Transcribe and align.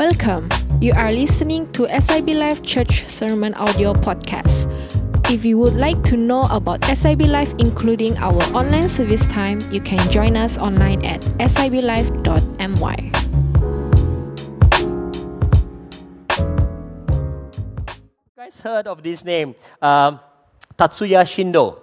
Welcome. 0.00 0.48
You 0.80 0.94
are 0.96 1.12
listening 1.12 1.68
to 1.76 1.84
SIB 2.00 2.28
Life 2.28 2.62
Church 2.62 3.04
Sermon 3.06 3.52
Audio 3.52 3.92
Podcast. 3.92 4.64
If 5.28 5.44
you 5.44 5.58
would 5.58 5.76
like 5.76 6.02
to 6.04 6.16
know 6.16 6.48
about 6.48 6.82
SIB 6.88 7.28
Life, 7.28 7.52
including 7.58 8.16
our 8.16 8.40
online 8.56 8.88
service 8.88 9.26
time, 9.26 9.60
you 9.70 9.82
can 9.82 10.00
join 10.10 10.38
us 10.40 10.56
online 10.56 11.04
at 11.04 11.20
siblife.my. 11.36 12.96
You 18.24 18.36
guys 18.40 18.58
heard 18.62 18.86
of 18.86 19.02
this 19.02 19.22
name? 19.22 19.54
Um, 19.82 20.18
Tatsuya 20.78 21.28
Shindo. 21.28 21.76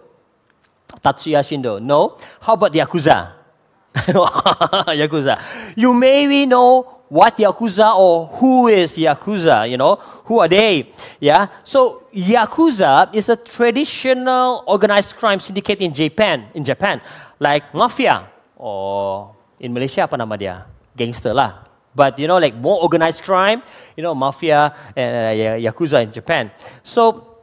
Tatsuya 1.06 1.46
Shindo. 1.46 1.80
No? 1.80 2.18
How 2.42 2.54
about 2.54 2.74
Yakuza? 2.74 3.34
Yakuza. 3.94 5.38
You 5.78 5.94
maybe 5.94 6.48
know 6.48 6.97
what 7.10 7.38
Yakuza 7.38 7.96
or 7.96 8.28
who 8.28 8.68
is 8.68 8.98
Yakuza, 8.98 9.70
you 9.70 9.78
know, 9.78 9.96
who 10.26 10.40
are 10.40 10.48
they? 10.48 10.92
Yeah. 11.20 11.48
So 11.64 12.04
Yakuza 12.14 13.14
is 13.14 13.30
a 13.30 13.36
traditional 13.36 14.64
organized 14.68 15.16
crime 15.18 15.40
syndicate 15.40 15.80
in 15.80 15.94
Japan, 15.94 16.48
in 16.54 16.64
Japan, 16.64 17.02
like 17.40 17.74
mafia 17.74 18.28
or 18.56 19.36
in 19.60 19.74
Malaysia 19.74 20.04
apa 20.04 20.18
nama 20.18 20.38
dia? 20.38 20.66
Gangster 20.96 21.34
lah. 21.34 21.64
But 21.96 22.20
you 22.20 22.28
know, 22.28 22.38
like 22.38 22.56
more 22.56 22.82
organized 22.82 23.24
crime, 23.24 23.64
you 23.96 24.04
know, 24.04 24.14
mafia 24.14 24.76
and 24.96 25.40
uh, 25.40 25.72
Yakuza 25.72 26.04
in 26.04 26.12
Japan. 26.12 26.52
So 26.84 27.42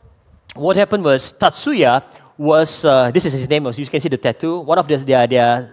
what 0.54 0.76
happened 0.76 1.04
was 1.04 1.32
Tatsuya 1.32 2.04
was, 2.38 2.84
uh, 2.84 3.10
this 3.10 3.24
is 3.26 3.32
his 3.32 3.48
name, 3.48 3.66
as 3.66 3.78
you 3.78 3.86
can 3.86 4.00
see 4.00 4.08
the 4.08 4.18
tattoo. 4.18 4.60
One 4.60 4.78
of 4.78 4.86
their, 4.86 5.26
their 5.26 5.72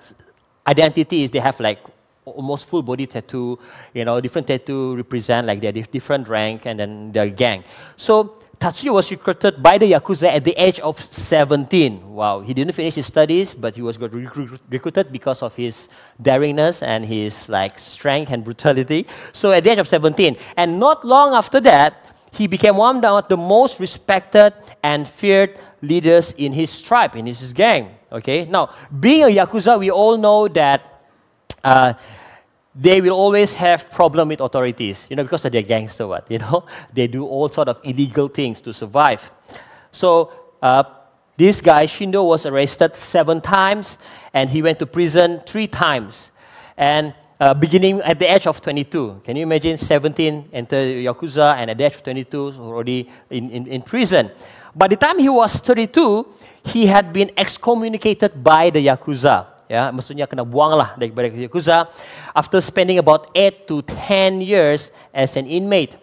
identity 0.65 1.23
is 1.23 1.31
they 1.31 1.39
have 1.39 1.59
like 1.59 1.79
almost 2.25 2.67
full 2.67 2.81
body 2.83 3.07
tattoo, 3.07 3.57
you 3.93 4.05
know, 4.05 4.19
different 4.21 4.47
tattoo 4.47 4.95
represent 4.95 5.47
like 5.47 5.61
their 5.61 5.71
different 5.71 6.27
rank 6.27 6.65
and 6.65 6.79
then 6.79 7.11
their 7.11 7.29
gang. 7.29 7.63
So 7.97 8.37
Tatsuya 8.59 8.93
was 8.93 9.09
recruited 9.09 9.63
by 9.63 9.79
the 9.79 9.91
Yakuza 9.91 10.31
at 10.31 10.43
the 10.43 10.53
age 10.53 10.79
of 10.81 11.01
17. 11.01 12.13
Wow, 12.13 12.41
he 12.41 12.53
didn't 12.53 12.73
finish 12.73 12.93
his 12.93 13.07
studies, 13.07 13.55
but 13.55 13.75
he 13.75 13.81
was 13.81 13.97
got 13.97 14.13
recruited 14.13 15.11
because 15.11 15.41
of 15.41 15.55
his 15.55 15.89
daringness 16.21 16.83
and 16.83 17.03
his 17.03 17.49
like 17.49 17.79
strength 17.79 18.31
and 18.31 18.43
brutality. 18.43 19.07
So 19.33 19.51
at 19.51 19.63
the 19.63 19.71
age 19.71 19.79
of 19.79 19.87
17, 19.87 20.37
and 20.55 20.79
not 20.79 21.03
long 21.03 21.33
after 21.33 21.59
that, 21.61 22.05
he 22.33 22.45
became 22.45 22.77
one 22.77 23.03
of 23.03 23.27
the 23.29 23.35
most 23.35 23.79
respected 23.79 24.53
and 24.83 25.09
feared 25.09 25.57
leaders 25.81 26.33
in 26.37 26.53
his 26.53 26.83
tribe, 26.83 27.15
in 27.15 27.25
his 27.25 27.53
gang. 27.53 27.97
Okay, 28.11 28.45
now 28.45 28.69
being 28.99 29.23
a 29.23 29.25
Yakuza, 29.25 29.79
we 29.79 29.89
all 29.89 30.17
know 30.17 30.47
that 30.49 30.90
uh, 31.63 31.93
they 32.73 33.01
will 33.01 33.15
always 33.15 33.53
have 33.55 33.89
problem 33.89 34.29
with 34.29 34.39
authorities, 34.39 35.07
you 35.09 35.15
know, 35.15 35.23
because 35.23 35.43
they're 35.43 35.61
gangster, 35.61 36.07
what, 36.07 36.29
you 36.31 36.39
know, 36.39 36.65
they 36.93 37.07
do 37.07 37.25
all 37.25 37.49
sort 37.49 37.67
of 37.67 37.79
illegal 37.83 38.27
things 38.27 38.61
to 38.61 38.73
survive. 38.73 39.31
So 39.91 40.31
uh, 40.61 40.83
this 41.37 41.59
guy 41.59 41.85
Shindo 41.85 42.25
was 42.25 42.45
arrested 42.45 42.95
seven 42.95 43.41
times, 43.41 43.97
and 44.33 44.49
he 44.49 44.61
went 44.61 44.79
to 44.79 44.85
prison 44.85 45.41
three 45.45 45.67
times, 45.67 46.31
and 46.77 47.13
uh, 47.39 47.53
beginning 47.53 47.99
at 48.01 48.19
the 48.19 48.31
age 48.31 48.47
of 48.47 48.61
22. 48.61 49.21
Can 49.23 49.35
you 49.35 49.43
imagine 49.43 49.75
17 49.77 50.49
enter 50.53 50.77
yakuza, 50.77 51.55
and 51.55 51.71
at 51.71 51.77
the 51.77 51.85
age 51.85 51.95
of 51.95 52.03
22 52.03 52.53
already 52.59 53.09
in, 53.29 53.49
in, 53.49 53.67
in 53.67 53.81
prison. 53.81 54.29
By 54.75 54.87
the 54.87 54.95
time 54.95 55.19
he 55.19 55.27
was 55.27 55.59
32, 55.59 56.27
he 56.63 56.85
had 56.85 57.11
been 57.11 57.31
excommunicated 57.35 58.43
by 58.43 58.69
the 58.69 58.85
yakuza 58.85 59.47
ya 59.71 59.87
maksudnya 59.95 60.27
kena 60.27 60.43
buanglah 60.43 60.99
daripada 60.99 61.31
yakuza. 61.31 61.87
After 62.35 62.59
spending 62.59 62.99
about 62.99 63.31
8 63.31 63.71
to 63.71 63.79
10 63.87 64.43
years 64.43 64.91
as 65.15 65.39
an 65.39 65.47
inmate 65.47 65.95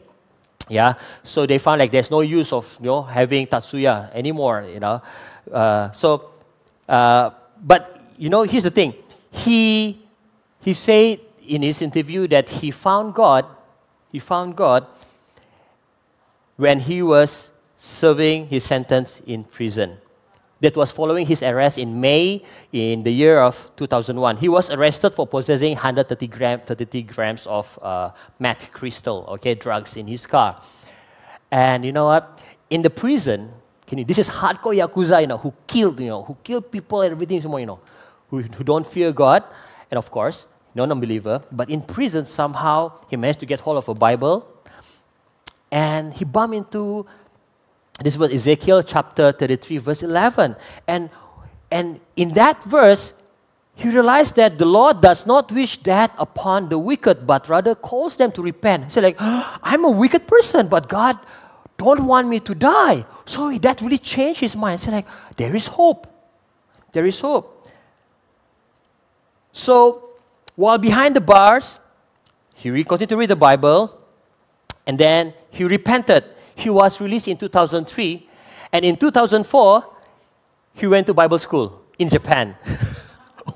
yeah 0.73 0.97
so 1.25 1.45
they 1.45 1.61
found 1.61 1.81
like 1.81 1.93
there's 1.93 2.13
no 2.13 2.21
use 2.21 2.53
of 2.53 2.65
you 2.81 2.89
know 2.89 3.05
having 3.05 3.45
tatsuya 3.45 4.09
anymore 4.17 4.65
you 4.65 4.81
know. 4.81 5.05
Uh, 5.53 5.93
so 5.93 6.33
uh, 6.89 7.29
but 7.61 8.01
you 8.17 8.33
know 8.33 8.49
here's 8.49 8.65
the 8.65 8.73
thing. 8.73 8.97
He 9.29 10.01
he 10.65 10.73
said 10.73 11.21
in 11.45 11.61
his 11.63 11.81
interview 11.81 12.29
that 12.29 12.49
he 12.61 12.71
found 12.71 13.15
god 13.15 13.45
he 14.13 14.19
found 14.19 14.57
god 14.57 14.85
when 16.57 16.81
he 16.81 17.01
was 17.03 17.51
serving 17.77 18.49
his 18.49 18.65
sentence 18.65 19.23
in 19.27 19.45
prison 19.45 19.97
that 20.61 20.77
was 20.77 20.91
following 20.91 21.27
his 21.27 21.43
arrest 21.43 21.79
in 21.79 22.01
May 22.01 22.43
in 22.73 23.03
the 23.03 23.13
year 23.13 23.39
of 23.39 23.71
2001. 23.77 24.39
He 24.39 24.49
was 24.49 24.71
arrested 24.71 25.15
for 25.15 25.27
possessing 25.27 25.75
130 25.75 26.27
gram, 26.27 26.61
33 26.61 27.03
grams 27.03 27.47
of 27.47 27.79
uh, 27.81 28.11
meth 28.39 28.73
crystal, 28.73 29.25
okay, 29.29 29.55
drugs 29.55 29.97
in 29.97 30.09
his 30.09 30.27
car. 30.27 30.61
And 31.51 31.85
you 31.85 31.93
know 31.93 32.07
what? 32.07 32.39
In 32.71 32.83
the 32.83 32.91
prison, 32.91 33.51
you, 33.91 34.05
this 34.05 34.19
is 34.19 34.29
hardcore 34.29 34.77
yakuza, 34.77 35.21
you 35.21 35.27
know, 35.27 35.39
who 35.39 35.55
killed, 35.67 36.01
you 36.01 36.09
know, 36.09 36.23
who 36.23 36.37
killed 36.43 36.71
people 36.71 37.03
and 37.03 37.13
everything, 37.13 37.41
you 37.41 37.67
know, 37.67 37.81
who, 38.29 38.43
who 38.43 38.65
don't 38.65 38.87
fear 38.87 39.13
God, 39.13 39.45
and 39.91 39.97
of 39.97 40.11
course, 40.11 40.47
non-believer. 40.75 41.43
But 41.51 41.71
in 41.71 41.81
prison, 41.83 42.27
somehow 42.27 42.93
he 43.09 43.17
managed 43.17 43.41
to 43.41 43.47
get 43.47 43.61
hold 43.61 43.79
of 43.79 43.89
a 43.89 43.95
Bible, 43.95 44.47
and 45.71 46.13
he 46.13 46.25
bumped 46.25 46.57
into 46.57 47.07
this 48.01 48.17
was 48.17 48.33
Ezekiel 48.33 48.83
chapter 48.83 49.33
33, 49.33 49.79
verse 49.79 50.03
11. 50.03 50.57
And, 50.87 51.11
and 51.71 52.01
in 52.17 52.33
that 52.35 52.63
verse, 52.65 53.13
he 53.75 53.89
realized 53.89 54.37
that 54.37 54.59
the 54.59 54.65
Lord 54.65 55.01
does 55.01 55.27
not 55.27 55.51
wish 55.51 55.79
that 55.79 56.15
upon 56.19 56.69
the 56.69 56.79
wicked, 56.79 57.27
but 57.27 57.49
rather 57.49 57.75
calls 57.75 58.17
them 58.17 58.31
to 58.33 58.43
repent. 58.43 58.85
He 58.85 58.91
said, 58.91 59.03
like, 59.05 59.17
oh, 59.19 59.59
I'm 59.63 59.85
a 59.85 59.91
wicked 59.91 60.27
person, 60.27 60.69
but 60.69 60.89
God 60.89 61.19
don't 61.77 62.07
want 62.07 62.29
me 62.29 62.41
to 62.41 62.55
die. 62.55 63.05
So 63.25 63.57
that 63.59 63.81
really 63.81 63.99
changed 63.99 64.41
his 64.41 64.57
mind. 64.57 64.81
He 64.81 64.85
said, 64.85 64.95
like, 64.95 65.07
there 65.37 65.55
is 65.55 65.67
hope. 65.67 66.07
There 66.93 67.07
is 67.07 67.21
hope. 67.21 67.69
So 69.53 70.11
while 70.55 70.79
behind 70.79 71.17
the 71.17 71.21
bars, 71.21 71.79
he 72.55 72.71
continued 72.85 73.09
to 73.11 73.17
read 73.17 73.31
the 73.31 73.37
Bible, 73.37 73.97
and 74.87 74.99
then 74.99 75.35
he 75.51 75.65
repented 75.65 76.25
he 76.59 76.71
was 76.71 77.01
released 77.01 77.29
in 77.29 77.37
2003. 77.37 78.29
And 78.73 78.85
in 78.85 78.97
2004, 78.97 79.85
he 80.75 80.87
went 80.87 81.07
to 81.07 81.15
Bible 81.15 81.39
school 81.39 81.83
in 81.99 82.09
Japan. 82.09 82.57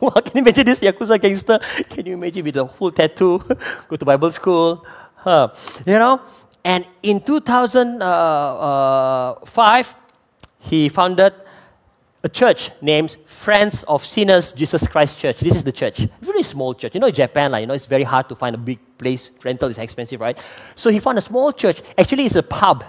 can 0.01 0.33
you 0.35 0.41
imagine 0.43 0.67
this 0.67 0.81
Yakuza 0.81 1.21
gangster? 1.21 1.59
Can 1.91 2.07
you 2.07 2.15
imagine 2.15 2.45
with 2.45 2.57
a 2.57 2.69
full 2.69 2.93
tattoo, 2.93 3.39
go 3.89 3.97
to 3.97 4.05
Bible 4.05 4.31
school? 4.31 4.87
Huh. 5.17 5.49
You 5.85 5.99
know? 5.99 6.21
And 6.65 6.87
in 7.03 7.21
2005, 7.21 8.01
uh, 8.01 9.35
uh, 9.51 9.85
he 10.61 10.89
founded 10.89 11.35
a 12.25 12.29
church 12.29 12.71
named 12.81 13.17
Friends 13.27 13.85
of 13.85 14.05
Sinners 14.05 14.53
Jesus 14.53 14.87
Christ 14.87 15.19
Church. 15.19 15.41
This 15.41 15.57
is 15.57 15.65
the 15.65 15.73
church. 15.73 16.07
Very 16.21 16.43
small 16.43 16.73
church. 16.73 16.95
You 16.95 17.01
know, 17.01 17.11
Japan, 17.11 17.51
like, 17.51 17.63
you 17.63 17.67
know, 17.67 17.75
it's 17.75 17.87
very 17.87 18.05
hard 18.05 18.29
to 18.29 18.37
find 18.37 18.55
a 18.55 18.59
big 18.59 18.79
place. 18.97 19.31
Rental 19.43 19.69
is 19.69 19.79
expensive, 19.79 20.21
right? 20.21 20.39
So 20.77 20.91
he 20.91 21.01
found 21.01 21.19
a 21.19 21.21
small 21.21 21.53
church. 21.53 21.83
Actually, 21.99 22.27
it's 22.27 22.37
a 22.37 22.43
pub. 22.43 22.85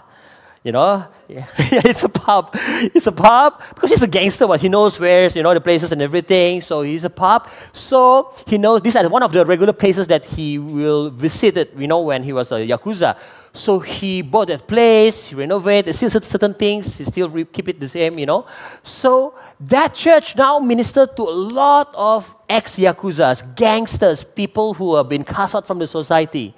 You 0.64 0.72
know, 0.72 1.06
yeah, 1.28 1.46
it's 1.58 2.04
a 2.04 2.10
pub. 2.10 2.52
It's 2.54 3.06
a 3.06 3.12
pub 3.12 3.62
because 3.74 3.90
he's 3.90 4.02
a 4.02 4.08
gangster, 4.08 4.48
but 4.48 4.62
he 4.62 4.70
knows 4.70 4.98
where, 4.98 5.28
you 5.28 5.44
know, 5.44 5.54
the 5.54 5.60
places 5.60 5.92
and 5.92 6.02
everything. 6.02 6.62
So 6.62 6.84
he's 6.84 7.04
a 7.04 7.10
pub. 7.10 7.50
So 7.74 8.34
he 8.48 8.58
knows 8.58 8.82
these 8.82 8.96
are 8.96 9.08
one 9.10 9.24
of 9.24 9.34
the 9.34 9.46
regular 9.46 9.74
places 9.74 10.08
that 10.08 10.24
he 10.24 10.58
will 10.58 11.10
visit, 11.10 11.58
it, 11.58 11.74
you 11.78 11.88
know, 11.88 12.02
when 12.02 12.24
he 12.24 12.32
was 12.32 12.52
a 12.54 12.66
Yakuza. 12.66 13.18
So 13.52 13.80
he 13.80 14.22
bought 14.22 14.48
that 14.48 14.66
place, 14.66 15.28
he 15.28 15.36
renovated, 15.36 15.94
still 15.94 16.10
certain 16.10 16.54
things, 16.54 16.98
he 16.98 17.04
still 17.04 17.30
keep 17.46 17.70
it 17.70 17.80
the 17.80 17.88
same, 17.90 18.18
you 18.18 18.26
know. 18.26 18.48
So 18.84 19.36
that 19.60 19.94
church 19.94 20.36
now 20.36 20.60
ministered 20.60 21.16
to 21.18 21.24
a 21.24 21.38
lot 21.54 21.94
of 21.94 22.36
ex-Yakuzas, 22.50 23.56
gangsters, 23.56 24.24
people 24.24 24.74
who 24.74 24.96
have 24.96 25.10
been 25.10 25.24
cast 25.24 25.56
out 25.56 25.68
from 25.68 25.80
the 25.80 25.88
society. 25.88 26.56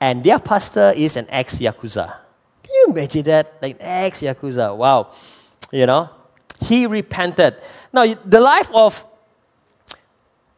And 0.00 0.22
their 0.24 0.38
pastor 0.38 0.92
is 0.96 1.16
an 1.16 1.26
ex-Yakuza. 1.30 2.21
You 2.72 2.86
imagine 2.88 3.22
that? 3.24 3.60
Like 3.60 3.76
ex-Yakuza, 3.78 4.76
wow. 4.76 5.12
You 5.70 5.86
know, 5.86 6.10
he 6.60 6.86
repented. 6.86 7.60
Now, 7.92 8.14
the 8.24 8.40
life 8.40 8.70
of 8.72 9.04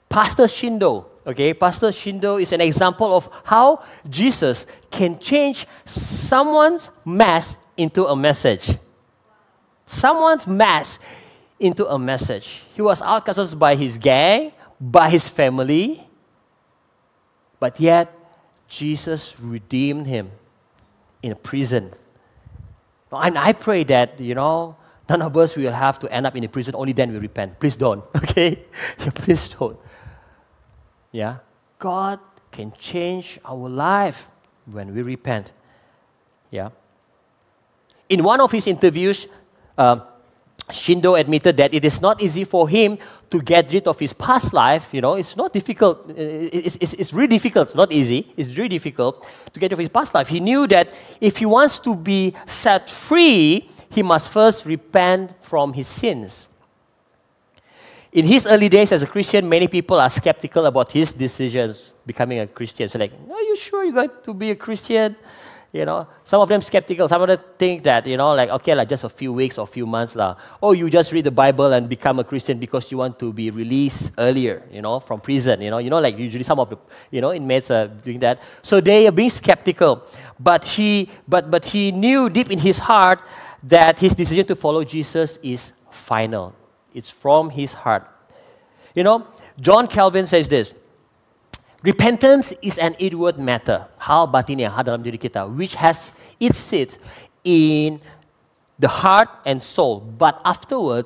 Pastor 0.09 0.45
Shindo, 0.45 1.07
Okay, 1.27 1.55
Pastor 1.55 1.89
Shindo 1.89 2.41
is 2.41 2.53
an 2.53 2.61
example 2.61 3.17
of 3.17 3.31
how 3.45 3.83
Jesus 4.09 4.67
can 4.91 5.19
change 5.19 5.67
someone's 5.85 6.91
mess 7.05 7.57
into 7.79 8.05
a 8.05 8.15
message. 8.15 8.77
Someone's 9.87 10.47
mess 10.47 10.99
into 11.59 11.87
a 11.89 11.99
message. 11.99 12.63
He 12.75 12.83
was 12.83 13.01
outcasted 13.01 13.59
by 13.59 13.75
his 13.75 13.97
gang, 13.97 14.53
by 14.79 15.09
his 15.09 15.27
family, 15.29 16.07
but 17.59 17.81
yet 17.81 18.13
Jesus 18.69 19.41
redeemed 19.41 20.07
him 20.07 20.31
in 21.23 21.33
a 21.33 21.37
prison. 21.37 21.95
And 23.17 23.39
I 23.39 23.53
pray 23.53 23.85
that, 23.85 24.21
you 24.21 24.35
know, 24.35 24.77
none 25.09 25.23
of 25.23 25.37
us 25.37 25.57
will 25.57 25.73
have 25.73 25.99
to 26.01 26.13
end 26.13 26.27
up 26.27 26.37
in 26.37 26.45
a 26.45 26.49
prison, 26.49 26.75
only 26.75 26.93
then 26.93 27.13
we 27.13 27.19
repent. 27.19 27.59
Please 27.61 27.77
don't, 27.77 28.05
okay? 28.17 28.65
Please 28.99 29.49
don't. 29.49 29.79
Yeah? 31.13 31.39
God 31.79 32.21
can 32.51 32.73
change 32.79 33.39
our 33.45 33.69
life. 33.69 34.29
when 34.67 34.95
we 34.95 35.03
repent. 35.03 35.53
Yeah. 36.51 36.71
In 38.09 38.23
one 38.23 38.41
of 38.41 38.53
his 38.53 38.67
interviews, 38.67 39.29
uh, 39.77 40.01
Shindo 40.71 41.19
admitted 41.19 41.57
that 41.59 41.75
it 41.75 41.85
is 41.85 42.01
not 42.01 42.23
easy 42.23 42.45
for 42.45 42.69
him 42.69 42.99
to 43.31 43.43
get 43.43 43.71
rid 43.73 43.87
of 43.87 43.99
his 43.99 44.13
past 44.15 44.55
life. 44.55 44.95
You 44.95 45.03
know, 45.03 45.15
it's 45.15 45.37
not 45.37 45.53
difficult. 45.53 46.09
Uh, 46.09 46.15
it's, 46.17 46.77
it's, 46.81 46.95
it's 46.95 47.13
really 47.13 47.29
difficult. 47.29 47.69
It's 47.69 47.75
not 47.75 47.93
easy. 47.93 48.33
It's 48.37 48.57
really 48.57 48.71
difficult 48.71 49.29
to 49.53 49.61
get 49.61 49.67
rid 49.67 49.75
of 49.75 49.79
his 49.81 49.89
past 49.91 50.15
life. 50.15 50.29
He 50.29 50.41
knew 50.41 50.67
that 50.69 50.93
if 51.21 51.37
he 51.37 51.47
wants 51.47 51.79
to 51.81 51.95
be 51.95 52.35
set 52.47 52.89
free, 52.89 53.69
he 53.91 54.03
must 54.03 54.31
first 54.31 54.65
repent 54.65 55.43
from 55.43 55.75
his 55.75 55.87
sins. 55.87 56.49
In 58.13 58.25
his 58.25 58.47
early 58.47 58.69
days 58.69 58.93
as 58.93 59.03
a 59.03 59.07
Christian, 59.07 59.49
many 59.49 59.69
people 59.69 60.01
are 60.01 60.09
skeptical 60.09 60.65
about 60.67 60.93
his 60.93 61.13
decisions 61.13 61.93
becoming 62.07 62.39
a 62.39 62.47
Christian. 62.47 62.89
So, 62.89 62.99
like, 62.99 63.13
are 63.13 63.43
you 63.43 63.57
sure 63.57 63.85
you're 63.85 63.93
going 63.93 64.11
to 64.25 64.35
be 64.35 64.51
a 64.53 64.55
Christian? 64.55 65.17
You 65.75 65.85
know, 65.85 66.07
some 66.23 66.41
of 66.41 66.49
them 66.49 66.61
skeptical. 66.61 67.09
Some 67.09 67.21
of 67.23 67.27
them 67.27 67.39
think 67.59 67.83
that, 67.83 68.07
you 68.07 68.17
know, 68.17 68.33
like, 68.33 68.49
okay, 68.49 68.77
like 68.77 68.89
just 68.89 69.03
a 69.03 69.09
few 69.09 69.33
weeks 69.33 69.59
or 69.59 69.63
a 69.63 69.67
few 69.67 69.87
months. 69.87 70.15
La. 70.15 70.37
Oh, 70.63 70.71
you 70.71 70.89
just 70.89 71.11
read 71.11 71.25
the 71.25 71.33
Bible 71.33 71.73
and 71.73 71.89
become 71.89 72.21
a 72.21 72.25
Christian 72.25 72.61
because 72.61 72.93
you 72.93 72.99
want 72.99 73.19
to 73.19 73.33
be 73.33 73.51
released 73.51 74.13
earlier, 74.17 74.63
you 74.71 74.81
know, 74.81 75.01
from 75.01 75.21
prison. 75.21 75.61
You 75.61 75.71
know, 75.71 75.79
you 75.79 75.91
know, 75.91 75.99
like 75.99 76.17
usually 76.17 76.45
some 76.45 76.61
of 76.61 76.71
the, 76.71 76.79
you 77.11 77.21
know, 77.21 77.33
inmates 77.33 77.73
are 77.73 77.89
doing 77.89 78.21
that. 78.21 78.41
So 78.63 78.81
they 78.81 79.09
are 79.09 79.11
being 79.11 79.31
skeptical. 79.31 80.07
But 80.39 80.65
he, 80.65 81.11
but, 81.27 81.51
but 81.51 81.65
he 81.65 81.91
knew 81.91 82.31
deep 82.31 82.53
in 82.53 82.61
his 82.61 82.79
heart 82.79 83.21
that 83.65 83.99
his 83.99 84.15
decision 84.15 84.47
to 84.47 84.55
follow 84.55 84.85
Jesus 84.85 85.41
is 85.43 85.73
final. 85.91 86.55
It's 86.95 87.11
from 87.11 87.51
his 87.51 87.73
heart. 87.73 88.09
You 88.95 89.03
know, 89.03 89.27
John 89.61 89.89
Calvin 89.89 90.29
says 90.29 90.47
this 90.47 90.73
Repentance 91.85 92.55
is 92.63 92.79
an 92.79 92.95
inward 92.95 93.39
matter, 93.39 93.85
hal 93.99 94.27
batinnya, 94.27 94.73
hal 94.73 94.89
dalam 94.89 95.05
diri 95.05 95.21
kita, 95.21 95.45
which 95.45 95.77
has 95.77 96.17
its 96.41 96.57
seat 96.57 96.97
in 97.45 98.01
the 98.81 98.89
heart 98.89 99.29
and 99.45 99.61
soul, 99.61 100.01
but 100.01 100.41
afterward 100.49 101.05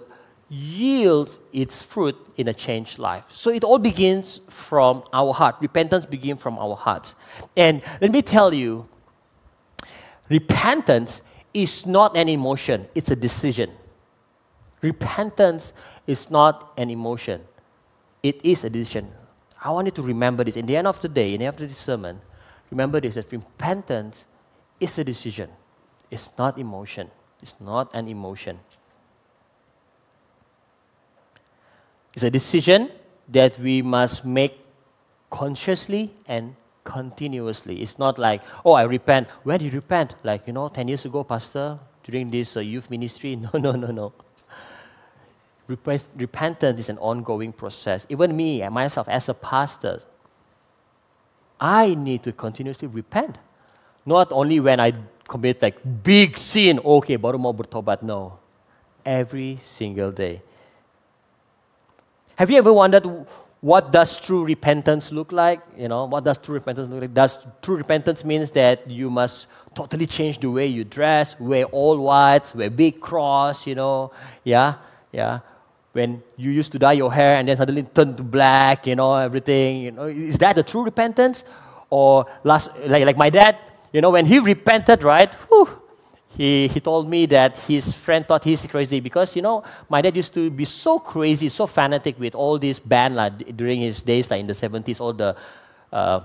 yields 0.49 1.41
its 1.53 1.83
fruit 1.83 2.15
in 2.37 2.47
a 2.47 2.55
changed 2.55 3.03
life. 3.03 3.25
So 3.35 3.51
it 3.51 3.65
all 3.65 3.83
begins 3.83 4.39
from 4.47 5.03
our 5.13 5.35
heart. 5.35 5.57
Repentance 5.61 6.07
begins 6.07 6.41
from 6.41 6.57
our 6.63 6.77
hearts. 6.77 7.19
And 7.57 7.83
let 8.01 8.13
me 8.13 8.23
tell 8.23 8.55
you, 8.55 8.89
repentance 10.31 11.23
is 11.53 11.87
not 11.87 12.17
an 12.17 12.29
emotion, 12.29 12.87
it's 12.95 13.11
a 13.11 13.17
decision. 13.17 13.75
Repentance 14.81 15.73
is 16.07 16.31
not 16.31 16.71
an 16.79 16.89
emotion, 16.89 17.43
it 18.23 18.39
is 18.45 18.63
a 18.63 18.71
decision. 18.71 19.11
I 19.63 19.71
want 19.71 19.87
you 19.87 19.91
to 19.93 20.03
remember 20.03 20.45
this. 20.45 20.57
In 20.57 20.67
the 20.67 20.77
end 20.77 20.87
of 20.87 21.01
the 21.01 21.09
day, 21.09 21.35
in 21.35 21.41
the 21.41 21.47
end 21.47 21.61
of 21.61 21.69
this 21.69 21.79
sermon, 21.79 22.21
remember 22.71 23.01
this 23.01 23.15
that 23.15 23.31
repentance 23.33 24.25
is 24.79 24.99
a 24.99 25.05
decision. 25.05 25.51
It's 26.11 26.37
not 26.39 26.59
emotion. 26.59 27.11
It's 27.43 27.61
not 27.61 27.91
an 27.95 28.09
emotion. 28.09 28.61
It's 32.15 32.25
a 32.25 32.31
decision 32.31 32.91
that 33.29 33.59
we 33.59 33.83
must 33.83 34.25
make 34.25 34.59
consciously 35.31 36.15
and 36.27 36.57
continuously. 36.85 37.83
It's 37.83 37.99
not 37.99 38.19
like, 38.19 38.43
oh, 38.65 38.73
I 38.73 38.83
repent. 38.83 39.29
Where 39.43 39.59
do 39.59 39.67
you 39.67 39.71
repent? 39.71 40.15
Like, 40.23 40.47
you 40.47 40.53
know, 40.53 40.69
10 40.69 40.89
years 40.89 41.05
ago, 41.05 41.23
Pastor, 41.23 41.79
during 42.03 42.31
this 42.31 42.57
uh, 42.57 42.61
youth 42.61 42.91
ministry? 42.91 43.37
No, 43.53 43.59
no, 43.59 43.73
no, 43.73 43.89
no 43.89 44.13
repentance 45.69 46.81
is 46.81 46.89
an 46.89 46.99
ongoing 46.99 47.53
process. 47.53 48.07
Even 48.09 48.35
me, 48.35 48.67
myself, 48.69 49.09
as 49.09 49.29
a 49.29 49.35
pastor, 49.35 50.01
I 51.61 51.95
need 51.95 52.23
to 52.23 52.33
continuously 52.33 52.89
repent. 52.89 53.39
Not 54.07 54.33
only 54.33 54.61
when 54.61 54.81
I 54.81 54.95
commit 55.29 55.61
like 55.61 55.77
big 56.03 56.39
sin, 56.39 56.81
okay, 56.83 57.17
baru 57.17 57.39
bertobat. 57.39 58.03
No, 58.03 58.39
every 59.05 59.59
single 59.61 60.11
day. 60.11 60.41
Have 62.37 62.51
you 62.51 62.57
ever 62.57 62.73
wondered 62.73 63.05
what 63.61 63.91
does 63.91 64.19
true 64.19 64.45
repentance 64.45 65.13
look 65.13 65.33
like? 65.33 65.61
You 65.77 65.89
know, 65.89 66.07
what 66.07 66.25
does 66.25 66.39
true 66.39 66.55
repentance 66.55 66.89
look 66.89 67.03
like? 67.03 67.13
Does 67.13 67.45
true 67.61 67.77
repentance 67.77 68.25
means 68.25 68.53
that 68.53 68.89
you 68.89 69.11
must 69.11 69.49
totally 69.75 70.07
change 70.07 70.39
the 70.39 70.49
way 70.49 70.67
you 70.67 70.85
dress, 70.85 71.39
wear 71.39 71.65
all 71.65 71.99
whites, 71.99 72.55
wear 72.55 72.71
big 72.71 73.01
cross, 73.01 73.67
you 73.67 73.75
know, 73.75 74.13
yeah, 74.45 74.77
yeah 75.13 75.41
when 75.99 76.23
you 76.37 76.51
used 76.51 76.71
to 76.73 76.79
dye 76.79 76.97
your 77.03 77.13
hair 77.13 77.37
and 77.37 77.49
then 77.49 77.57
suddenly 77.57 77.83
turn 77.83 78.15
to 78.17 78.23
black, 78.23 78.87
you 78.87 78.97
know, 79.01 79.15
everything. 79.17 79.83
You 79.87 79.91
know, 79.91 80.05
is 80.05 80.39
that 80.39 80.55
the 80.55 80.63
true 80.63 80.85
repentance? 80.85 81.45
Or 81.91 82.27
last, 82.45 82.71
like, 82.87 83.05
like 83.05 83.17
my 83.17 83.31
dad, 83.31 83.59
you 83.93 84.01
know, 84.01 84.11
when 84.11 84.27
he 84.27 84.39
repented, 84.39 85.03
right? 85.03 85.33
Whew, 85.49 85.69
he, 86.37 86.69
he 86.69 86.81
told 86.81 87.09
me 87.09 87.27
that 87.27 87.57
his 87.57 87.93
friend 87.93 88.27
thought 88.27 88.45
he's 88.45 88.67
crazy 88.67 89.01
because, 89.01 89.35
you 89.35 89.43
know, 89.43 89.65
my 89.89 90.01
dad 90.01 90.15
used 90.15 90.33
to 90.35 90.51
be 90.51 90.65
so 90.65 90.99
crazy, 90.99 91.49
so 91.49 91.67
fanatic 91.67 92.15
with 92.21 92.35
all 92.35 92.59
these 92.59 92.79
band 92.79 93.17
like, 93.17 93.57
during 93.57 93.81
his 93.81 94.03
days, 94.03 94.31
like 94.31 94.41
in 94.41 94.47
the 94.47 94.53
70s, 94.53 95.01
all 95.01 95.13
the 95.13 95.35
uh, 95.93 96.21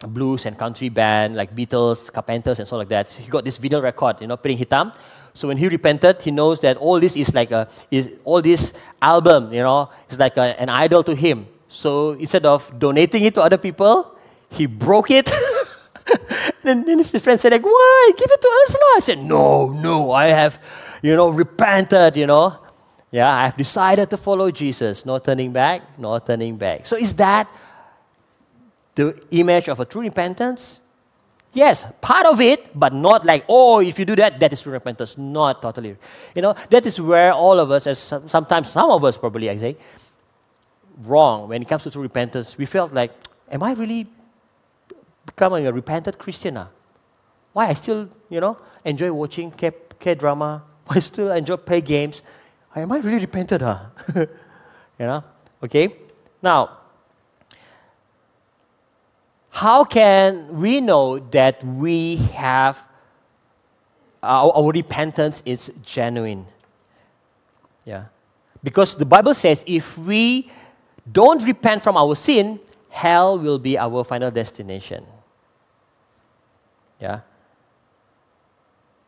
blues 0.00 0.44
and 0.46 0.58
country 0.58 0.90
band, 0.90 1.36
like 1.36 1.54
Beatles, 1.54 2.12
Carpenters, 2.12 2.58
and 2.58 2.68
so 2.68 2.76
like 2.76 2.88
that. 2.88 3.08
So 3.08 3.22
he 3.22 3.30
got 3.30 3.44
this 3.44 3.58
vinyl 3.58 3.82
record, 3.82 4.20
you 4.20 4.26
know, 4.26 4.36
Piring 4.36 4.58
Hitam. 4.58 4.92
So 5.36 5.48
when 5.48 5.58
he 5.58 5.68
repented, 5.68 6.22
he 6.22 6.30
knows 6.30 6.60
that 6.60 6.78
all 6.78 6.98
this 6.98 7.14
is 7.14 7.34
like 7.34 7.50
a, 7.50 7.68
is 7.90 8.10
all 8.24 8.40
this 8.40 8.72
album, 9.02 9.52
you 9.52 9.60
know, 9.60 9.90
is 10.08 10.18
like 10.18 10.36
a, 10.38 10.58
an 10.58 10.70
idol 10.70 11.04
to 11.04 11.14
him. 11.14 11.46
So 11.68 12.12
instead 12.12 12.46
of 12.46 12.72
donating 12.78 13.22
it 13.24 13.34
to 13.34 13.42
other 13.42 13.58
people, 13.58 14.16
he 14.48 14.64
broke 14.64 15.10
it. 15.10 15.30
and 16.64 16.86
then 16.86 16.98
his 16.98 17.10
friend 17.22 17.38
said, 17.38 17.52
like, 17.52 17.64
why? 17.64 18.12
Give 18.16 18.30
it 18.30 18.40
to 18.40 18.48
us 18.64 18.72
now. 18.72 18.96
I 18.96 19.00
said, 19.00 19.18
no, 19.18 19.68
no, 19.72 20.10
I 20.10 20.28
have, 20.28 20.58
you 21.02 21.14
know, 21.14 21.28
repented, 21.28 22.16
you 22.16 22.26
know. 22.26 22.58
Yeah, 23.10 23.30
I 23.30 23.44
have 23.44 23.56
decided 23.56 24.08
to 24.10 24.16
follow 24.16 24.50
Jesus. 24.50 25.04
No 25.04 25.18
turning 25.18 25.52
back, 25.52 25.98
no 25.98 26.18
turning 26.18 26.56
back. 26.56 26.86
So 26.86 26.96
is 26.96 27.12
that 27.14 27.46
the 28.94 29.20
image 29.30 29.68
of 29.68 29.80
a 29.80 29.84
true 29.84 30.00
repentance? 30.00 30.80
Yes, 31.56 31.86
part 32.02 32.26
of 32.26 32.38
it, 32.42 32.78
but 32.78 32.92
not 32.92 33.24
like, 33.24 33.46
oh, 33.48 33.80
if 33.80 33.98
you 33.98 34.04
do 34.04 34.14
that, 34.16 34.38
that 34.40 34.52
is 34.52 34.60
true 34.60 34.74
repentance. 34.74 35.16
Not 35.16 35.62
totally. 35.62 35.96
You 36.34 36.42
know, 36.42 36.54
that 36.68 36.84
is 36.84 37.00
where 37.00 37.32
all 37.32 37.58
of 37.58 37.70
us, 37.70 37.86
as 37.86 37.98
sometimes 38.26 38.68
some 38.68 38.90
of 38.90 39.02
us 39.02 39.16
probably, 39.16 39.48
I 39.48 39.56
say, 39.56 39.74
wrong 41.02 41.48
when 41.48 41.62
it 41.62 41.68
comes 41.68 41.84
to 41.84 41.90
true 41.90 42.02
repentance. 42.02 42.58
We 42.58 42.66
felt 42.66 42.92
like, 42.92 43.10
am 43.50 43.62
I 43.62 43.72
really 43.72 44.06
becoming 45.24 45.66
a 45.66 45.72
repentant 45.72 46.18
Christian 46.18 46.54
now? 46.54 46.68
Why 47.54 47.68
I 47.68 47.72
still, 47.72 48.10
you 48.28 48.38
know, 48.38 48.58
enjoy 48.84 49.10
watching 49.10 49.50
K, 49.50 49.72
K 49.98 50.14
drama? 50.14 50.62
Why 50.84 50.96
I 50.96 50.98
still 50.98 51.32
enjoy 51.32 51.56
play 51.56 51.80
games? 51.80 52.20
Am 52.74 52.92
I 52.92 52.98
really 52.98 53.20
repentant? 53.20 53.62
Huh? 53.62 53.78
Ah? 53.80 54.14
you 54.98 55.06
know, 55.06 55.24
okay. 55.64 55.96
Now, 56.42 56.80
how 59.56 59.84
can 59.84 60.60
we 60.60 60.82
know 60.82 61.18
that 61.18 61.64
we 61.64 62.16
have 62.36 62.76
our, 64.22 64.52
our 64.54 64.70
repentance 64.70 65.42
is 65.46 65.72
genuine? 65.82 66.44
Yeah. 67.86 68.04
Because 68.62 68.96
the 68.96 69.06
Bible 69.06 69.32
says 69.32 69.64
if 69.66 69.96
we 69.96 70.50
don't 71.10 71.42
repent 71.46 71.82
from 71.82 71.96
our 71.96 72.14
sin, 72.14 72.60
hell 72.90 73.38
will 73.38 73.58
be 73.58 73.78
our 73.78 74.04
final 74.04 74.30
destination. 74.30 75.06
Yeah. 77.00 77.20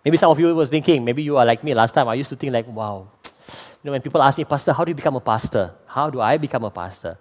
Maybe 0.03 0.17
some 0.17 0.31
of 0.31 0.41
you 0.41 0.55
was 0.55 0.71
thinking, 0.71 1.05
maybe 1.05 1.23
you 1.23 1.37
are 1.37 1.45
like 1.45 1.63
me 1.63 1.75
last 1.75 1.93
time. 1.93 2.09
I 2.09 2.15
used 2.15 2.31
to 2.31 2.37
think 2.37 2.55
like, 2.55 2.67
wow. 2.69 3.07
You 3.29 3.85
know, 3.85 3.93
when 3.93 4.01
people 4.01 4.23
ask 4.23 4.39
me, 4.39 4.45
Pastor, 4.45 4.73
how 4.73 4.83
do 4.83 4.91
you 4.93 4.95
become 4.95 5.17
a 5.17 5.21
pastor? 5.21 5.73
How 5.85 6.09
do 6.09 6.23
I 6.23 6.39
become 6.39 6.65
a 6.65 6.71
pastor? 6.71 7.19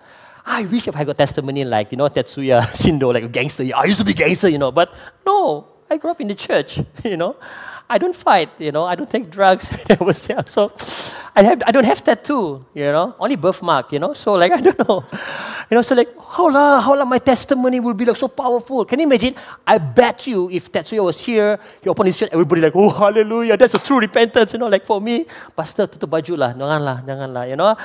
I 0.50 0.64
wish 0.64 0.88
if 0.88 0.96
I 0.96 1.04
got 1.04 1.18
testimony 1.18 1.66
like, 1.66 1.92
you 1.92 1.98
know, 1.98 2.08
Tetsuya 2.08 2.62
Shindo, 2.80 3.14
like 3.14 3.24
a 3.24 3.28
gangster. 3.28 3.64
I 3.76 3.84
used 3.84 4.00
to 4.00 4.06
be 4.06 4.14
gangster, 4.14 4.48
you 4.48 4.58
know, 4.58 4.72
but 4.72 4.94
no, 5.26 5.68
I 5.90 5.98
grew 5.98 6.10
up 6.10 6.22
in 6.22 6.30
the 6.30 6.36
church, 6.36 6.80
you 7.04 7.18
know. 7.18 7.36
I 7.90 7.98
don't 7.98 8.16
fight, 8.16 8.50
you 8.60 8.72
know, 8.72 8.84
I 8.84 8.96
don't 8.96 9.10
take 9.10 9.30
drugs 9.30 9.72
I 9.90 10.04
was 10.04 10.28
young. 10.28 10.46
So 10.48 10.74
I, 11.34 11.44
have, 11.44 11.64
I 11.66 11.72
don't 11.72 11.86
have 11.86 12.04
tattoo, 12.04 12.66
you 12.74 12.92
know, 12.92 13.16
only 13.18 13.38
birthmark, 13.38 13.94
you 13.94 14.00
know. 14.00 14.14
So 14.14 14.34
like, 14.34 14.52
I 14.58 14.60
don't 14.60 14.88
know. 14.88 15.06
You 15.70 15.76
know, 15.76 15.82
so 15.82 15.96
like, 15.96 16.10
how 16.30 16.50
long, 16.50 16.82
how 16.82 17.06
my 17.06 17.20
testimony 17.20 17.80
will 17.80 17.94
be 17.94 18.04
like 18.04 18.18
so 18.18 18.28
powerful. 18.28 18.84
Can 18.84 19.00
you 19.00 19.06
imagine? 19.06 19.36
I 19.66 19.78
bet 19.78 20.28
you 20.28 20.50
if 20.50 20.72
Tetsuya 20.72 21.04
was 21.04 21.20
here, 21.20 21.60
he 21.82 21.90
opened 21.90 22.08
his 22.08 22.18
church, 22.18 22.30
everybody 22.34 22.62
like, 22.62 22.76
oh, 22.76 22.90
hallelujah, 22.90 23.56
that's 23.56 23.74
a 23.74 23.80
true 23.80 24.00
repentance, 24.00 24.54
you 24.54 24.60
know, 24.60 24.68
like 24.68 24.86
for 24.86 25.00
me, 25.00 25.26
pastor, 25.56 25.88
tutup 25.88 26.10
baju 26.10 26.38
lah, 26.38 26.54
jangan 26.54 26.82
lah, 26.84 26.98
jangan 27.08 27.34
lah, 27.34 27.44
you 27.44 27.56
know. 27.56 27.76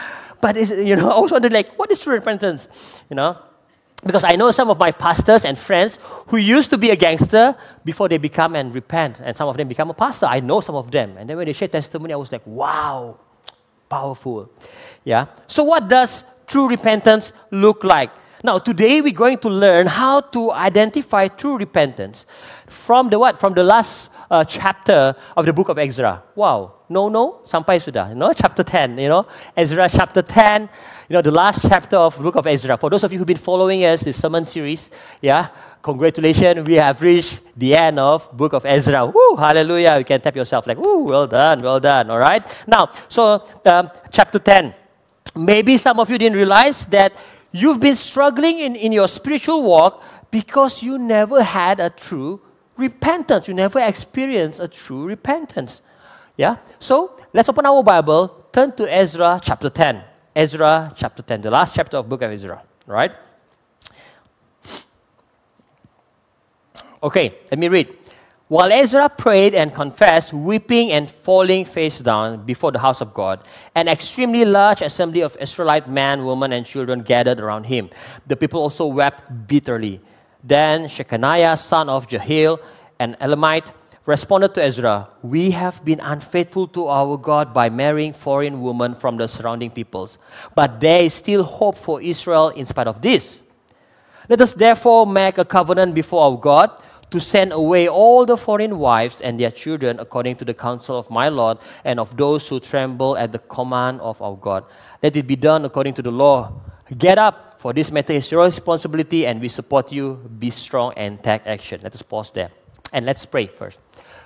But, 0.41 0.57
you 0.57 0.97
know, 0.97 1.11
I 1.17 1.21
was 1.21 1.31
wondering 1.31 1.55
like, 1.55 1.79
what 1.79 1.91
is 1.93 1.99
true 1.99 2.15
repentance, 2.15 2.67
you 3.09 3.15
know? 3.15 3.37
Because 4.05 4.25
I 4.25 4.35
know 4.35 4.51
some 4.51 4.69
of 4.69 4.79
my 4.79 4.91
pastors 4.91 5.45
and 5.45 5.57
friends 5.57 5.99
who 6.27 6.37
used 6.37 6.71
to 6.71 6.79
be 6.79 6.91
a 6.91 6.97
gangster 6.97 7.57
before 7.85 8.09
they 8.09 8.19
become 8.19 8.57
and 8.57 8.75
repent, 8.75 9.21
and 9.23 9.37
some 9.37 9.49
of 9.49 9.57
them 9.57 9.69
become 9.69 9.91
a 9.91 9.95
pastor. 9.95 10.27
I 10.27 10.41
know 10.41 10.61
some 10.61 10.75
of 10.75 10.91
them. 10.91 11.17
And 11.17 11.31
then 11.31 11.37
when 11.37 11.47
they 11.47 11.53
share 11.53 11.69
testimony, 11.69 12.13
I 12.13 12.17
was 12.17 12.33
like, 12.33 12.45
wow, 12.45 13.19
powerful. 13.89 14.51
Yeah. 15.05 15.27
So 15.47 15.63
what 15.63 15.89
does 15.89 16.25
true 16.47 16.69
repentance 16.69 17.33
look 17.53 17.85
like? 17.85 18.11
Now, 18.45 18.59
today 18.59 19.01
we're 19.01 19.13
going 19.13 19.39
to 19.39 19.49
learn 19.49 19.87
how 19.87 20.21
to 20.21 20.51
identify 20.51 21.29
true 21.29 21.57
repentance 21.57 22.27
from 22.67 23.09
the 23.09 23.17
what? 23.17 23.39
From 23.39 23.55
the 23.55 23.63
last 23.63 24.11
uh, 24.29 24.43
chapter 24.43 25.15
of 25.37 25.47
the 25.47 25.53
book 25.53 25.69
of 25.69 25.79
Ezra. 25.79 26.25
Wow. 26.35 26.75
No, 26.93 27.09
no, 27.09 27.41
sampai 27.49 27.81
sudah. 27.81 28.13
You 28.13 28.21
know, 28.21 28.37
chapter 28.37 28.61
10, 28.61 29.01
you 29.01 29.09
know, 29.09 29.25
Ezra 29.57 29.89
chapter 29.89 30.21
10, 30.21 30.69
you 31.09 31.15
know, 31.17 31.23
the 31.25 31.33
last 31.33 31.65
chapter 31.65 31.97
of 31.97 32.21
book 32.21 32.37
of 32.37 32.47
Ezra. 32.47 32.77
For 32.77 32.91
those 32.91 33.03
of 33.03 33.11
you 33.13 33.19
who've 33.19 33.27
been 33.27 33.41
following 33.41 33.81
us, 33.89 34.05
this 34.05 34.21
sermon 34.21 34.45
series, 34.45 34.91
yeah, 35.23 35.49
congratulations, 35.81 36.69
we 36.69 36.75
have 36.75 37.01
reached 37.01 37.41
the 37.57 37.75
end 37.75 37.99
of 37.99 38.29
book 38.37 38.53
of 38.53 38.67
Ezra. 38.67 39.07
Woo, 39.07 39.37
hallelujah. 39.37 39.97
You 39.97 40.05
can 40.05 40.21
tap 40.21 40.37
yourself 40.37 40.67
like, 40.67 40.77
woo, 40.77 41.05
well 41.09 41.27
done, 41.27 41.65
well 41.65 41.81
done, 41.81 42.11
all 42.11 42.19
right? 42.21 42.45
Now, 42.67 42.91
so 43.09 43.43
um, 43.65 43.91
chapter 44.11 44.39
10. 44.39 44.75
Maybe 45.35 45.79
some 45.79 45.99
of 45.99 46.11
you 46.11 46.19
didn't 46.19 46.37
realize 46.37 46.85
that 46.93 47.17
you've 47.53 47.81
been 47.81 47.97
struggling 47.97 48.61
in, 48.61 48.77
in 48.77 48.93
your 48.93 49.09
spiritual 49.09 49.65
walk 49.65 50.05
because 50.31 50.83
you 50.83 50.99
never 50.99 51.43
had 51.43 51.81
a 51.81 51.89
true 51.89 52.41
repentance. 52.77 53.49
You 53.49 53.55
never 53.55 53.81
experienced 53.81 54.61
a 54.61 54.69
true 54.69 55.07
repentance. 55.07 55.81
Yeah? 56.37 56.57
So 56.79 57.21
let's 57.33 57.49
open 57.49 57.67
our 57.67 57.83
Bible, 57.83 58.47
turn 58.53 58.73
to 58.73 58.93
Ezra 58.93 59.41
chapter 59.43 59.71
10. 59.71 60.05
Ezra 60.35 60.93
chapter 60.97 61.23
10, 61.23 61.43
the 61.43 61.51
last 61.51 61.75
chapter 61.75 61.99
of 61.99 62.09
book 62.09 62.23
of 62.23 62.31
Ezra. 62.31 62.63
Right? 62.87 63.13
Okay, 67.03 67.35
let 67.51 67.59
me 67.59 67.69
read. 67.69 67.99
While 68.49 68.71
Ezra 68.71 69.09
prayed 69.09 69.55
and 69.55 69.75
confessed, 69.75 70.33
weeping 70.33 70.93
and 70.93 71.11
falling 71.11 71.65
face 71.65 72.01
down 72.01 72.45
before 72.45 72.71
the 72.71 72.79
house 72.79 73.01
of 73.01 73.15
God, 73.15 73.49
an 73.75 73.89
extremely 73.89 74.45
large 74.45 74.83
assembly 74.83 75.23
of 75.23 75.37
Israelite 75.41 75.89
men, 75.89 76.27
women, 76.27 76.53
and 76.53 76.67
children 76.67 77.01
gathered 77.01 77.41
around 77.41 77.65
him. 77.65 77.89
The 78.27 78.37
people 78.37 78.61
also 78.61 78.87
wept 78.87 79.49
bitterly. 79.49 80.01
Then 80.45 80.85
Shechaniah, 80.85 81.59
son 81.59 81.89
of 81.89 82.07
Jehiel, 82.07 82.61
an 82.99 83.17
Elamite, 83.21 83.73
responded 84.07 84.55
to 84.55 84.63
Ezra, 84.63 85.09
We 85.23 85.51
have 85.53 85.85
been 85.85 86.01
unfaithful 86.01 86.67
to 86.69 86.89
our 86.89 87.17
God 87.17 87.55
by 87.55 87.69
marrying 87.71 88.13
foreign 88.13 88.61
women 88.61 88.95
from 88.95 89.17
the 89.17 89.29
surrounding 89.29 89.71
peoples. 89.71 90.19
But 90.55 90.81
there 90.81 91.03
is 91.03 91.15
still 91.15 91.43
hope 91.43 91.79
for 91.79 92.03
Israel 92.03 92.49
in 92.49 92.67
spite 92.67 92.87
of 92.87 93.03
this. 93.03 93.43
Let 94.29 94.41
us 94.41 94.55
therefore 94.55 95.07
make 95.07 95.39
a 95.39 95.45
covenant 95.45 95.95
before 95.95 96.23
our 96.23 96.37
God 96.37 96.71
to 97.11 97.21
send 97.21 97.53
away 97.53 97.89
all 97.89 98.25
the 98.25 98.37
foreign 98.37 98.79
wives 98.79 99.21
and 99.21 99.39
their 99.39 99.51
children 99.51 100.01
according 100.01 100.37
to 100.37 100.45
the 100.45 100.55
counsel 100.55 100.99
of 100.99 101.11
my 101.11 101.29
Lord 101.29 101.59
and 101.85 102.01
of 102.01 102.17
those 102.17 102.49
who 102.49 102.59
tremble 102.59 103.17
at 103.19 103.33
the 103.33 103.39
command 103.39 104.01
of 104.01 104.21
our 104.23 104.37
God. 104.37 104.65
Let 105.03 105.17
it 105.17 105.27
be 105.27 105.37
done 105.37 105.65
according 105.65 105.95
to 105.95 106.03
the 106.03 106.11
law. 106.11 106.53
Get 106.97 107.19
up, 107.19 107.61
for 107.61 107.73
this 107.73 107.91
matter 107.91 108.15
is 108.15 108.31
your 108.31 108.45
responsibility, 108.45 109.27
and 109.27 109.41
we 109.41 109.49
support 109.49 109.93
you. 109.93 110.15
Be 110.39 110.51
strong 110.51 110.95
and 110.97 111.23
take 111.23 111.47
action. 111.47 111.81
Let 111.83 111.95
us 111.95 112.03
pause 112.03 112.31
there. 112.31 112.51
And 112.93 113.07
let's 113.07 113.25
pray 113.25 113.47
first. 113.47 113.79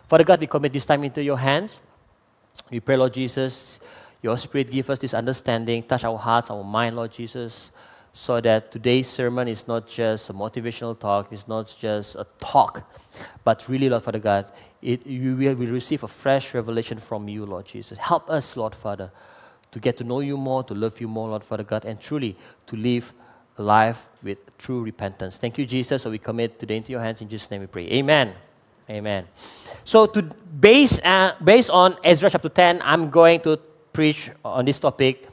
Father 0.08 0.24
God, 0.24 0.40
we 0.40 0.46
commit 0.46 0.72
this 0.72 0.86
time 0.86 1.02
into 1.02 1.22
your 1.22 1.36
hands. 1.36 1.80
We 2.70 2.78
pray, 2.78 2.96
Lord 2.96 3.12
Jesus, 3.12 3.80
your 4.22 4.36
Spirit 4.38 4.70
give 4.70 4.88
us 4.88 5.00
this 5.00 5.14
understanding, 5.14 5.82
touch 5.82 6.04
our 6.04 6.16
hearts, 6.16 6.48
our 6.48 6.62
mind, 6.62 6.94
Lord 6.94 7.10
Jesus, 7.12 7.70
so 8.12 8.40
that 8.40 8.70
today's 8.70 9.08
sermon 9.08 9.48
is 9.48 9.66
not 9.66 9.88
just 9.88 10.30
a 10.30 10.32
motivational 10.32 10.98
talk, 10.98 11.32
it's 11.32 11.48
not 11.48 11.74
just 11.78 12.14
a 12.14 12.26
talk, 12.38 12.88
but 13.42 13.68
really, 13.68 13.88
Lord 13.88 14.04
Father 14.04 14.20
God, 14.20 14.50
it, 14.80 15.04
you 15.06 15.34
will 15.34 15.54
we 15.54 15.66
receive 15.66 16.04
a 16.04 16.08
fresh 16.08 16.54
revelation 16.54 16.98
from 16.98 17.28
you, 17.28 17.44
Lord 17.44 17.66
Jesus. 17.66 17.98
Help 17.98 18.30
us, 18.30 18.56
Lord 18.56 18.76
Father, 18.76 19.10
to 19.72 19.80
get 19.80 19.96
to 19.96 20.04
know 20.04 20.20
you 20.20 20.36
more, 20.36 20.62
to 20.62 20.74
love 20.74 21.00
you 21.00 21.08
more, 21.08 21.28
Lord 21.30 21.42
Father 21.42 21.64
God, 21.64 21.84
and 21.84 22.00
truly 22.00 22.36
to 22.68 22.76
live 22.76 23.12
life 23.58 24.06
with 24.22 24.38
true 24.56 24.82
repentance. 24.82 25.36
Thank 25.36 25.58
you, 25.58 25.66
Jesus. 25.66 26.02
So 26.02 26.10
we 26.10 26.18
commit 26.18 26.60
today 26.60 26.76
into 26.76 26.92
your 26.92 27.00
hands. 27.00 27.20
In 27.20 27.28
Jesus' 27.28 27.50
name 27.50 27.62
we 27.62 27.66
pray. 27.66 27.88
Amen. 27.88 28.34
Amen. 28.88 29.26
So, 29.84 30.06
to 30.06 30.22
base, 30.22 31.00
uh, 31.02 31.34
based 31.42 31.70
on 31.70 31.96
Ezra 32.04 32.30
chapter 32.30 32.48
10, 32.48 32.82
I'm 32.84 33.10
going 33.10 33.40
to 33.40 33.58
preach 33.92 34.30
on 34.44 34.64
this 34.64 34.78
topic 34.78 35.28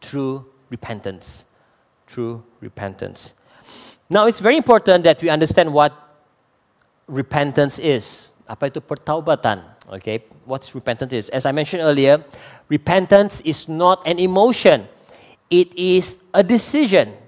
true 0.00 0.46
repentance. 0.70 1.44
True 2.06 2.44
repentance. 2.60 3.34
Now, 4.08 4.26
it's 4.26 4.38
very 4.38 4.56
important 4.56 5.02
that 5.04 5.20
we 5.22 5.30
understand 5.30 5.72
what 5.72 5.92
repentance 7.08 7.78
is. 7.78 8.30
Apa 8.46 8.68
itu 8.68 8.78
pertaubatan? 8.78 9.64
Okay, 9.98 10.22
what 10.44 10.62
repentance 10.76 11.12
is? 11.12 11.26
As 11.32 11.44
I 11.44 11.52
mentioned 11.52 11.82
earlier, 11.82 12.22
repentance 12.68 13.40
is 13.42 13.68
not 13.68 14.04
an 14.06 14.20
emotion, 14.20 14.86
it 15.50 15.72
is 15.74 16.16
a 16.32 16.44
decision. 16.44 17.23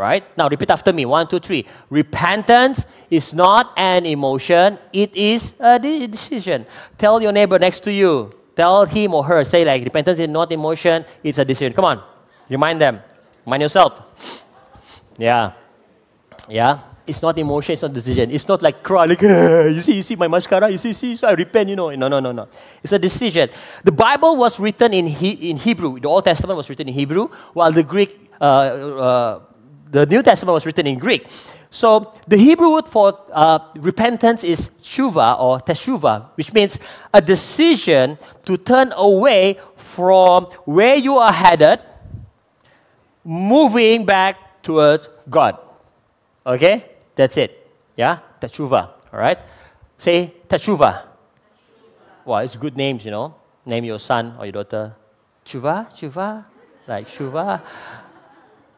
Right? 0.00 0.24
Now 0.34 0.48
repeat 0.48 0.70
after 0.70 0.94
me. 0.94 1.04
One, 1.04 1.28
two, 1.28 1.38
three. 1.38 1.66
Repentance 1.90 2.86
is 3.10 3.34
not 3.34 3.74
an 3.76 4.06
emotion, 4.06 4.78
it 4.94 5.14
is 5.14 5.52
a 5.60 5.78
decision. 5.78 6.64
Tell 6.96 7.20
your 7.20 7.32
neighbor 7.32 7.58
next 7.58 7.80
to 7.80 7.92
you. 7.92 8.32
Tell 8.56 8.86
him 8.86 9.12
or 9.12 9.24
her. 9.24 9.44
Say 9.44 9.62
like 9.62 9.84
repentance 9.84 10.18
is 10.18 10.28
not 10.28 10.50
emotion, 10.52 11.04
it's 11.22 11.36
a 11.36 11.44
decision. 11.44 11.74
Come 11.74 11.84
on. 11.84 12.02
Remind 12.48 12.80
them. 12.80 13.00
Remind 13.44 13.60
yourself. 13.60 14.00
Yeah. 15.18 15.52
Yeah. 16.48 16.80
It's 17.06 17.20
not 17.20 17.38
emotion, 17.38 17.74
it's 17.74 17.82
not 17.82 17.92
decision. 17.92 18.30
It's 18.30 18.48
not 18.48 18.62
like 18.62 18.82
cry, 18.82 19.04
you 19.76 19.82
see, 19.82 19.96
you 19.96 20.02
see 20.02 20.16
my 20.16 20.28
mascara, 20.28 20.70
you 20.70 20.78
see, 20.78 20.94
see, 20.94 21.14
so 21.16 21.28
I 21.28 21.32
repent, 21.32 21.68
you 21.68 21.76
know. 21.76 21.90
No, 21.90 22.08
no, 22.08 22.20
no, 22.20 22.32
no. 22.32 22.48
It's 22.82 22.94
a 22.94 22.98
decision. 22.98 23.50
The 23.84 23.92
Bible 23.92 24.36
was 24.36 24.58
written 24.58 24.94
in, 24.94 25.08
he, 25.08 25.50
in 25.50 25.58
Hebrew. 25.58 26.00
The 26.00 26.08
Old 26.08 26.24
Testament 26.24 26.56
was 26.56 26.70
written 26.70 26.88
in 26.88 26.94
Hebrew, 26.94 27.28
while 27.52 27.72
the 27.72 27.82
Greek 27.82 28.30
uh, 28.40 28.44
uh, 28.44 29.40
the 29.90 30.06
New 30.06 30.22
Testament 30.22 30.54
was 30.54 30.64
written 30.64 30.86
in 30.86 30.98
Greek. 30.98 31.26
So 31.70 32.14
the 32.26 32.36
Hebrew 32.36 32.72
word 32.72 32.88
for 32.88 33.18
uh, 33.32 33.58
repentance 33.76 34.42
is 34.42 34.70
tshuva 34.82 35.38
or 35.40 35.58
teshuva, 35.60 36.30
which 36.34 36.52
means 36.52 36.78
a 37.14 37.20
decision 37.20 38.18
to 38.44 38.56
turn 38.56 38.92
away 38.96 39.58
from 39.76 40.44
where 40.64 40.96
you 40.96 41.18
are 41.18 41.32
headed, 41.32 41.82
moving 43.24 44.04
back 44.04 44.62
towards 44.62 45.08
God. 45.28 45.58
Okay? 46.44 46.84
That's 47.14 47.36
it. 47.36 47.70
Yeah? 47.96 48.18
Teshuva. 48.40 48.90
All 49.12 49.20
right? 49.20 49.38
Say 49.98 50.34
teshuva. 50.48 51.06
Well, 52.24 52.38
it's 52.40 52.56
good 52.56 52.76
names, 52.76 53.04
you 53.04 53.10
know. 53.10 53.34
Name 53.64 53.84
your 53.84 53.98
son 53.98 54.34
or 54.38 54.46
your 54.46 54.52
daughter. 54.52 54.94
Chuva, 55.44 55.90
Chuva, 55.92 56.44
like 56.86 57.08
Chuva. 57.08 57.60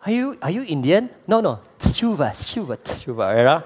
Are 0.05 0.11
you, 0.11 0.37
are 0.43 0.51
you 0.51 0.63
Indian? 0.63 1.09
No, 1.29 1.41
no. 1.41 1.61
Tshuva, 1.79 2.33
tshuva, 2.33 2.77
tshuva, 2.77 3.39
you 3.39 3.45
know? 3.45 3.63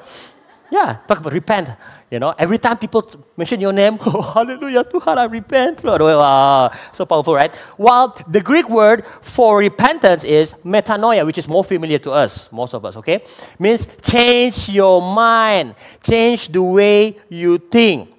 Yeah, 0.71 0.99
talk 1.07 1.19
about 1.21 1.33
repent. 1.33 1.71
You 2.11 2.19
know, 2.19 2.35
every 2.37 2.59
time 2.59 2.77
people 2.77 3.09
mention 3.37 3.61
your 3.61 3.73
name, 3.73 3.99
oh, 4.07 4.21
hallelujah, 4.21 4.85
Tuhan, 4.85 5.17
I 5.17 5.25
repent. 5.25 5.83
Lord. 5.85 6.03
Wow, 6.03 6.73
so 6.93 7.07
powerful, 7.07 7.35
right? 7.35 7.55
While 7.77 8.17
the 8.29 8.41
Greek 8.41 8.69
word 8.69 9.07
for 9.23 9.59
repentance 9.59 10.25
is 10.25 10.55
metanoia, 10.65 11.25
which 11.25 11.39
is 11.39 11.49
more 11.49 11.65
familiar 11.65 11.99
to 12.01 12.11
us, 12.13 12.51
most 12.53 12.75
of 12.75 12.85
us, 12.85 12.97
okay? 12.97 13.25
Means 13.59 13.89
change 14.03 14.69
your 14.69 15.01
mind, 15.01 15.75
change 16.03 16.49
the 16.49 16.63
way 16.63 17.17
you 17.31 17.59
think. 17.59 18.13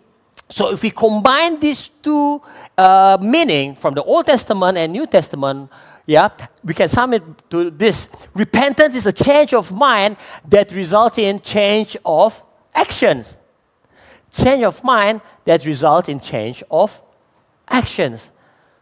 So 0.50 0.72
if 0.72 0.82
we 0.82 0.90
combine 0.92 1.60
these 1.60 1.90
two 1.90 2.42
uh, 2.78 3.18
meaning 3.22 3.76
from 3.76 3.94
the 3.94 4.04
Old 4.04 4.26
Testament 4.26 4.78
and 4.78 4.94
New 4.94 5.06
Testament, 5.06 5.70
yeah, 6.08 6.30
we 6.64 6.74
can 6.74 6.88
sum 6.88 7.14
it 7.14 7.22
to 7.50 7.70
this. 7.70 8.08
Repentance 8.34 8.96
is 8.96 9.06
a 9.06 9.12
change 9.12 9.54
of 9.54 9.74
mind 9.74 10.16
that 10.48 10.72
results 10.72 11.18
in 11.18 11.42
change 11.42 11.98
of 12.06 12.42
actions. 12.74 13.38
Change 14.32 14.64
of 14.64 14.82
mind 14.86 15.20
that 15.44 15.66
results 15.66 16.08
in 16.08 16.22
change 16.22 16.64
of 16.72 17.02
actions. 17.68 18.32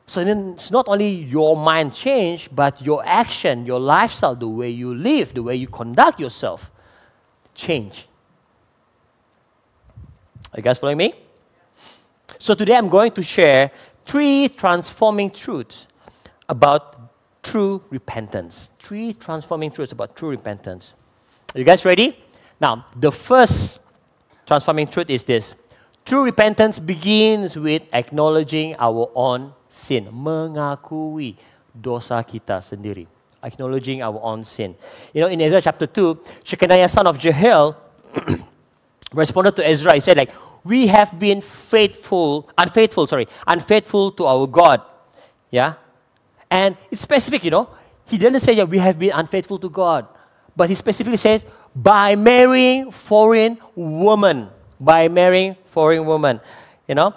So 0.05 0.23
then 0.23 0.53
it's 0.53 0.69
not 0.69 0.87
only 0.87 1.09
your 1.09 1.57
mind 1.57 1.93
change, 1.93 2.47
but 2.53 2.79
your 2.85 3.03
action, 3.03 3.65
your 3.65 3.79
lifestyle, 3.79 4.35
the 4.35 4.47
way 4.47 4.69
you 4.69 4.93
live, 4.93 5.33
the 5.33 5.41
way 5.41 5.55
you 5.55 5.67
conduct 5.67 6.19
yourself 6.19 6.69
change. 7.55 8.07
Are 10.53 10.57
you 10.57 10.63
guys 10.63 10.77
following 10.77 10.97
me? 10.97 11.15
So 12.37 12.53
today 12.53 12.75
I'm 12.75 12.89
going 12.89 13.13
to 13.13 13.23
share 13.23 13.71
three 14.05 14.47
transforming 14.49 15.31
truths 15.31 15.87
about 16.47 16.95
true 17.45 17.81
repentance. 17.89 18.69
Three 18.79 19.13
transforming 19.13 19.69
truths 19.69 19.93
about 19.93 20.15
true 20.15 20.29
repentance. 20.29 20.93
Are 21.53 21.59
you 21.59 21.65
guys 21.65 21.85
ready? 21.85 22.17
Now, 22.59 22.85
the 22.95 23.11
first 23.11 23.79
transforming 24.47 24.87
truth 24.87 25.09
is 25.09 25.23
this 25.23 25.53
true 26.03 26.23
repentance 26.25 26.79
begins 26.79 27.55
with 27.55 27.85
acknowledging 27.93 28.75
our 28.79 29.11
own 29.13 29.53
sin, 29.69 30.09
mengakui 30.09 31.37
dosa 31.69 32.25
kita 32.25 32.65
sendiri. 32.65 33.05
Acknowledging 33.45 34.01
our 34.01 34.17
own 34.25 34.43
sin. 34.43 34.73
You 35.13 35.21
know, 35.21 35.27
in 35.29 35.39
Ezra 35.39 35.61
chapter 35.61 35.85
2, 35.85 36.41
Shechaniah, 36.41 36.89
son 36.89 37.05
of 37.05 37.19
Jehiel, 37.19 37.77
responded 39.13 39.55
to 39.57 39.67
Ezra. 39.67 39.93
He 39.93 39.99
said, 39.99 40.17
like, 40.17 40.33
we 40.65 40.87
have 40.87 41.19
been 41.19 41.41
faithful, 41.41 42.49
unfaithful, 42.57 43.05
sorry, 43.05 43.27
unfaithful 43.45 44.09
to 44.17 44.25
our 44.25 44.47
God. 44.47 44.81
Yeah? 45.51 45.77
And 46.49 46.77
it's 46.91 47.01
specific, 47.01 47.43
you 47.43 47.51
know. 47.51 47.69
He 48.05 48.17
didn't 48.17 48.41
say, 48.41 48.53
yeah, 48.53 48.63
we 48.63 48.77
have 48.77 48.99
been 48.99 49.11
unfaithful 49.13 49.57
to 49.59 49.69
God. 49.69 50.07
but 50.55 50.69
he 50.69 50.75
specifically 50.75 51.17
says, 51.17 51.45
by 51.75 52.15
marrying 52.15 52.91
foreign 52.91 53.57
woman. 53.75 54.49
By 54.79 55.07
marrying 55.07 55.55
foreign 55.65 56.05
woman. 56.05 56.39
You 56.87 56.95
know, 56.95 57.13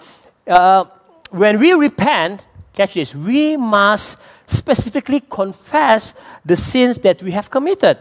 uh, 0.47 0.85
when 1.31 1.61
we 1.61 1.73
repent, 1.75 2.47
catch 2.73 2.95
this, 2.95 3.15
we 3.15 3.57
must 3.57 4.19
specifically 4.47 5.21
confess 5.21 6.15
the 6.45 6.57
sins 6.57 6.99
that 6.99 7.23
we 7.23 7.33
have 7.33 7.51
committed. 7.51 7.99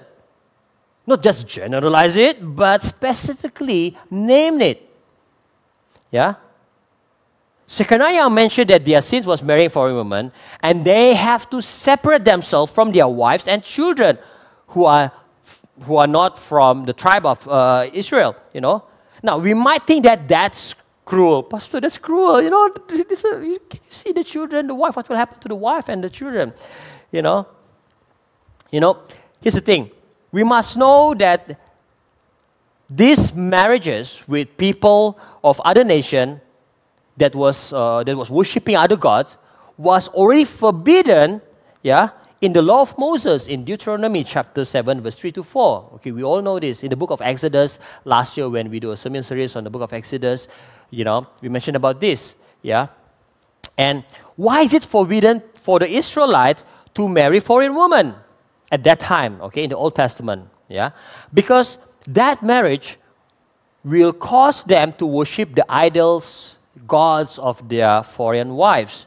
Not 1.06 1.22
just 1.22 1.48
generalize 1.48 2.16
it, 2.16 2.38
but 2.56 2.82
specifically 2.82 3.98
name 4.10 4.62
it. 4.62 4.90
Yeah? 6.12 6.36
Shechaniah 7.68 8.34
mentioned 8.34 8.70
that 8.70 8.86
their 8.86 9.02
sins 9.02 9.28
was 9.28 9.44
marrying 9.44 9.70
foreign 9.70 9.96
women, 9.96 10.32
and 10.62 10.86
they 10.86 11.14
have 11.14 11.50
to 11.50 11.62
separate 11.62 12.24
themselves 12.24 12.72
from 12.72 12.92
their 12.92 13.08
wives 13.08 13.48
and 13.48 13.62
children 13.62 14.18
who 14.68 14.86
are, 14.86 15.12
who 15.82 15.98
are 15.98 16.08
not 16.08 16.40
from 16.40 16.86
the 16.86 16.94
tribe 16.94 17.26
of 17.26 17.46
uh, 17.48 17.90
Israel, 17.92 18.36
you 18.54 18.62
know. 18.62 18.84
Now, 19.22 19.38
we 19.38 19.54
might 19.54 19.86
think 19.86 20.06
that 20.06 20.28
that's 20.28 20.76
cruel. 21.04 21.44
Pastor, 21.44 21.82
that's 21.82 21.98
cruel. 21.98 22.42
You 22.42 22.50
know, 22.50 22.74
this, 22.88 23.26
uh, 23.26 23.32
can 23.32 23.46
you 23.46 23.60
see 23.90 24.14
the 24.14 24.24
children, 24.24 24.68
the 24.68 24.76
wife? 24.76 24.96
What 24.96 25.10
will 25.10 25.18
happen 25.18 25.40
to 25.40 25.48
the 25.50 25.56
wife 25.56 25.90
and 25.90 26.04
the 26.04 26.10
children? 26.10 26.54
You 27.12 27.22
know? 27.22 27.48
You 28.72 28.80
know, 28.80 29.00
here's 29.42 29.56
the 29.56 29.62
thing. 29.62 29.92
We 30.32 30.44
must 30.44 30.78
know 30.78 31.14
that 31.16 31.60
these 32.90 33.34
marriages 33.34 34.24
with 34.28 34.56
people 34.58 35.20
of 35.44 35.60
other 35.66 35.84
nation 35.84 36.42
that 37.18 37.36
was, 37.36 37.74
uh, 37.74 38.04
that 38.04 38.16
was 38.16 38.30
worshipping 38.30 38.76
other 38.76 38.96
gods 38.96 39.38
was 39.78 40.08
already 40.10 40.46
forbidden, 40.46 41.42
yeah, 41.84 42.10
in 42.42 42.54
the 42.54 42.62
law 42.62 42.82
of 42.82 42.98
Moses 42.98 43.48
in 43.48 43.64
Deuteronomy 43.64 44.24
chapter 44.24 44.64
7, 44.64 45.02
verse 45.02 45.18
3 45.18 45.32
to 45.34 45.44
4. 45.44 45.90
Okay, 45.96 46.12
we 46.12 46.24
all 46.24 46.42
know 46.42 46.60
this. 46.60 46.84
In 46.84 46.90
the 46.90 46.96
book 46.96 47.10
of 47.10 47.22
Exodus, 47.22 47.80
last 48.06 48.38
year 48.38 48.50
when 48.50 48.70
we 48.70 48.80
do 48.80 48.92
a 48.92 48.98
sermon 48.98 49.24
series 49.24 49.56
on 49.56 49.64
the 49.64 49.70
book 49.70 49.82
of 49.82 49.94
Exodus, 49.94 50.48
you 50.92 51.04
know, 51.04 51.26
we 51.42 51.50
mentioned 51.50 51.76
about 51.76 52.00
this. 52.00 52.36
Yeah. 52.62 52.88
And 53.78 54.04
why 54.36 54.62
is 54.62 54.74
it 54.74 54.86
forbidden 54.86 55.42
for 55.56 55.80
the 55.80 55.90
Israelites 55.90 56.64
to 56.94 57.08
marry 57.08 57.40
foreign 57.40 57.76
women 57.76 58.16
at 58.72 58.84
that 58.84 59.00
time, 59.00 59.42
okay, 59.42 59.64
in 59.64 59.70
the 59.70 59.78
Old 59.78 59.96
Testament? 59.96 60.48
Yeah. 60.68 60.92
Because 61.34 61.80
that 62.08 62.44
marriage 62.44 62.98
will 63.84 64.14
cause 64.14 64.64
them 64.64 64.94
to 64.94 65.06
worship 65.06 65.56
the 65.56 65.66
idols, 65.70 66.57
gods 66.86 67.40
of 67.40 67.68
their 67.68 68.04
foreign 68.04 68.56
wives. 68.56 69.06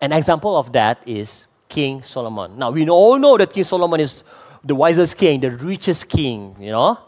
An 0.00 0.12
example 0.12 0.56
of 0.56 0.72
that 0.72 1.06
is 1.06 1.46
King 1.68 2.02
Solomon. 2.02 2.58
Now, 2.58 2.70
we 2.70 2.88
all 2.88 3.18
know 3.18 3.36
that 3.36 3.52
King 3.52 3.64
Solomon 3.64 4.00
is 4.00 4.24
the 4.62 4.74
wisest 4.74 5.16
king, 5.16 5.40
the 5.40 5.50
richest 5.50 6.08
king, 6.08 6.56
you 6.58 6.70
know, 6.70 6.98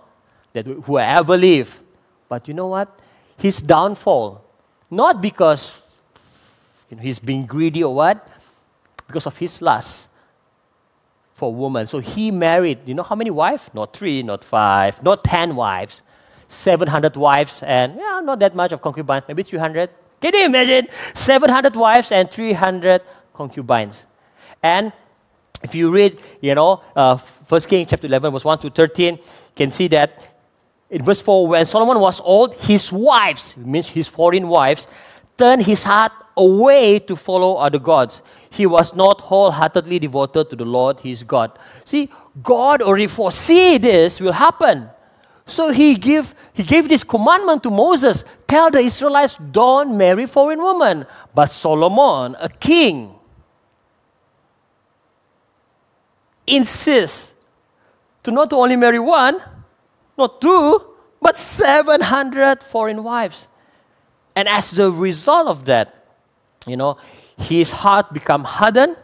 that 0.53 0.67
who 0.67 0.99
ever 0.99 1.37
lived. 1.37 1.81
But 2.29 2.49
you 2.49 2.55
know 2.55 2.69
what? 2.69 2.99
His 3.39 3.61
downfall, 3.61 4.45
not 4.91 5.21
because 5.21 5.83
you 6.91 6.97
know, 6.97 7.03
he's 7.03 7.19
being 7.19 7.47
greedy 7.47 7.83
or 7.83 7.95
what, 7.95 8.29
because 9.07 9.27
of 9.27 9.37
his 9.39 9.61
lust 9.63 10.09
for 11.35 11.55
women. 11.55 11.87
So 11.87 11.99
he 11.99 12.31
married, 12.31 12.87
you 12.87 12.95
know 12.95 13.03
how 13.03 13.15
many 13.15 13.31
wives? 13.31 13.71
Not 13.75 13.95
three, 13.95 14.23
not 14.23 14.43
five, 14.43 15.03
not 15.03 15.23
ten 15.23 15.55
wives, 15.55 16.03
700 16.49 17.17
wives, 17.17 17.63
and 17.63 17.97
yeah, 17.97 18.21
not 18.23 18.39
that 18.41 18.55
much 18.55 18.73
of 18.73 18.81
concubines, 18.81 19.25
maybe 19.29 19.43
300. 19.43 19.91
Can 20.21 20.35
you 20.35 20.45
imagine? 20.47 20.89
700 21.15 21.77
wives 21.77 22.13
and 22.13 22.31
300 22.31 23.03
concubines. 23.35 24.05
And 24.63 24.93
if 25.63 25.75
you 25.75 25.91
read, 25.91 26.19
you 26.41 26.55
know, 26.55 26.83
uh, 26.95 27.17
1 27.17 27.61
Kings 27.63 27.89
chapter 27.91 28.07
11, 28.07 28.33
verse 28.33 28.45
1 28.45 28.59
to 28.61 28.71
13, 28.71 29.15
you 29.15 29.23
can 29.55 29.71
see 29.71 29.89
that 29.89 30.37
in 30.89 31.03
verse 31.03 31.21
4, 31.21 31.49
when 31.49 31.67
Solomon 31.67 32.01
was 32.01 32.21
old, 32.21 32.55
his 32.55 32.93
wives, 32.93 33.57
means 33.57 33.89
his 33.89 34.07
foreign 34.07 34.49
wives, 34.49 34.87
turned 35.37 35.63
his 35.63 35.85
heart 35.85 36.13
away 36.37 37.01
to 37.01 37.17
follow 37.17 37.57
other 37.57 37.79
gods. 37.79 38.23
He 38.51 38.67
was 38.67 38.95
not 38.95 39.21
wholeheartedly 39.21 39.99
devoted 39.99 40.51
to 40.51 40.57
the 40.57 40.65
Lord 40.65 41.01
his 41.01 41.25
God. 41.25 41.59
See, 41.85 42.09
God 42.43 42.83
already 42.83 43.09
foresee 43.09 43.79
this 43.79 44.21
will 44.21 44.33
happen. 44.33 44.91
So 45.47 45.71
he 45.71 45.95
give 45.95 46.35
he 46.53 46.65
gave 46.65 46.89
this 46.89 47.05
commandment 47.05 47.63
to 47.63 47.71
Moses, 47.71 48.25
tell 48.49 48.71
the 48.71 48.81
Israelites 48.81 49.37
don't 49.53 49.97
marry 49.97 50.27
foreign 50.27 50.63
women. 50.63 51.07
But 51.35 51.53
Solomon, 51.53 52.35
a 52.41 52.49
king, 52.49 53.15
insists 56.47 57.33
to 58.25 58.31
not 58.31 58.53
only 58.53 58.75
marry 58.75 58.99
one, 58.99 59.41
not 60.19 60.41
two, 60.41 60.83
but 61.21 61.39
700 61.39 62.63
foreign 62.65 63.05
wives. 63.05 63.47
And 64.35 64.49
as 64.49 64.79
a 64.79 64.91
result 64.91 65.49
of 65.49 65.65
that, 65.67 66.07
you 66.67 66.77
know, 66.77 66.99
his 67.37 67.73
heart 67.73 68.13
become 68.13 68.45
hardened. 68.45 68.97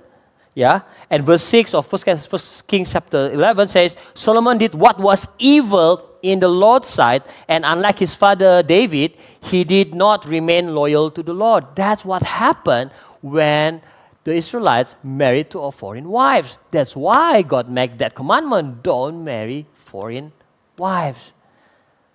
Yeah. 0.55 0.83
And 1.09 1.23
verse 1.23 1.43
6 1.45 1.75
of 1.75 1.91
1 1.91 2.41
Kings 2.67 2.93
chapter 2.93 3.31
11 3.31 3.69
says, 3.69 3.97
Solomon 4.13 4.59
did 4.59 4.75
what 4.75 4.99
was 4.99 5.29
evil 5.39 6.09
in 6.23 6.41
the 6.41 6.49
Lord's 6.49 6.89
sight, 6.89 7.27
and 7.49 7.65
unlike 7.65 7.99
his 7.99 8.15
father 8.15 8.63
David, 8.63 9.17
he 9.41 9.65
did 9.65 9.95
not 9.95 10.25
remain 10.25 10.75
loyal 10.75 11.11
to 11.11 11.23
the 11.23 11.35
Lord. 11.35 11.67
That's 11.75 12.05
what 12.05 12.23
happened 12.23 12.93
when 13.21 13.83
the 14.25 14.35
Israelites 14.35 14.95
married 15.03 15.51
to 15.51 15.71
foreign 15.73 16.09
wives. 16.09 16.59
That's 16.71 16.95
why 16.95 17.43
God 17.43 17.69
made 17.69 17.99
that 17.99 18.15
commandment 18.15 18.83
don't 18.83 19.25
marry 19.25 19.67
foreign 19.75 20.33
wives. 20.79 21.33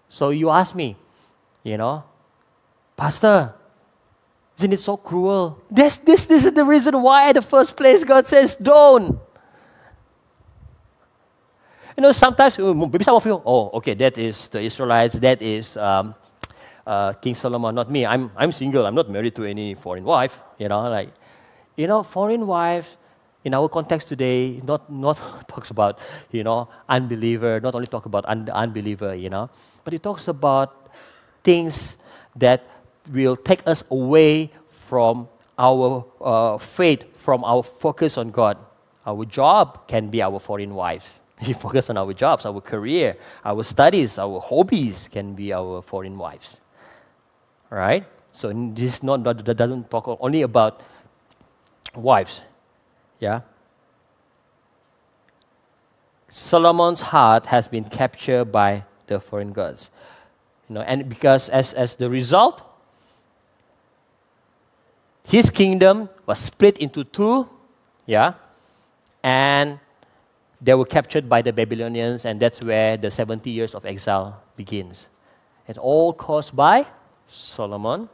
So 0.09 0.29
you 0.29 0.49
ask 0.49 0.73
me, 0.73 0.95
you 1.63 1.77
know, 1.77 2.03
Pastor, 2.95 3.53
isn't 4.57 4.73
it 4.73 4.79
so 4.79 4.97
cruel? 4.97 5.61
This, 5.69 5.97
this, 5.97 6.25
this 6.25 6.45
is 6.45 6.53
the 6.53 6.63
reason 6.63 6.99
why, 7.01 7.27
in 7.27 7.33
the 7.33 7.41
first 7.41 7.75
place, 7.75 8.03
God 8.03 8.25
says, 8.25 8.55
don't. 8.55 9.19
You 11.97 12.03
know, 12.03 12.11
sometimes, 12.11 12.59
uh, 12.59 12.75
maybe 12.75 13.03
some 13.03 13.15
of 13.15 13.25
you, 13.25 13.41
oh, 13.43 13.71
okay, 13.73 13.95
that 13.95 14.19
is 14.19 14.49
the 14.49 14.61
Israelites, 14.61 15.17
that 15.17 15.41
is 15.41 15.77
um, 15.77 16.13
uh, 16.85 17.13
King 17.13 17.33
Solomon, 17.33 17.73
not 17.73 17.89
me. 17.89 18.05
I'm, 18.05 18.29
I'm 18.37 18.51
single, 18.51 18.85
I'm 18.85 18.93
not 18.93 19.09
married 19.09 19.33
to 19.35 19.45
any 19.45 19.73
foreign 19.73 20.03
wife, 20.03 20.39
you 20.59 20.69
know, 20.69 20.87
like, 20.91 21.09
you 21.75 21.87
know, 21.87 22.03
foreign 22.03 22.45
wives, 22.45 22.97
in 23.43 23.55
our 23.55 23.67
context 23.67 24.09
today, 24.09 24.59
not, 24.63 24.91
not 24.91 25.17
talks 25.47 25.71
about, 25.71 25.97
you 26.31 26.43
know, 26.43 26.69
unbeliever, 26.87 27.59
not 27.61 27.73
only 27.73 27.87
talk 27.87 28.05
about 28.05 28.25
un- 28.27 28.49
unbeliever, 28.49 29.15
you 29.15 29.31
know, 29.31 29.49
but 29.83 29.91
it 29.91 30.03
talks 30.03 30.27
about 30.27 30.91
things 31.43 31.97
that 32.35 32.61
will 33.11 33.35
take 33.35 33.65
us 33.67 33.83
away 33.89 34.51
from 34.69 35.27
our 35.57 36.05
uh, 36.21 36.57
faith, 36.59 37.05
from 37.17 37.43
our 37.43 37.63
focus 37.63 38.19
on 38.19 38.29
God. 38.29 38.57
Our 39.03 39.25
job 39.25 39.87
can 39.87 40.09
be 40.09 40.21
our 40.21 40.39
foreign 40.39 40.75
wives. 40.75 41.21
We 41.47 41.53
focus 41.53 41.89
on 41.89 41.97
our 41.97 42.13
jobs, 42.13 42.45
our 42.45 42.61
career, 42.61 43.15
our 43.45 43.63
studies, 43.63 44.17
our 44.17 44.39
hobbies 44.39 45.07
can 45.07 45.35
be 45.35 45.53
our 45.53 45.81
foreign 45.81 46.17
wives. 46.17 46.61
Right? 47.69 48.05
So 48.31 48.51
this 48.53 48.95
is 48.95 49.03
not 49.03 49.23
that 49.23 49.57
doesn't 49.57 49.89
talk 49.89 50.17
only 50.19 50.41
about 50.41 50.81
wives. 51.95 52.41
Yeah? 53.19 53.41
Solomon's 56.29 57.01
heart 57.01 57.47
has 57.47 57.67
been 57.67 57.85
captured 57.85 58.51
by 58.51 58.83
the 59.07 59.19
foreign 59.19 59.53
gods. 59.53 59.89
You 60.69 60.75
know, 60.75 60.81
and 60.81 61.07
because 61.07 61.49
as, 61.49 61.73
as 61.73 61.95
the 61.95 62.09
result, 62.09 62.63
his 65.27 65.49
kingdom 65.49 66.09
was 66.25 66.39
split 66.39 66.77
into 66.77 67.03
two, 67.03 67.49
yeah, 68.05 68.33
and 69.23 69.79
they 70.59 70.73
were 70.73 70.85
captured 70.85 71.29
by 71.29 71.41
the 71.41 71.53
Babylonians, 71.53 72.25
and 72.25 72.39
that's 72.39 72.61
where 72.61 72.97
the 72.97 73.11
70 73.11 73.49
years 73.49 73.75
of 73.75 73.85
exile 73.85 74.41
begins. 74.55 75.09
It's 75.67 75.77
all 75.77 76.13
caused 76.13 76.55
by 76.55 76.87
Solomon 77.27 78.09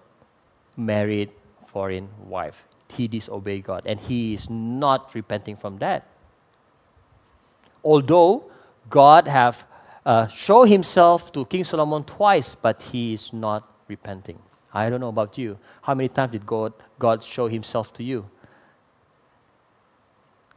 married 0.75 1.29
foreign 1.65 2.09
wife 2.25 2.65
he 2.93 3.07
disobeyed 3.07 3.63
God, 3.63 3.83
and 3.85 3.99
he 3.99 4.33
is 4.33 4.49
not 4.49 5.13
repenting 5.13 5.55
from 5.55 5.77
that. 5.79 6.07
Although 7.83 8.49
God 8.89 9.27
have 9.27 9.65
uh, 10.05 10.27
shown 10.27 10.67
himself 10.67 11.31
to 11.33 11.45
King 11.45 11.63
Solomon 11.63 12.03
twice, 12.03 12.55
but 12.55 12.81
he 12.81 13.13
is 13.13 13.33
not 13.33 13.69
repenting. 13.87 14.39
I 14.73 14.89
don't 14.89 14.99
know 14.99 15.09
about 15.09 15.37
you. 15.37 15.57
How 15.81 15.93
many 15.93 16.09
times 16.09 16.31
did 16.31 16.45
God, 16.45 16.73
God 16.97 17.23
show 17.23 17.47
himself 17.47 17.93
to 17.93 18.03
you? 18.03 18.29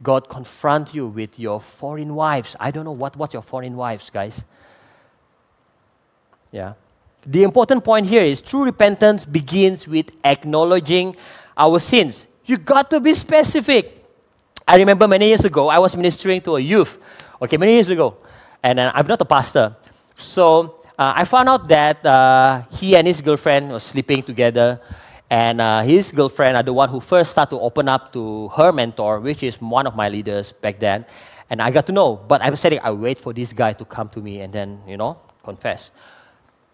God 0.01 0.29
confront 0.29 0.93
you 0.93 1.07
with 1.07 1.39
your 1.39 1.59
foreign 1.59 2.13
wives. 2.13 2.55
I 2.59 2.71
don't 2.71 2.85
know 2.85 2.91
what, 2.91 3.15
what's 3.15 3.33
your 3.33 3.41
foreign 3.41 3.75
wives, 3.75 4.09
guys. 4.09 4.43
Yeah. 6.51 6.73
The 7.25 7.43
important 7.43 7.83
point 7.83 8.07
here 8.07 8.23
is 8.23 8.39
true 8.39 8.63
repentance 8.63 9.25
begins 9.25 9.87
with 9.87 10.11
acknowledging 10.23 11.15
our 11.57 11.79
sins. 11.79 12.27
You 12.45 12.57
got 12.57 12.89
to 12.91 12.99
be 12.99 13.13
specific. 13.13 14.05
I 14.67 14.77
remember 14.77 15.07
many 15.07 15.27
years 15.27 15.43
ago, 15.43 15.67
I 15.69 15.79
was 15.79 15.95
ministering 15.97 16.41
to 16.41 16.55
a 16.55 16.59
youth, 16.59 16.97
okay, 17.41 17.57
many 17.57 17.73
years 17.73 17.89
ago. 17.89 18.17
And 18.61 18.79
then 18.79 18.91
I'm 18.93 19.07
not 19.07 19.19
a 19.21 19.25
pastor. 19.25 19.75
So 20.15 20.75
uh, 20.97 21.13
I 21.15 21.25
found 21.25 21.49
out 21.49 21.67
that 21.67 22.05
uh, 22.05 22.63
he 22.71 22.95
and 22.95 23.07
his 23.07 23.21
girlfriend 23.21 23.71
were 23.71 23.79
sleeping 23.79 24.23
together. 24.23 24.79
And 25.29 25.59
uh, 25.59 25.81
his 25.81 26.11
girlfriend 26.11 26.55
are 26.55 26.63
the 26.63 26.71
one 26.71 26.89
who 26.89 26.99
first 26.99 27.31
started 27.31 27.55
to 27.55 27.59
open 27.59 27.89
up 27.89 28.13
to 28.13 28.47
her 28.49 28.71
mentor, 28.71 29.19
which 29.19 29.43
is 29.43 29.59
one 29.59 29.85
of 29.85 29.95
my 29.95 30.07
leaders 30.07 30.53
back 30.53 30.79
then. 30.79 31.05
And 31.49 31.61
I 31.61 31.71
got 31.71 31.85
to 31.87 31.93
know. 31.93 32.15
But 32.15 32.41
I 32.41 32.49
was 32.49 32.59
saying, 32.59 32.79
I 32.83 32.91
wait 32.91 33.19
for 33.19 33.33
this 33.33 33.51
guy 33.51 33.73
to 33.73 33.85
come 33.85 34.07
to 34.09 34.19
me 34.19 34.39
and 34.39 34.53
then, 34.53 34.81
you 34.87 34.95
know, 34.95 35.19
confess. 35.43 35.91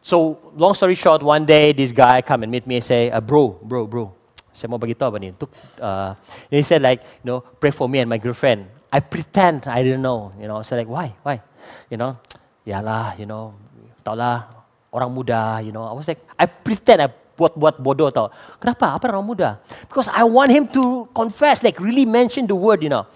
So, 0.01 0.37
long 0.53 0.73
story 0.73 0.95
short, 0.95 1.23
one 1.23 1.45
day 1.45 1.71
this 1.71 1.91
guy 1.91 2.21
come 2.21 2.43
and 2.43 2.51
meet 2.51 2.67
me 2.67 2.75
and 2.75 2.83
say, 2.83 3.09
uh, 3.09 3.21
bro, 3.21 3.57
bro, 3.63 3.87
bro, 3.87 4.13
saya 4.53 4.69
uh, 5.81 6.15
he 6.51 6.61
said 6.61 6.81
like, 6.81 7.01
you 7.01 7.31
know, 7.31 7.39
pray 7.39 7.71
for 7.71 7.89
me 7.89 7.99
and 7.99 8.09
my 8.09 8.17
girlfriend. 8.17 8.67
I 8.91 8.99
pretend 8.99 9.67
I 9.67 9.81
didn't 9.81 10.03
know, 10.03 10.33
you 10.39 10.47
know. 10.47 10.61
So 10.61 10.75
like, 10.75 10.87
why, 10.87 11.15
why? 11.23 11.41
You 11.89 11.97
know, 11.97 12.19
yalah, 12.67 13.17
you 13.17 13.25
know, 13.25 13.55
tau 14.05 14.13
lah, 14.13 14.45
orang 14.93 15.09
muda, 15.09 15.61
you 15.63 15.71
know. 15.71 15.87
I 15.89 15.93
was 15.93 16.07
like, 16.07 16.21
I 16.37 16.45
pretend 16.45 17.01
I 17.01 17.07
buat-buat 17.37 17.81
bodoh 17.81 18.09
tau. 18.13 18.29
Kenapa? 18.61 18.97
Apa 18.97 19.09
orang 19.09 19.25
muda? 19.25 19.49
Because 19.89 20.09
I 20.09 20.23
want 20.23 20.53
him 20.53 20.69
to 20.73 21.09
confess, 21.11 21.65
like 21.65 21.81
really 21.81 22.05
mention 22.05 22.45
the 22.45 22.57
word, 22.57 22.85
you 22.85 22.89
know. 22.89 23.09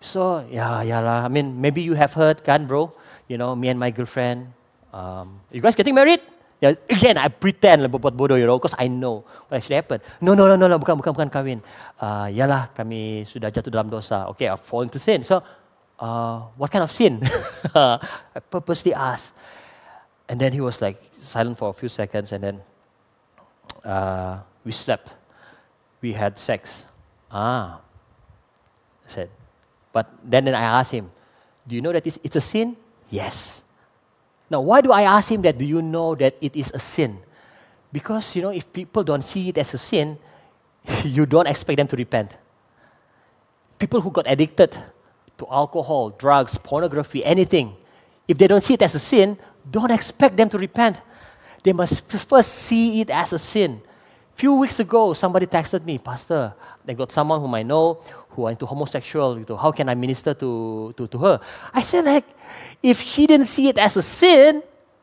So, 0.00 0.46
yeah, 0.48 0.80
yeah 0.86 1.00
lah. 1.02 1.26
I 1.26 1.30
mean, 1.30 1.58
maybe 1.58 1.82
you 1.82 1.98
have 1.98 2.14
heard, 2.14 2.40
kan, 2.46 2.66
bro? 2.66 2.94
You 3.26 3.36
know, 3.36 3.52
me 3.52 3.68
and 3.68 3.78
my 3.78 3.90
girlfriend, 3.90 4.54
um, 4.94 5.42
you 5.52 5.60
guys 5.60 5.74
getting 5.74 5.94
married? 5.94 6.22
Yeah, 6.58 6.74
again, 6.90 7.14
I 7.14 7.30
pretend 7.30 7.86
lah 7.86 7.90
buat 7.90 8.18
bodoh, 8.18 8.34
you 8.34 8.46
know, 8.46 8.58
because 8.58 8.74
I 8.74 8.90
know 8.90 9.22
what 9.46 9.62
actually 9.62 9.78
happened. 9.78 10.02
No, 10.18 10.34
no, 10.34 10.50
no, 10.50 10.58
no, 10.58 10.66
no, 10.66 10.78
bukan, 10.82 10.98
bukan, 10.98 11.14
bukan 11.14 11.30
kahwin. 11.30 11.62
Uh, 12.02 12.26
yalah, 12.34 12.66
kami 12.74 13.22
sudah 13.22 13.52
jatuh 13.54 13.70
dalam 13.70 13.86
dosa. 13.86 14.26
Okay, 14.34 14.50
I've 14.50 14.58
fallen 14.58 14.90
into 14.90 14.98
sin. 14.98 15.22
So, 15.22 15.38
uh, 16.02 16.50
what 16.58 16.74
kind 16.74 16.82
of 16.82 16.90
sin? 16.90 17.22
I 17.78 18.42
purposely 18.50 18.90
asked. 18.90 19.30
And 20.28 20.40
then 20.40 20.52
he 20.52 20.60
was 20.60 20.82
like 20.82 20.98
silent 21.22 21.58
for 21.58 21.70
a 21.70 21.76
few 21.76 21.88
seconds, 21.88 22.34
and 22.34 22.42
then 22.42 22.56
uh, 23.84 24.38
we 24.64 24.72
slept. 24.72 25.10
We 26.00 26.12
had 26.12 26.38
sex. 26.38 26.84
Ah, 27.30 27.80
I 29.04 29.08
said. 29.08 29.30
But 29.92 30.08
then, 30.22 30.44
then 30.44 30.54
I 30.54 30.62
asked 30.62 30.92
him, 30.92 31.10
Do 31.66 31.74
you 31.74 31.82
know 31.82 31.92
that 31.92 32.06
it's, 32.06 32.18
it's 32.22 32.36
a 32.36 32.40
sin? 32.40 32.76
Yes. 33.10 33.62
Now, 34.50 34.60
why 34.60 34.80
do 34.80 34.92
I 34.92 35.02
ask 35.02 35.30
him 35.30 35.42
that? 35.42 35.58
Do 35.58 35.64
you 35.64 35.82
know 35.82 36.14
that 36.14 36.36
it 36.40 36.56
is 36.56 36.70
a 36.74 36.78
sin? 36.78 37.18
Because, 37.92 38.36
you 38.36 38.42
know, 38.42 38.50
if 38.50 38.70
people 38.72 39.02
don't 39.04 39.22
see 39.22 39.48
it 39.48 39.58
as 39.58 39.74
a 39.74 39.78
sin, 39.78 40.18
you 41.04 41.26
don't 41.26 41.46
expect 41.46 41.76
them 41.76 41.86
to 41.88 41.96
repent. 41.96 42.36
People 43.78 44.00
who 44.00 44.10
got 44.10 44.24
addicted 44.28 44.76
to 45.38 45.46
alcohol, 45.50 46.10
drugs, 46.10 46.58
pornography, 46.58 47.24
anything, 47.24 47.76
if 48.26 48.36
they 48.36 48.46
don't 48.46 48.62
see 48.62 48.74
it 48.74 48.82
as 48.82 48.94
a 48.94 48.98
sin, 48.98 49.38
don't 49.70 49.90
expect 49.90 50.36
them 50.36 50.48
to 50.48 50.58
repent. 50.58 51.00
They 51.62 51.72
must 51.72 52.04
first 52.06 52.50
see 52.54 53.00
it 53.00 53.10
as 53.10 53.32
a 53.32 53.38
sin. 53.38 53.80
Few 54.34 54.54
weeks 54.54 54.78
ago, 54.78 55.12
somebody 55.14 55.46
texted 55.46 55.84
me, 55.84 55.98
Pastor, 55.98 56.54
they 56.84 56.94
got 56.94 57.10
someone 57.10 57.40
whom 57.40 57.54
I 57.54 57.64
know 57.64 57.94
who 58.30 58.46
are 58.46 58.50
into 58.52 58.66
homosexual. 58.66 59.38
You 59.38 59.44
know, 59.48 59.56
How 59.56 59.72
can 59.72 59.88
I 59.88 59.94
minister 59.94 60.32
to, 60.34 60.94
to, 60.96 61.08
to 61.08 61.18
her? 61.18 61.40
I 61.74 61.82
said, 61.82 62.04
like, 62.04 62.24
if 62.80 63.00
she 63.00 63.26
didn't 63.26 63.46
see 63.46 63.68
it 63.68 63.78
as 63.78 63.96
a 63.96 64.02
sin, 64.02 64.62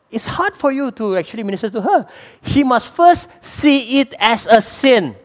it's 0.09 0.27
hard 0.27 0.55
for 0.55 0.71
you 0.71 0.91
to 0.91 1.17
actually 1.17 1.43
minister 1.43 1.69
to 1.69 1.81
her. 1.81 2.07
She 2.43 2.63
must 2.63 2.87
first 2.93 3.27
see 3.43 3.99
it 3.99 4.13
as 4.19 4.47
a 4.47 4.61
sin. 4.61 5.15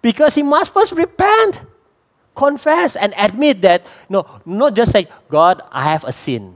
Because 0.00 0.36
he 0.36 0.42
must 0.44 0.72
first 0.72 0.92
repent, 0.92 1.60
confess, 2.36 2.94
and 2.94 3.12
admit 3.16 3.62
that, 3.62 3.84
no, 4.08 4.26
not 4.44 4.76
just 4.76 4.92
say, 4.92 5.08
God, 5.28 5.62
I 5.72 5.82
have 5.90 6.04
a 6.04 6.12
sin. 6.12 6.54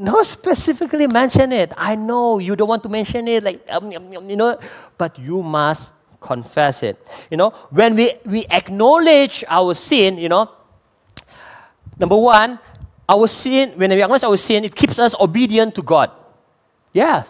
No, 0.00 0.22
specifically 0.22 1.08
mention 1.08 1.50
it. 1.50 1.72
I 1.76 1.96
know 1.96 2.38
you 2.38 2.54
don't 2.54 2.68
want 2.68 2.84
to 2.84 2.88
mention 2.88 3.26
it, 3.26 3.42
like, 3.42 3.66
um, 3.68 3.92
um, 3.92 4.16
um, 4.16 4.30
you 4.30 4.36
know, 4.36 4.56
but 4.96 5.18
you 5.18 5.42
must 5.42 5.90
confess 6.20 6.84
it. 6.84 7.04
You 7.32 7.36
know, 7.36 7.50
when 7.70 7.96
we, 7.96 8.14
we 8.24 8.46
acknowledge 8.46 9.42
our 9.48 9.74
sin, 9.74 10.16
you 10.18 10.28
know, 10.28 10.52
number 11.98 12.16
one, 12.16 12.60
our 13.08 13.26
sin, 13.26 13.72
when 13.74 13.90
we 13.90 14.00
acknowledge 14.00 14.22
our 14.22 14.36
sin, 14.36 14.64
it 14.64 14.76
keeps 14.76 15.00
us 15.00 15.16
obedient 15.18 15.74
to 15.74 15.82
God. 15.82 16.12
Yeah. 16.92 17.24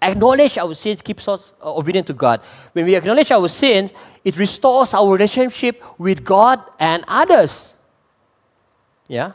Acknowledge 0.00 0.56
our 0.56 0.72
sins 0.72 1.02
keeps 1.02 1.28
us 1.28 1.52
uh, 1.60 1.76
obedient 1.76 2.06
to 2.06 2.14
God. 2.14 2.40
When 2.72 2.86
we 2.86 2.94
acknowledge 2.94 3.30
our 3.32 3.48
sins, 3.48 3.92
it 4.24 4.38
restores 4.38 4.94
our 4.94 5.12
relationship 5.12 5.84
with 5.98 6.24
God 6.24 6.62
and 6.78 7.04
others. 7.06 7.74
Yeah. 9.08 9.32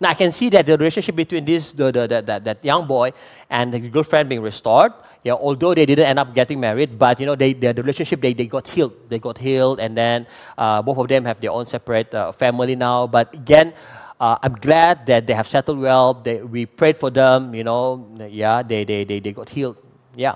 Now 0.00 0.10
I 0.10 0.14
can 0.14 0.32
see 0.32 0.48
that 0.50 0.66
the 0.66 0.76
relationship 0.76 1.14
between 1.14 1.44
this 1.44 1.72
the, 1.72 1.92
the, 1.92 2.06
the, 2.06 2.22
that, 2.22 2.44
that 2.44 2.64
young 2.64 2.86
boy 2.86 3.12
and 3.48 3.72
the 3.72 3.78
girlfriend 3.78 4.28
being 4.28 4.42
restored. 4.42 4.92
Yeah, 5.22 5.34
although 5.34 5.72
they 5.72 5.86
didn't 5.86 6.04
end 6.04 6.18
up 6.18 6.34
getting 6.34 6.60
married, 6.60 6.98
but 6.98 7.18
you 7.18 7.24
know 7.24 7.34
they, 7.34 7.54
the 7.54 7.72
relationship 7.72 8.20
they, 8.20 8.34
they 8.34 8.46
got 8.46 8.68
healed. 8.68 8.92
They 9.08 9.18
got 9.18 9.38
healed, 9.38 9.80
and 9.80 9.96
then 9.96 10.26
uh, 10.58 10.82
both 10.82 10.98
of 10.98 11.08
them 11.08 11.24
have 11.24 11.40
their 11.40 11.50
own 11.50 11.66
separate 11.66 12.12
uh, 12.14 12.32
family 12.32 12.76
now. 12.76 13.06
But 13.06 13.32
again, 13.32 13.72
uh, 14.20 14.36
I'm 14.42 14.54
glad 14.54 15.06
that 15.06 15.26
they 15.26 15.32
have 15.32 15.48
settled 15.48 15.78
well. 15.78 16.12
They, 16.12 16.42
we 16.42 16.66
prayed 16.66 16.98
for 16.98 17.08
them. 17.08 17.54
You 17.54 17.64
know, 17.64 18.06
yeah, 18.28 18.62
they, 18.62 18.84
they, 18.84 19.04
they, 19.04 19.20
they 19.20 19.32
got 19.32 19.48
healed. 19.48 19.80
Yeah, 20.14 20.34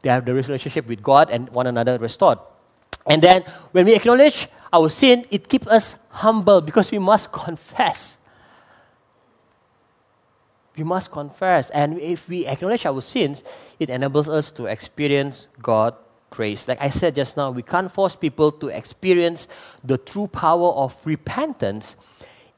they 0.00 0.08
have 0.08 0.24
the 0.24 0.32
relationship 0.32 0.86
with 0.86 1.02
God 1.02 1.28
and 1.30 1.50
one 1.50 1.66
another 1.66 1.98
restored. 1.98 2.38
And 3.06 3.20
then 3.20 3.42
when 3.72 3.84
we 3.84 3.94
acknowledge 3.94 4.48
our 4.72 4.88
sin, 4.88 5.26
it 5.30 5.48
keeps 5.48 5.66
us 5.66 5.96
humble 6.08 6.62
because 6.62 6.90
we 6.90 6.98
must 6.98 7.30
confess 7.44 8.16
we 10.76 10.84
must 10.84 11.10
confess. 11.10 11.70
And 11.70 11.98
if 11.98 12.28
we 12.28 12.46
acknowledge 12.46 12.86
our 12.86 13.00
sins, 13.00 13.44
it 13.78 13.90
enables 13.90 14.28
us 14.28 14.50
to 14.52 14.66
experience 14.66 15.48
God 15.60 15.94
grace. 16.30 16.66
Like 16.66 16.80
I 16.80 16.88
said 16.88 17.14
just 17.14 17.36
now, 17.36 17.50
we 17.50 17.62
can't 17.62 17.92
force 17.92 18.16
people 18.16 18.50
to 18.52 18.68
experience 18.68 19.48
the 19.84 19.98
true 19.98 20.26
power 20.26 20.72
of 20.72 20.96
repentance 21.04 21.94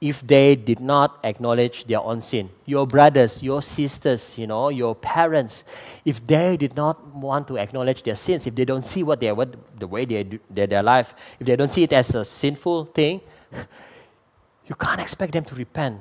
if 0.00 0.27
they 0.27 0.55
did 0.55 0.81
not 0.81 1.18
acknowledge 1.24 1.85
their 1.85 2.00
own 2.00 2.20
sin. 2.20 2.50
Your 2.66 2.87
brothers, 2.87 3.42
your 3.42 3.62
sisters, 3.62 4.37
you 4.38 4.46
know, 4.46 4.68
your 4.68 4.94
parents, 4.94 5.64
if 6.05 6.24
they 6.27 6.57
did 6.57 6.77
not 6.77 7.14
want 7.14 7.48
to 7.48 7.59
acknowledge 7.59 8.03
their 8.03 8.14
sins, 8.14 8.46
if 8.46 8.55
they 8.55 8.64
don't 8.64 8.85
see 8.85 9.03
what 9.03 9.18
they 9.18 9.29
are, 9.31 9.35
what 9.35 9.55
the 9.79 9.87
way 9.87 10.05
they 10.05 10.22
do 10.22 10.38
their, 10.50 10.66
their 10.66 10.83
life, 10.83 11.14
if 11.40 11.46
they 11.46 11.57
don't 11.57 11.72
see 11.72 11.85
it 11.85 11.92
as 11.92 12.14
a 12.14 12.24
sinful 12.24 12.85
thing, 12.87 13.20
you 14.68 14.74
can't 14.74 15.00
expect 15.00 15.33
them 15.33 15.44
to 15.44 15.55
repent. 15.55 16.00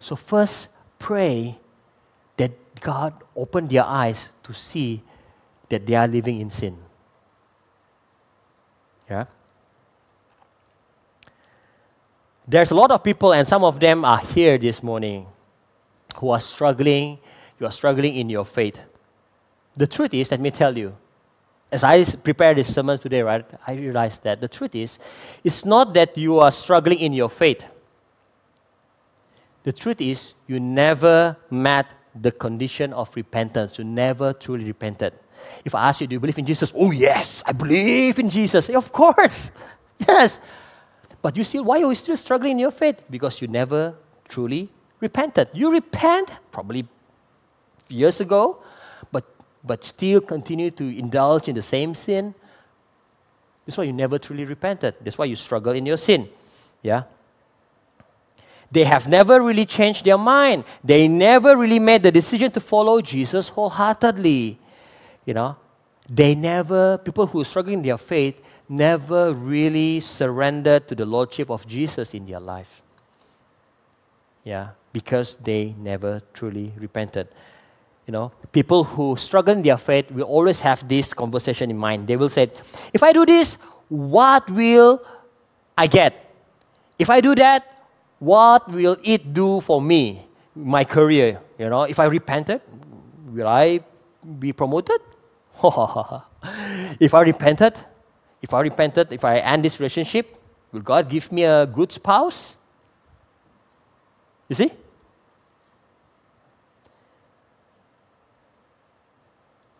So 0.00 0.16
first, 0.16 0.68
pray 1.02 1.58
that 2.36 2.52
God 2.80 3.12
open 3.34 3.66
their 3.66 3.82
eyes 3.82 4.30
to 4.44 4.54
see 4.54 5.02
that 5.68 5.84
they 5.84 5.96
are 5.96 6.06
living 6.06 6.38
in 6.40 6.48
sin. 6.48 6.78
Yeah? 9.10 9.26
There's 12.46 12.70
a 12.70 12.74
lot 12.74 12.90
of 12.92 13.02
people, 13.02 13.32
and 13.32 13.46
some 13.46 13.64
of 13.64 13.80
them 13.80 14.04
are 14.04 14.18
here 14.18 14.58
this 14.58 14.82
morning 14.82 15.26
who 16.16 16.30
are 16.30 16.40
struggling. 16.40 17.18
You 17.58 17.66
are 17.66 17.72
struggling 17.72 18.14
in 18.14 18.30
your 18.30 18.44
faith. 18.44 18.80
The 19.74 19.86
truth 19.86 20.14
is, 20.14 20.30
let 20.30 20.40
me 20.40 20.50
tell 20.50 20.76
you, 20.76 20.94
as 21.70 21.82
I 21.82 22.04
prepare 22.22 22.54
this 22.54 22.72
sermon 22.72 22.98
today, 22.98 23.22
right, 23.22 23.44
I 23.66 23.72
realized 23.74 24.22
that 24.22 24.40
the 24.40 24.48
truth 24.48 24.74
is, 24.74 24.98
it's 25.42 25.64
not 25.64 25.94
that 25.94 26.16
you 26.16 26.38
are 26.38 26.50
struggling 26.50 26.98
in 26.98 27.12
your 27.12 27.30
faith. 27.30 27.64
The 29.64 29.72
truth 29.72 30.00
is, 30.00 30.34
you 30.46 30.58
never 30.58 31.36
met 31.50 31.94
the 32.14 32.30
condition 32.30 32.92
of 32.92 33.14
repentance. 33.14 33.78
You 33.78 33.84
never 33.84 34.32
truly 34.32 34.64
repented. 34.64 35.14
If 35.64 35.74
I 35.74 35.88
ask 35.88 36.00
you, 36.00 36.06
do 36.06 36.14
you 36.14 36.20
believe 36.20 36.38
in 36.38 36.46
Jesus? 36.46 36.72
Oh, 36.74 36.90
yes, 36.90 37.42
I 37.46 37.52
believe 37.52 38.18
in 38.18 38.28
Jesus. 38.28 38.68
Of 38.68 38.92
course. 38.92 39.50
Yes. 40.08 40.40
But 41.20 41.36
you 41.36 41.44
still, 41.44 41.62
why 41.62 41.76
are 41.76 41.90
you 41.90 41.94
still 41.94 42.16
struggling 42.16 42.52
in 42.52 42.58
your 42.58 42.72
faith? 42.72 43.00
Because 43.08 43.40
you 43.40 43.46
never 43.46 43.94
truly 44.28 44.68
repented. 44.98 45.48
You 45.52 45.70
repent 45.70 46.40
probably 46.50 46.88
years 47.88 48.20
ago, 48.20 48.58
but, 49.12 49.24
but 49.62 49.84
still 49.84 50.20
continue 50.20 50.72
to 50.72 50.84
indulge 50.84 51.46
in 51.46 51.54
the 51.54 51.62
same 51.62 51.94
sin. 51.94 52.34
That's 53.64 53.78
why 53.78 53.84
you 53.84 53.92
never 53.92 54.18
truly 54.18 54.44
repented. 54.44 54.96
That's 55.00 55.16
why 55.16 55.26
you 55.26 55.36
struggle 55.36 55.72
in 55.72 55.86
your 55.86 55.96
sin. 55.96 56.28
Yeah? 56.82 57.04
They 58.72 58.84
have 58.84 59.06
never 59.06 59.42
really 59.42 59.66
changed 59.66 60.06
their 60.06 60.16
mind. 60.16 60.64
They 60.82 61.06
never 61.06 61.56
really 61.56 61.78
made 61.78 62.02
the 62.02 62.10
decision 62.10 62.50
to 62.52 62.60
follow 62.60 63.02
Jesus 63.02 63.50
wholeheartedly. 63.50 64.58
You 65.26 65.34
know, 65.34 65.56
they 66.08 66.34
never, 66.34 66.96
people 66.98 67.26
who 67.26 67.42
are 67.42 67.44
struggling 67.44 67.78
in 67.78 67.82
their 67.82 67.98
faith, 67.98 68.40
never 68.68 69.34
really 69.34 70.00
surrendered 70.00 70.88
to 70.88 70.94
the 70.94 71.04
Lordship 71.04 71.50
of 71.50 71.66
Jesus 71.66 72.14
in 72.14 72.24
their 72.24 72.40
life. 72.40 72.80
Yeah, 74.42 74.70
because 74.90 75.36
they 75.36 75.74
never 75.78 76.22
truly 76.32 76.72
repented. 76.78 77.28
You 78.06 78.12
know, 78.12 78.32
people 78.50 78.84
who 78.84 79.16
struggle 79.16 79.54
in 79.54 79.62
their 79.62 79.76
faith 79.76 80.10
will 80.10 80.24
always 80.24 80.62
have 80.62 80.88
this 80.88 81.12
conversation 81.12 81.70
in 81.70 81.76
mind. 81.76 82.08
They 82.08 82.16
will 82.16 82.30
say, 82.30 82.50
if 82.92 83.02
I 83.02 83.12
do 83.12 83.26
this, 83.26 83.56
what 83.88 84.50
will 84.50 85.02
I 85.76 85.86
get? 85.86 86.34
If 86.98 87.10
I 87.10 87.20
do 87.20 87.34
that, 87.34 87.68
what 88.22 88.70
will 88.70 88.96
it 89.02 89.34
do 89.34 89.60
for 89.60 89.82
me? 89.82 90.32
my 90.54 90.84
career, 90.84 91.40
you 91.58 91.68
know, 91.68 91.82
if 91.82 91.98
I 91.98 92.04
repented, 92.04 92.60
will 93.26 93.48
I 93.48 93.80
be 94.38 94.52
promoted? 94.52 95.00
if 97.00 97.14
I 97.14 97.20
repented, 97.20 97.78
if 98.40 98.52
I 98.52 98.60
repented, 98.60 99.12
if 99.12 99.24
I 99.24 99.38
end 99.38 99.64
this 99.64 99.80
relationship, 99.80 100.36
will 100.72 100.80
God 100.80 101.08
give 101.08 101.30
me 101.32 101.44
a 101.44 101.66
good 101.66 101.92
spouse? 101.92 102.56
You 104.48 104.56
see? 104.56 104.70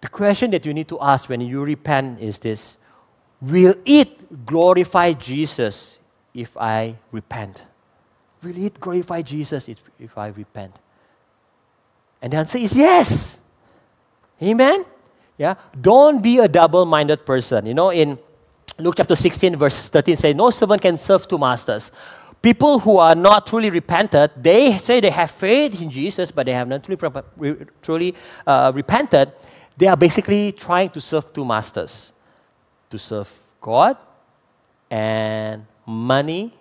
The 0.00 0.08
question 0.08 0.50
that 0.52 0.66
you 0.66 0.74
need 0.74 0.88
to 0.88 0.98
ask 1.00 1.28
when 1.28 1.40
you 1.40 1.62
repent 1.62 2.20
is 2.20 2.38
this 2.38 2.76
Will 3.40 3.74
it 3.84 4.46
glorify 4.46 5.12
Jesus 5.12 5.98
if 6.32 6.56
I 6.56 6.96
repent? 7.10 7.64
Will 8.42 8.58
it 8.58 8.80
glorify 8.80 9.22
Jesus 9.22 9.68
if, 9.68 9.82
if 9.98 10.16
I 10.18 10.28
repent? 10.28 10.74
And 12.20 12.32
the 12.32 12.36
answer 12.36 12.58
is 12.58 12.74
yes. 12.74 13.38
Amen? 14.42 14.84
Yeah? 15.38 15.54
Don't 15.80 16.22
be 16.22 16.38
a 16.38 16.48
double 16.48 16.84
minded 16.84 17.24
person. 17.24 17.66
You 17.66 17.74
know, 17.74 17.90
in 17.90 18.18
Luke 18.78 18.94
chapter 18.96 19.14
16, 19.14 19.56
verse 19.56 19.88
13 19.88 20.16
says, 20.16 20.34
No 20.34 20.50
servant 20.50 20.82
can 20.82 20.96
serve 20.96 21.26
two 21.28 21.38
masters. 21.38 21.92
People 22.40 22.80
who 22.80 22.96
are 22.98 23.14
not 23.14 23.46
truly 23.46 23.70
repented, 23.70 24.32
they 24.36 24.76
say 24.78 24.98
they 24.98 25.10
have 25.10 25.30
faith 25.30 25.80
in 25.80 25.90
Jesus, 25.90 26.32
but 26.32 26.46
they 26.46 26.52
have 26.52 26.66
not 26.66 26.82
truly, 26.82 27.56
truly 27.80 28.14
uh, 28.44 28.72
repented. 28.74 29.30
They 29.76 29.86
are 29.86 29.96
basically 29.96 30.50
trying 30.52 30.88
to 30.90 31.00
serve 31.00 31.32
two 31.32 31.44
masters 31.44 32.12
to 32.90 32.98
serve 32.98 33.32
God 33.60 33.96
and 34.90 35.64
money 35.86 36.52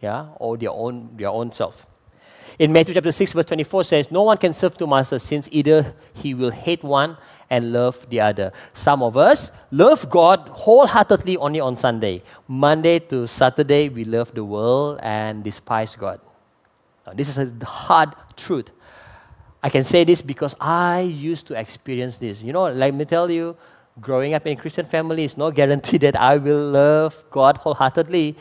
yeah, 0.00 0.28
or 0.36 0.56
their 0.56 0.70
own, 0.70 1.16
their 1.16 1.28
own 1.28 1.52
self. 1.52 1.86
In 2.58 2.72
Matthew 2.72 2.94
chapter 2.94 3.12
6, 3.12 3.32
verse 3.32 3.44
24 3.46 3.84
says, 3.84 4.10
No 4.10 4.22
one 4.22 4.36
can 4.36 4.52
serve 4.52 4.76
two 4.76 4.86
masters 4.86 5.22
since 5.22 5.48
either 5.52 5.94
he 6.14 6.34
will 6.34 6.50
hate 6.50 6.82
one 6.82 7.16
and 7.48 7.72
love 7.72 8.08
the 8.10 8.20
other. 8.20 8.52
Some 8.72 9.02
of 9.02 9.16
us 9.16 9.50
love 9.70 10.08
God 10.10 10.48
wholeheartedly 10.48 11.36
only 11.36 11.60
on 11.60 11.76
Sunday. 11.76 12.22
Monday 12.46 12.98
to 12.98 13.26
Saturday, 13.26 13.88
we 13.88 14.04
love 14.04 14.34
the 14.34 14.44
world 14.44 15.00
and 15.02 15.42
despise 15.42 15.94
God. 15.94 16.20
Now, 17.06 17.12
this 17.14 17.36
is 17.36 17.38
a 17.38 17.64
hard 17.64 18.14
truth. 18.36 18.70
I 19.62 19.68
can 19.68 19.84
say 19.84 20.04
this 20.04 20.22
because 20.22 20.54
I 20.60 21.00
used 21.00 21.46
to 21.48 21.58
experience 21.58 22.16
this. 22.16 22.42
You 22.42 22.52
know, 22.52 22.70
let 22.70 22.94
me 22.94 23.04
tell 23.04 23.30
you, 23.30 23.56
growing 24.00 24.32
up 24.34 24.46
in 24.46 24.56
a 24.56 24.60
Christian 24.60 24.86
family 24.86 25.24
is 25.24 25.36
no 25.36 25.50
guarantee 25.50 25.98
that 26.06 26.18
I 26.18 26.36
will 26.36 26.70
love 26.70 27.24
God 27.30 27.58
wholeheartedly. 27.58 28.36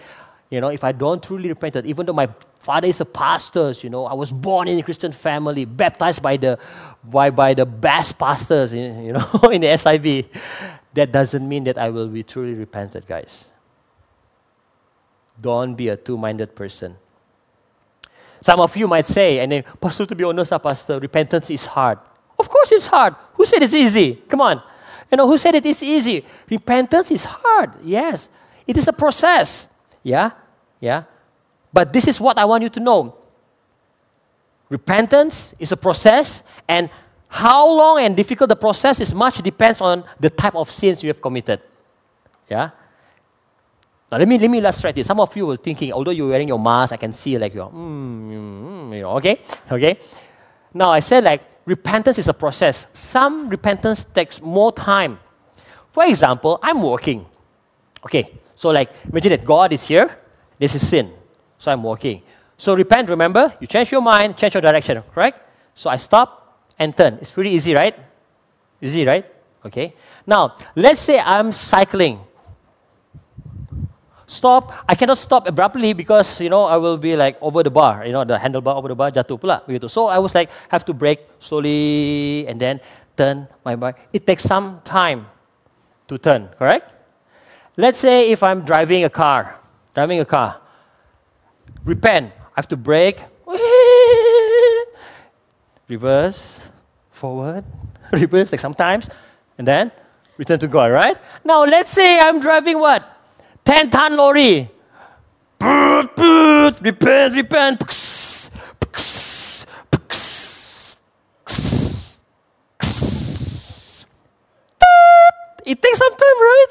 You 0.49 0.62
know, 0.62 0.69
if 0.69 0.83
I 0.83 0.91
don't 0.91 1.21
truly 1.21 1.49
repent, 1.49 1.75
even 1.85 2.05
though 2.05 2.13
my 2.13 2.27
father 2.59 2.88
is 2.88 2.99
a 3.01 3.05
pastor, 3.05 3.71
you 3.81 3.89
know, 3.89 4.05
I 4.05 4.13
was 4.13 4.31
born 4.31 4.67
in 4.67 4.79
a 4.79 4.83
Christian 4.83 5.12
family, 5.12 5.65
baptized 5.65 6.21
by 6.21 6.38
the 6.38 6.57
by, 7.03 7.29
by 7.29 7.53
the 7.53 7.65
best 7.65 8.17
pastors, 8.17 8.73
you 8.73 9.13
know, 9.13 9.29
in 9.51 9.62
the 9.62 9.77
SIB. 9.77 10.25
That 10.93 11.12
doesn't 11.12 11.47
mean 11.47 11.65
that 11.65 11.77
I 11.77 11.89
will 11.89 12.07
be 12.07 12.23
truly 12.23 12.55
repented, 12.55 13.05
guys. 13.05 13.49
Don't 15.39 15.75
be 15.75 15.88
a 15.88 15.95
two-minded 15.95 16.55
person. 16.55 16.97
Some 18.41 18.59
of 18.59 18.75
you 18.75 18.88
might 18.88 19.05
say, 19.05 19.39
and 19.39 19.51
then, 19.51 19.63
Pastor, 19.79 20.05
to 20.05 20.15
be 20.15 20.23
honest, 20.23 20.51
ah, 20.51 20.57
Pastor, 20.57 20.99
repentance 20.99 21.49
is 21.51 21.65
hard. 21.65 21.99
Of 22.38 22.49
course 22.49 22.71
it's 22.71 22.88
hard. 22.88 23.15
Who 23.33 23.45
said 23.45 23.62
it's 23.62 23.73
easy? 23.73 24.15
Come 24.27 24.41
on. 24.41 24.63
You 25.12 25.17
know, 25.17 25.27
who 25.27 25.38
said 25.38 25.55
it 25.55 25.65
is 25.65 25.83
easy? 25.83 26.25
Repentance 26.49 27.12
is 27.12 27.25
hard. 27.25 27.71
Yes. 27.83 28.29
It 28.65 28.77
is 28.77 28.88
a 28.88 28.93
process. 28.93 29.67
Yeah? 30.10 30.32
Yeah? 30.82 31.04
But 31.72 31.93
this 31.93 32.08
is 32.08 32.19
what 32.19 32.38
I 32.39 32.45
want 32.45 32.63
you 32.63 32.69
to 32.69 32.80
know. 32.80 33.15
Repentance 34.69 35.54
is 35.60 35.72
a 35.72 35.78
process, 35.78 36.41
and 36.67 36.89
how 37.28 37.69
long 37.69 38.02
and 38.02 38.15
difficult 38.15 38.50
the 38.50 38.56
process 38.56 39.00
is 39.00 39.13
much 39.13 39.41
depends 39.41 39.82
on 39.82 40.04
the 40.19 40.30
type 40.30 40.56
of 40.56 40.72
sins 40.72 41.04
you 41.04 41.10
have 41.10 41.22
committed. 41.22 41.62
Yeah? 42.50 42.72
Now 44.12 44.17
let 44.17 44.28
me 44.28 44.39
let 44.39 44.50
me 44.50 44.58
illustrate 44.58 44.95
this. 44.95 45.06
Some 45.06 45.19
of 45.19 45.36
you 45.38 45.45
were 45.45 45.58
thinking, 45.58 45.93
although 45.93 46.12
you're 46.12 46.30
wearing 46.30 46.48
your 46.48 46.58
mask, 46.58 46.93
I 46.93 46.98
can 46.98 47.13
see 47.13 47.38
like 47.38 47.54
you're, 47.54 47.69
mm, 47.69 48.30
mm, 48.30 48.95
you 48.95 49.02
know, 49.04 49.12
okay, 49.17 49.41
okay. 49.72 50.00
Now 50.74 50.89
I 50.89 51.02
said 51.02 51.24
like 51.24 51.41
repentance 51.65 52.17
is 52.17 52.28
a 52.28 52.34
process. 52.34 52.88
Some 52.93 53.50
repentance 53.50 54.06
takes 54.06 54.41
more 54.41 54.72
time. 54.72 55.19
For 55.91 56.06
example, 56.06 56.60
I'm 56.63 56.82
working. 56.82 57.26
Okay, 58.04 58.34
so 58.60 58.72
like 58.76 58.91
imagine 59.08 59.32
that 59.32 59.45
God 59.45 59.72
is 59.72 59.88
here. 59.88 60.12
This 60.60 60.76
is 60.76 60.84
sin. 60.86 61.13
So 61.58 61.72
I'm 61.72 61.82
walking. 61.82 62.24
So 62.58 62.76
repent, 62.76 63.08
remember? 63.08 63.54
You 63.62 63.67
change 63.67 63.89
your 63.89 64.02
mind, 64.02 64.36
change 64.36 64.54
your 64.54 64.62
direction, 64.62 65.02
correct? 65.15 65.39
So 65.74 65.89
I 65.89 65.95
stop 65.95 66.67
and 66.78 66.91
turn. 66.91 67.17
It's 67.22 67.32
pretty 67.32 67.52
easy, 67.52 67.74
right? 67.74 67.95
Easy, 68.82 69.06
right? 69.06 69.26
Okay. 69.65 69.95
Now, 70.28 70.58
let's 70.76 71.00
say 71.00 71.19
I'm 71.19 71.54
cycling 71.54 72.19
stop. 74.28 74.74
I 74.89 74.95
cannot 74.95 75.17
stop 75.17 75.48
abruptly 75.48 75.93
because, 75.93 76.41
you 76.41 76.50
know, 76.50 76.65
I 76.65 76.76
will 76.76 76.98
be 76.98 77.15
like 77.15 77.38
over 77.41 77.63
the 77.63 77.72
bar, 77.72 78.06
you 78.06 78.12
know, 78.12 78.26
the 78.26 78.38
handlebar 78.38 78.76
over 78.76 78.89
the 78.89 78.95
bar, 78.95 79.10
jatuh 79.10 79.39
pula. 79.39 79.89
So 79.89 80.08
I 80.08 80.19
was 80.19 80.36
like, 80.36 80.52
have 80.67 80.84
to 80.84 80.93
brake 80.93 81.22
slowly 81.39 82.45
and 82.45 82.60
then 82.60 82.82
turn 83.15 83.48
my 83.63 83.78
bike. 83.78 83.95
It 84.12 84.28
takes 84.28 84.43
some 84.43 84.82
time 84.84 85.28
to 86.10 86.17
turn, 86.17 86.50
correct? 86.60 86.98
Let's 87.77 87.99
say 87.99 88.32
if 88.32 88.43
I'm 88.43 88.62
driving 88.62 89.03
a 89.03 89.10
car, 89.10 89.55
driving 89.93 90.19
a 90.19 90.25
car, 90.25 90.60
repent, 91.84 92.34
I 92.38 92.53
have 92.55 92.67
to 92.69 92.77
brake, 92.77 93.23
reverse, 95.88 96.69
forward, 97.12 97.63
reverse, 98.12 98.51
like 98.51 98.60
sometimes, 98.60 99.10
and 99.58 99.67
then 99.67 99.91
return 100.38 100.60
to 100.60 100.67
God, 100.67 100.91
right? 100.91 101.17
Now 101.43 101.63
let's 101.63 101.91
say 101.91 102.19
I'm 102.19 102.39
driving 102.39 102.79
what? 102.79 103.15
10 103.65 103.89
ton 103.89 104.17
lorry. 104.17 104.69
Repent, 105.62 107.36
repent. 107.36 107.84
It 115.65 115.82
takes 115.84 115.99
some 115.99 116.12
time, 116.12 116.39
right? 116.39 116.67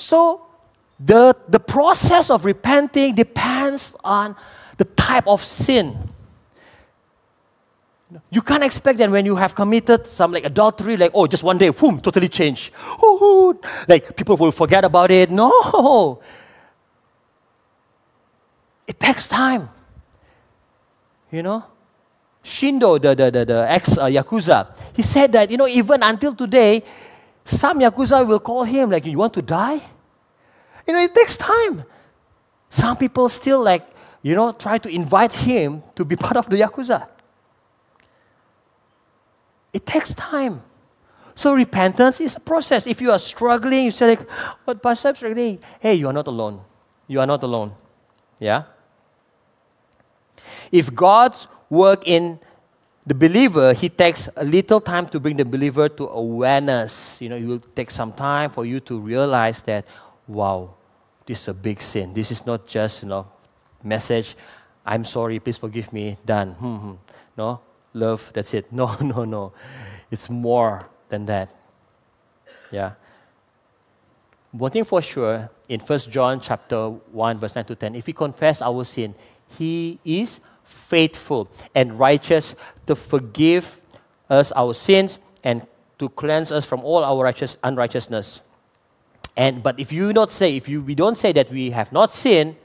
So 0.00 0.46
the, 0.98 1.36
the 1.48 1.60
process 1.60 2.30
of 2.30 2.44
repenting 2.44 3.14
depends 3.14 3.96
on 4.02 4.34
the 4.78 4.84
type 4.84 5.26
of 5.26 5.44
sin. 5.44 5.96
You 8.30 8.42
can't 8.42 8.64
expect 8.64 8.98
that 8.98 9.10
when 9.10 9.24
you 9.24 9.36
have 9.36 9.54
committed 9.54 10.06
some 10.06 10.32
like 10.32 10.44
adultery, 10.44 10.96
like, 10.96 11.12
oh, 11.14 11.26
just 11.26 11.42
one 11.42 11.58
day, 11.58 11.68
boom, 11.68 12.00
totally 12.00 12.28
change. 12.28 12.72
Oh, 13.00 13.58
like 13.86 14.16
people 14.16 14.36
will 14.36 14.50
forget 14.52 14.84
about 14.84 15.10
it. 15.10 15.30
No. 15.30 16.20
It 18.86 18.98
takes 18.98 19.28
time. 19.28 19.68
You 21.30 21.42
know? 21.42 21.64
Shindo, 22.42 23.00
the, 23.00 23.14
the, 23.14 23.30
the, 23.30 23.44
the 23.44 23.70
ex 23.70 23.98
uh, 23.98 24.06
Yakuza, 24.06 24.74
he 24.94 25.02
said 25.02 25.30
that, 25.32 25.50
you 25.50 25.58
know, 25.58 25.68
even 25.68 26.02
until 26.02 26.34
today, 26.34 26.82
some 27.50 27.80
Yakuza 27.80 28.26
will 28.26 28.40
call 28.40 28.64
him, 28.64 28.90
like, 28.90 29.06
you 29.06 29.18
want 29.18 29.34
to 29.34 29.42
die? 29.42 29.80
You 30.86 30.94
know, 30.94 31.00
it 31.00 31.14
takes 31.14 31.36
time. 31.36 31.84
Some 32.70 32.96
people 32.96 33.28
still, 33.28 33.62
like, 33.62 33.86
you 34.22 34.34
know, 34.34 34.52
try 34.52 34.78
to 34.78 34.88
invite 34.88 35.32
him 35.32 35.82
to 35.96 36.04
be 36.04 36.16
part 36.26 36.36
of 36.36 36.48
the 36.48 36.56
Yakuza. 36.56 37.08
It 39.72 39.86
takes 39.86 40.14
time. 40.14 40.62
So 41.34 41.54
repentance 41.54 42.20
is 42.20 42.36
a 42.36 42.40
process. 42.40 42.86
If 42.86 43.00
you 43.00 43.10
are 43.12 43.18
struggling, 43.18 43.84
you 43.84 43.90
say 43.90 44.08
like, 44.08 44.28
"What, 44.64 44.82
Pastor, 44.82 45.08
I'm 45.08 45.14
struggling." 45.14 45.58
Hey, 45.78 45.94
you 45.94 46.08
are 46.08 46.12
not 46.12 46.26
alone. 46.26 46.60
You 47.06 47.20
are 47.20 47.26
not 47.26 47.42
alone. 47.42 47.72
Yeah. 48.38 48.64
If 50.70 50.94
God's 50.94 51.46
work 51.70 52.06
in 52.06 52.40
the 53.06 53.14
believer, 53.14 53.72
He 53.72 53.88
takes 53.88 54.28
a 54.36 54.44
little 54.44 54.80
time 54.80 55.06
to 55.08 55.20
bring 55.20 55.36
the 55.36 55.44
believer 55.44 55.88
to 55.88 56.08
awareness. 56.08 57.20
You 57.20 57.30
know, 57.30 57.36
it 57.36 57.44
will 57.44 57.62
take 57.74 57.90
some 57.90 58.12
time 58.12 58.50
for 58.50 58.64
you 58.64 58.80
to 58.80 58.98
realize 58.98 59.62
that, 59.62 59.86
wow, 60.26 60.74
this 61.26 61.42
is 61.42 61.48
a 61.48 61.54
big 61.54 61.80
sin. 61.80 62.12
This 62.12 62.30
is 62.30 62.44
not 62.44 62.66
just 62.66 63.02
you 63.02 63.08
know, 63.08 63.26
message. 63.82 64.36
I'm 64.84 65.04
sorry. 65.04 65.38
Please 65.38 65.58
forgive 65.58 65.92
me. 65.92 66.18
Done. 66.24 66.52
Hmm, 66.52 66.76
hmm. 66.76 66.94
No, 67.36 67.60
love, 67.94 68.30
that's 68.34 68.54
it. 68.54 68.66
No, 68.72 68.96
no, 69.00 69.24
no. 69.24 69.52
It's 70.10 70.28
more 70.28 70.88
than 71.08 71.26
that. 71.26 71.48
Yeah. 72.70 72.92
One 74.52 74.70
thing 74.70 74.84
for 74.84 75.00
sure, 75.00 75.48
in 75.68 75.80
1 75.80 75.98
John 76.10 76.40
chapter 76.40 76.88
1, 76.88 77.38
verse 77.38 77.54
9 77.54 77.64
to 77.66 77.74
10, 77.76 77.94
if 77.94 78.06
we 78.06 78.12
confess 78.12 78.60
our 78.60 78.82
sin, 78.84 79.14
he 79.56 80.00
is 80.04 80.40
faithful 80.70 81.48
and 81.74 81.98
righteous 81.98 82.54
to 82.86 82.94
forgive 82.94 83.80
us 84.28 84.52
our 84.52 84.72
sins 84.72 85.18
and 85.42 85.66
to 85.98 86.08
cleanse 86.08 86.52
us 86.52 86.64
from 86.64 86.84
all 86.84 87.04
our 87.04 87.24
righteous, 87.24 87.58
unrighteousness. 87.62 88.40
And 89.36 89.62
but 89.62 89.78
if 89.78 89.92
you 89.92 90.12
not 90.12 90.32
say, 90.32 90.56
if 90.56 90.68
you 90.68 90.82
we 90.82 90.94
don't 90.94 91.18
say 91.18 91.32
that 91.32 91.50
we 91.50 91.70
have 91.70 91.92
not 91.92 92.12
sinned, 92.12 92.56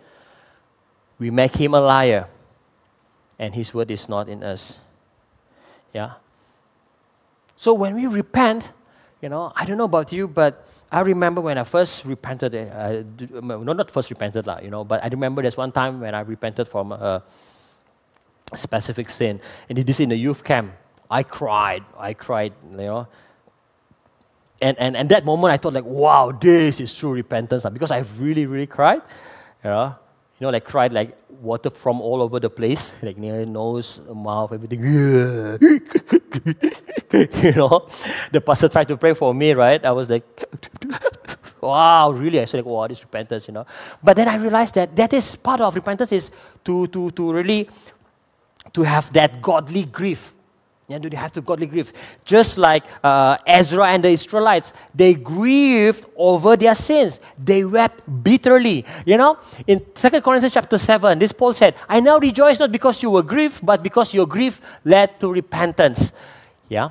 we 1.20 1.30
make 1.30 1.56
him 1.56 1.74
a 1.74 1.82
liar 1.82 2.28
and 3.40 3.54
His 3.54 3.74
word 3.74 3.92
is 3.92 4.08
not 4.08 4.30
in 4.30 4.44
us. 4.44 4.80
Yeah. 5.94 6.14
So 7.58 7.74
when 7.74 7.96
we 7.96 8.08
repent, 8.08 8.72
you 9.22 9.30
know, 9.30 9.52
I 9.56 9.66
don't 9.66 9.78
know 9.78 9.86
about 9.86 10.12
you, 10.12 10.28
but 10.28 10.68
I 10.92 11.02
remember 11.02 11.42
when 11.42 11.58
I 11.58 11.64
first 11.64 12.06
repented, 12.06 12.56
uh, 12.56 13.04
no, 13.42 13.74
not 13.74 13.92
first 13.92 14.10
repented, 14.10 14.46
lah, 14.46 14.60
you 14.60 14.70
know, 14.70 14.84
but 14.84 15.04
I 15.04 15.08
remember 15.08 15.42
there's 15.42 15.58
one 15.58 15.72
time 15.72 16.00
when 16.00 16.14
I 16.14 16.22
repented 16.22 16.68
from 16.68 16.92
a 16.92 17.24
specific 18.54 19.10
sin. 19.10 19.42
And 19.70 19.78
this 19.78 20.00
in 20.00 20.10
the 20.10 20.18
youth 20.18 20.44
camp. 20.44 20.74
I 21.10 21.24
cried. 21.24 21.84
I 21.98 22.14
cried, 22.14 22.54
you 22.72 22.78
know. 22.78 23.08
And, 24.62 24.78
and, 24.80 24.96
and 24.96 25.10
that 25.10 25.26
moment 25.26 25.54
I 25.54 25.58
thought 25.58 25.74
like, 25.74 25.86
wow, 25.86 26.32
this 26.32 26.80
is 26.80 26.96
true 26.98 27.12
repentance. 27.12 27.66
Because 27.72 27.92
I 27.92 28.00
really, 28.18 28.46
really 28.46 28.68
cried. 28.68 29.02
You 29.64 29.70
know, 29.70 29.96
you 30.40 30.46
know, 30.46 30.52
like 30.52 30.66
cried 30.66 30.92
like 30.92 31.18
water 31.42 31.70
from 31.70 32.02
all 32.02 32.22
over 32.22 32.40
the 32.40 32.50
place, 32.50 32.94
like 33.02 33.18
near 33.18 33.46
nose, 33.46 34.02
mouth, 34.14 34.52
everything. 34.52 34.82
you 34.84 35.60
know, 37.54 37.88
the 38.32 38.42
pastor 38.46 38.68
tried 38.68 38.88
to 38.90 38.98
pray 38.98 39.14
for 39.14 39.34
me, 39.34 39.54
right? 39.54 39.84
I 39.86 39.92
was 39.92 40.10
like, 40.10 40.26
wow, 41.62 42.12
really? 42.12 42.42
I 42.42 42.46
said, 42.46 42.58
like, 42.58 42.66
wow, 42.66 42.88
this 42.88 43.02
repentance, 43.02 43.48
you 43.48 43.54
know. 43.54 43.66
But 44.04 44.18
then 44.18 44.28
I 44.28 44.36
realized 44.36 44.76
that 44.76 44.96
that 44.96 45.14
is 45.14 45.36
part 45.36 45.62
of 45.62 45.74
repentance 45.76 46.12
is 46.12 46.32
to, 46.66 46.88
to, 46.88 47.12
to 47.12 47.34
really 47.34 47.70
to 48.76 48.84
have 48.84 49.12
that 49.14 49.42
godly 49.42 49.86
grief. 49.86 50.36
Yeah, 50.88 51.00
do 51.00 51.10
they 51.10 51.18
have 51.18 51.32
the 51.32 51.42
godly 51.42 51.66
grief? 51.66 51.92
Just 52.26 52.60
like 52.60 52.84
uh, 53.04 53.38
Ezra 53.48 53.88
and 53.88 54.04
the 54.04 54.10
Israelites, 54.10 54.72
they 54.94 55.16
grieved 55.16 56.06
over 56.16 56.56
their 56.56 56.76
sins. 56.76 57.20
They 57.44 57.66
wept 57.66 58.04
bitterly. 58.24 58.86
You 59.04 59.18
know, 59.18 59.40
in 59.66 59.84
2 59.96 60.22
Corinthians 60.22 60.54
chapter 60.54 60.78
7, 60.78 61.18
this 61.18 61.32
Paul 61.32 61.54
said, 61.54 61.76
I 61.90 62.02
now 62.02 62.20
rejoice 62.20 62.60
not 62.60 62.72
because 62.72 63.02
you 63.02 63.10
were 63.10 63.24
grieved, 63.24 63.66
but 63.66 63.82
because 63.82 64.14
your 64.14 64.28
grief 64.28 64.62
led 64.84 65.20
to 65.22 65.34
repentance. 65.34 66.12
Yeah? 66.70 66.90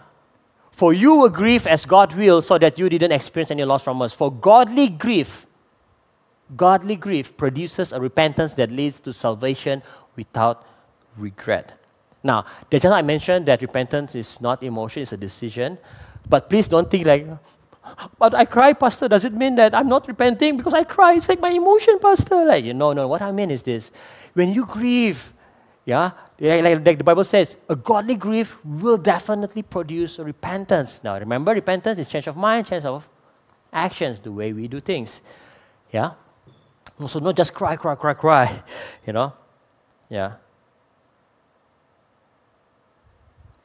For 0.72 0.92
you 0.92 1.20
were 1.20 1.30
grieved 1.30 1.68
as 1.68 1.86
God 1.86 2.14
will, 2.14 2.42
so 2.42 2.58
that 2.58 2.76
you 2.78 2.88
didn't 2.88 3.12
experience 3.12 3.52
any 3.52 3.64
loss 3.64 3.84
from 3.84 4.02
us. 4.02 4.12
For 4.12 4.32
godly 4.32 4.88
grief, 4.88 5.46
godly 6.56 6.96
grief 6.96 7.36
produces 7.36 7.92
a 7.92 8.00
repentance 8.00 8.54
that 8.54 8.72
leads 8.72 8.98
to 9.00 9.12
salvation 9.12 9.84
without 10.16 10.66
regret. 11.16 11.79
Now, 12.22 12.46
the 12.70 12.81
just 12.81 12.92
I 12.92 13.03
mentioned 13.03 13.46
that 13.46 13.61
repentance 13.61 14.14
is 14.14 14.40
not 14.40 14.62
emotion, 14.62 15.03
it's 15.03 15.12
a 15.12 15.16
decision. 15.16 15.79
But 16.29 16.48
please 16.48 16.68
don't 16.68 16.90
think 16.90 17.07
like, 17.07 17.27
but 18.18 18.35
I 18.35 18.46
cry, 18.46 18.72
Pastor. 18.72 19.09
Does 19.09 19.24
it 19.24 19.35
mean 19.35 19.57
that 19.57 19.74
I'm 19.74 19.88
not 19.88 20.09
repenting 20.09 20.57
because 20.57 20.72
I 20.72 20.85
cry? 20.85 21.14
It's 21.14 21.29
like 21.29 21.40
my 21.40 21.50
emotion, 21.50 21.98
Pastor. 22.00 22.44
Like, 22.44 22.64
no, 22.64 22.92
no. 22.92 23.07
What 23.07 23.20
I 23.20 23.31
mean 23.31 23.50
is 23.50 23.62
this: 23.62 23.90
when 24.33 24.55
you 24.55 24.64
grieve, 24.64 25.35
yeah, 25.85 26.12
like, 26.40 26.85
like 26.85 26.98
the 26.98 27.05
Bible 27.05 27.24
says, 27.24 27.57
a 27.68 27.77
godly 27.77 28.14
grief 28.14 28.59
will 28.64 28.96
definitely 28.96 29.62
produce 29.62 30.18
repentance. 30.18 31.00
Now, 31.05 31.18
remember, 31.18 31.53
repentance 31.53 31.98
is 31.98 32.07
change 32.07 32.27
of 32.27 32.37
mind, 32.37 32.66
change 32.66 32.87
of 32.87 33.07
actions, 33.72 34.20
the 34.20 34.33
way 34.33 34.53
we 34.53 34.66
do 34.66 34.81
things. 34.81 35.20
Yeah. 35.92 36.12
So 37.07 37.18
not 37.18 37.37
just 37.37 37.53
cry, 37.53 37.77
cry, 37.77 37.96
cry, 37.96 38.14
cry. 38.14 38.62
You 39.07 39.12
know. 39.12 39.33
Yeah. 40.09 40.35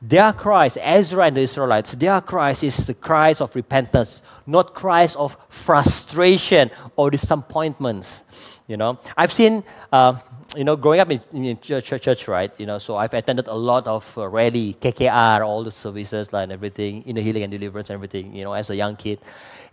Their 0.01 0.31
cries, 0.31 0.77
Ezra 0.79 1.25
and 1.25 1.35
the 1.35 1.41
Israelites, 1.41 1.91
their 1.91 2.21
cries 2.21 2.63
is 2.63 2.87
the 2.87 2.93
cries 2.93 3.41
of 3.41 3.53
repentance, 3.53 4.21
not 4.47 4.73
cries 4.73 5.15
of 5.17 5.35
frustration 5.49 6.71
or 6.95 7.11
disappointments. 7.11 8.23
You 8.65 8.77
know, 8.77 8.97
I've 9.17 9.33
seen, 9.33 9.63
uh, 9.91 10.15
you 10.55 10.63
know, 10.63 10.77
growing 10.77 11.01
up 11.01 11.11
in, 11.11 11.21
in 11.33 11.59
church, 11.59 11.85
church, 11.85 12.03
church, 12.03 12.27
right? 12.29 12.51
You 12.57 12.65
know, 12.65 12.77
so 12.77 12.95
I've 12.95 13.13
attended 13.13 13.47
a 13.47 13.55
lot 13.55 13.87
of 13.87 14.17
uh, 14.17 14.29
rally, 14.29 14.77
KKR, 14.79 15.45
all 15.45 15.65
the 15.65 15.71
services 15.71 16.31
like, 16.31 16.43
and 16.43 16.53
everything, 16.53 17.03
in 17.03 17.15
the 17.17 17.21
healing 17.21 17.43
and 17.43 17.51
deliverance 17.51 17.89
and 17.89 17.95
everything, 17.95 18.33
you 18.33 18.45
know, 18.45 18.53
as 18.53 18.69
a 18.69 18.75
young 18.77 18.95
kid. 18.95 19.19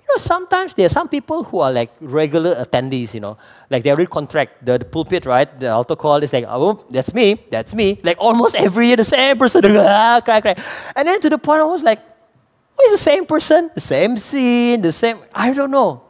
You 0.07 0.15
know, 0.15 0.19
sometimes 0.19 0.73
there 0.75 0.87
are 0.87 0.95
some 1.01 1.09
people 1.09 1.43
who 1.43 1.59
are 1.59 1.73
like 1.73 1.91
regular 2.01 2.55
attendees, 2.55 3.13
you 3.13 3.19
know, 3.19 3.37
like 3.69 3.83
they 3.83 3.91
already 3.91 4.07
contract 4.07 4.65
the, 4.65 4.79
the 4.79 4.85
pulpit, 4.85 5.27
right? 5.27 5.49
The 5.59 5.73
altar 5.73 5.97
call 5.97 6.23
is 6.23 6.33
like, 6.33 6.45
oh, 6.47 6.75
that's 6.91 7.13
me, 7.13 7.45
that's 7.51 7.75
me. 7.75 7.99
Like 8.05 8.17
almost 8.21 8.55
every 8.55 8.87
year, 8.87 8.97
the 8.97 9.05
same 9.05 9.37
person, 9.37 9.65
ah, 9.77 10.21
cry, 10.25 10.41
cry. 10.41 10.55
And 10.95 11.09
then 11.09 11.21
to 11.23 11.29
the 11.31 11.39
point, 11.39 11.61
I 11.61 11.65
was 11.65 11.83
like, 11.83 11.99
why 12.77 12.85
is 12.87 12.93
the 12.93 13.05
same 13.05 13.27
person, 13.27 13.71
the 13.75 13.81
same 13.81 14.17
scene, 14.17 14.81
the 14.81 14.93
same, 14.93 15.19
I 15.35 15.53
don't 15.53 15.73
know. 15.73 16.03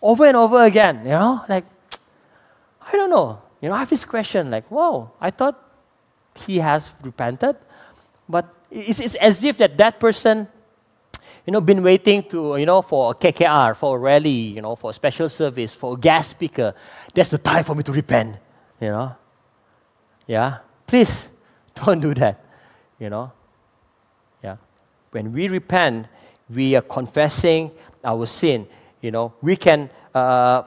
Over 0.00 0.24
and 0.24 0.36
over 0.36 0.62
again, 0.62 1.02
you 1.04 1.10
know, 1.10 1.44
like, 1.46 1.64
I 2.80 2.92
don't 2.92 3.10
know. 3.10 3.42
You 3.60 3.68
know, 3.68 3.74
I 3.74 3.80
have 3.80 3.90
this 3.90 4.06
question 4.06 4.50
like, 4.50 4.66
whoa, 4.68 5.12
I 5.20 5.30
thought 5.30 5.60
he 6.34 6.58
has 6.58 6.90
repented, 7.02 7.56
but 8.28 8.52
it's, 8.70 8.98
it's 8.98 9.14
as 9.16 9.44
if 9.44 9.58
that 9.58 9.76
that 9.76 10.00
person 10.00 10.48
you 11.46 11.52
know, 11.52 11.60
been 11.60 11.82
waiting 11.82 12.22
to, 12.24 12.56
you 12.56 12.66
know, 12.66 12.82
for 12.82 13.12
a 13.12 13.14
KKR, 13.14 13.76
for 13.76 13.96
a 13.96 13.98
rally, 13.98 14.30
you 14.30 14.62
know, 14.62 14.76
for 14.76 14.90
a 14.90 14.92
special 14.92 15.28
service, 15.28 15.74
for 15.74 15.94
a 15.94 15.96
guest 15.96 16.30
speaker. 16.30 16.74
That's 17.14 17.30
the 17.30 17.38
time 17.38 17.64
for 17.64 17.74
me 17.74 17.82
to 17.82 17.92
repent, 17.92 18.36
you 18.80 18.88
know. 18.88 19.16
Yeah? 20.26 20.58
Please, 20.86 21.30
don't 21.74 22.00
do 22.00 22.14
that, 22.14 22.44
you 22.98 23.10
know. 23.10 23.32
Yeah. 24.42 24.56
When 25.10 25.32
we 25.32 25.48
repent, 25.48 26.06
we 26.48 26.76
are 26.76 26.82
confessing 26.82 27.72
our 28.04 28.26
sin, 28.26 28.66
you 29.00 29.10
know. 29.10 29.34
We 29.42 29.56
can, 29.56 29.90
uh, 30.14 30.62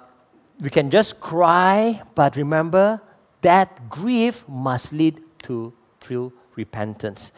we 0.60 0.70
can 0.70 0.90
just 0.90 1.20
cry, 1.20 2.02
but 2.16 2.36
remember 2.36 3.02
that 3.42 3.90
grief 3.90 4.44
must 4.48 4.92
lead 4.92 5.22
to 5.44 5.74
true 6.02 6.34
repentance. 6.56 7.32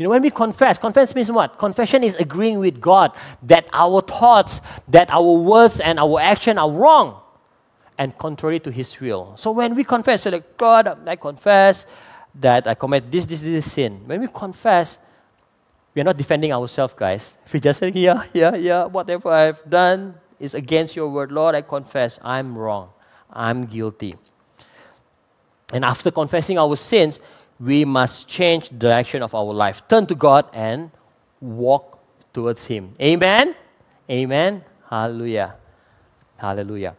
You 0.00 0.04
know, 0.04 0.10
when 0.12 0.22
we 0.22 0.30
confess, 0.30 0.78
confess 0.78 1.14
means 1.14 1.30
what? 1.30 1.58
Confession 1.58 2.02
is 2.02 2.14
agreeing 2.14 2.58
with 2.58 2.80
God 2.80 3.12
that 3.42 3.68
our 3.70 4.00
thoughts, 4.00 4.62
that 4.88 5.10
our 5.10 5.32
words 5.36 5.78
and 5.78 6.00
our 6.00 6.18
action 6.18 6.56
are 6.56 6.70
wrong 6.70 7.20
and 7.98 8.16
contrary 8.16 8.60
to 8.60 8.70
His 8.70 8.98
will. 8.98 9.36
So 9.36 9.50
when 9.50 9.74
we 9.74 9.84
confess, 9.84 10.22
so 10.22 10.30
like, 10.30 10.56
God, 10.56 11.06
I 11.06 11.16
confess 11.16 11.84
that 12.34 12.66
I 12.66 12.72
commit 12.76 13.12
this, 13.12 13.26
this, 13.26 13.42
this 13.42 13.70
sin. 13.70 14.00
When 14.06 14.22
we 14.22 14.28
confess, 14.28 14.98
we 15.94 16.00
are 16.00 16.04
not 16.06 16.16
defending 16.16 16.50
ourselves, 16.50 16.94
guys. 16.96 17.36
We 17.52 17.60
just 17.60 17.80
say, 17.80 17.92
yeah, 17.94 18.24
yeah, 18.32 18.54
yeah, 18.54 18.84
whatever 18.86 19.28
I've 19.28 19.68
done 19.68 20.14
is 20.38 20.54
against 20.54 20.96
your 20.96 21.10
word. 21.10 21.30
Lord, 21.30 21.54
I 21.54 21.60
confess 21.60 22.18
I'm 22.22 22.56
wrong. 22.56 22.88
I'm 23.30 23.66
guilty. 23.66 24.14
And 25.74 25.84
after 25.84 26.10
confessing 26.10 26.58
our 26.58 26.74
sins, 26.74 27.20
we 27.60 27.84
must 27.84 28.26
change 28.26 28.70
the 28.70 28.76
direction 28.76 29.22
of 29.22 29.34
our 29.34 29.52
life. 29.52 29.86
Turn 29.86 30.06
to 30.06 30.14
God 30.14 30.46
and 30.52 30.90
walk 31.40 31.98
towards 32.32 32.66
Him. 32.66 32.94
Amen? 33.00 33.54
Amen? 34.08 34.64
Hallelujah. 34.88 35.54
Hallelujah. 36.38 36.96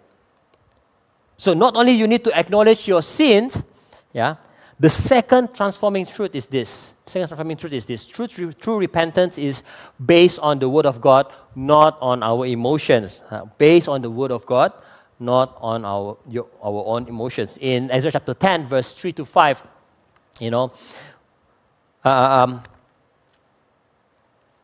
So 1.36 1.56
not 1.56 1.76
only 1.76 1.94
you 1.94 2.08
need 2.08 2.24
to 2.26 2.38
acknowledge 2.38 2.88
your 2.88 3.02
sins, 3.02 3.64
yeah, 4.14 4.36
the 4.80 4.90
second 4.90 5.54
transforming 5.56 6.06
truth 6.06 6.36
is 6.36 6.46
this. 6.46 6.94
Second 7.06 7.30
transforming 7.30 7.58
truth 7.58 7.74
is 7.74 7.86
this. 7.86 8.06
True, 8.06 8.28
true, 8.28 8.54
true 8.54 8.78
repentance 8.78 9.40
is 9.40 9.64
based 10.04 10.40
on 10.40 10.60
the 10.60 10.70
Word 10.70 10.86
of 10.86 11.02
God, 11.02 11.32
not 11.56 11.98
on 12.02 12.22
our 12.22 12.46
emotions. 12.46 13.22
Uh, 13.30 13.46
based 13.58 13.88
on 13.88 14.02
the 14.02 14.10
Word 14.10 14.32
of 14.32 14.46
God, 14.46 14.74
not 15.20 15.58
on 15.60 15.86
our, 15.86 16.18
your, 16.28 16.48
our 16.64 16.84
own 16.86 17.08
emotions. 17.08 17.58
In 17.62 17.90
Ezra 17.90 18.12
chapter 18.12 18.34
10, 18.34 18.68
verse 18.68 18.94
3 18.94 19.12
to 19.14 19.26
5, 19.26 19.68
you 20.42 20.50
know, 20.50 20.72
uh, 22.04 22.10
um, 22.10 22.64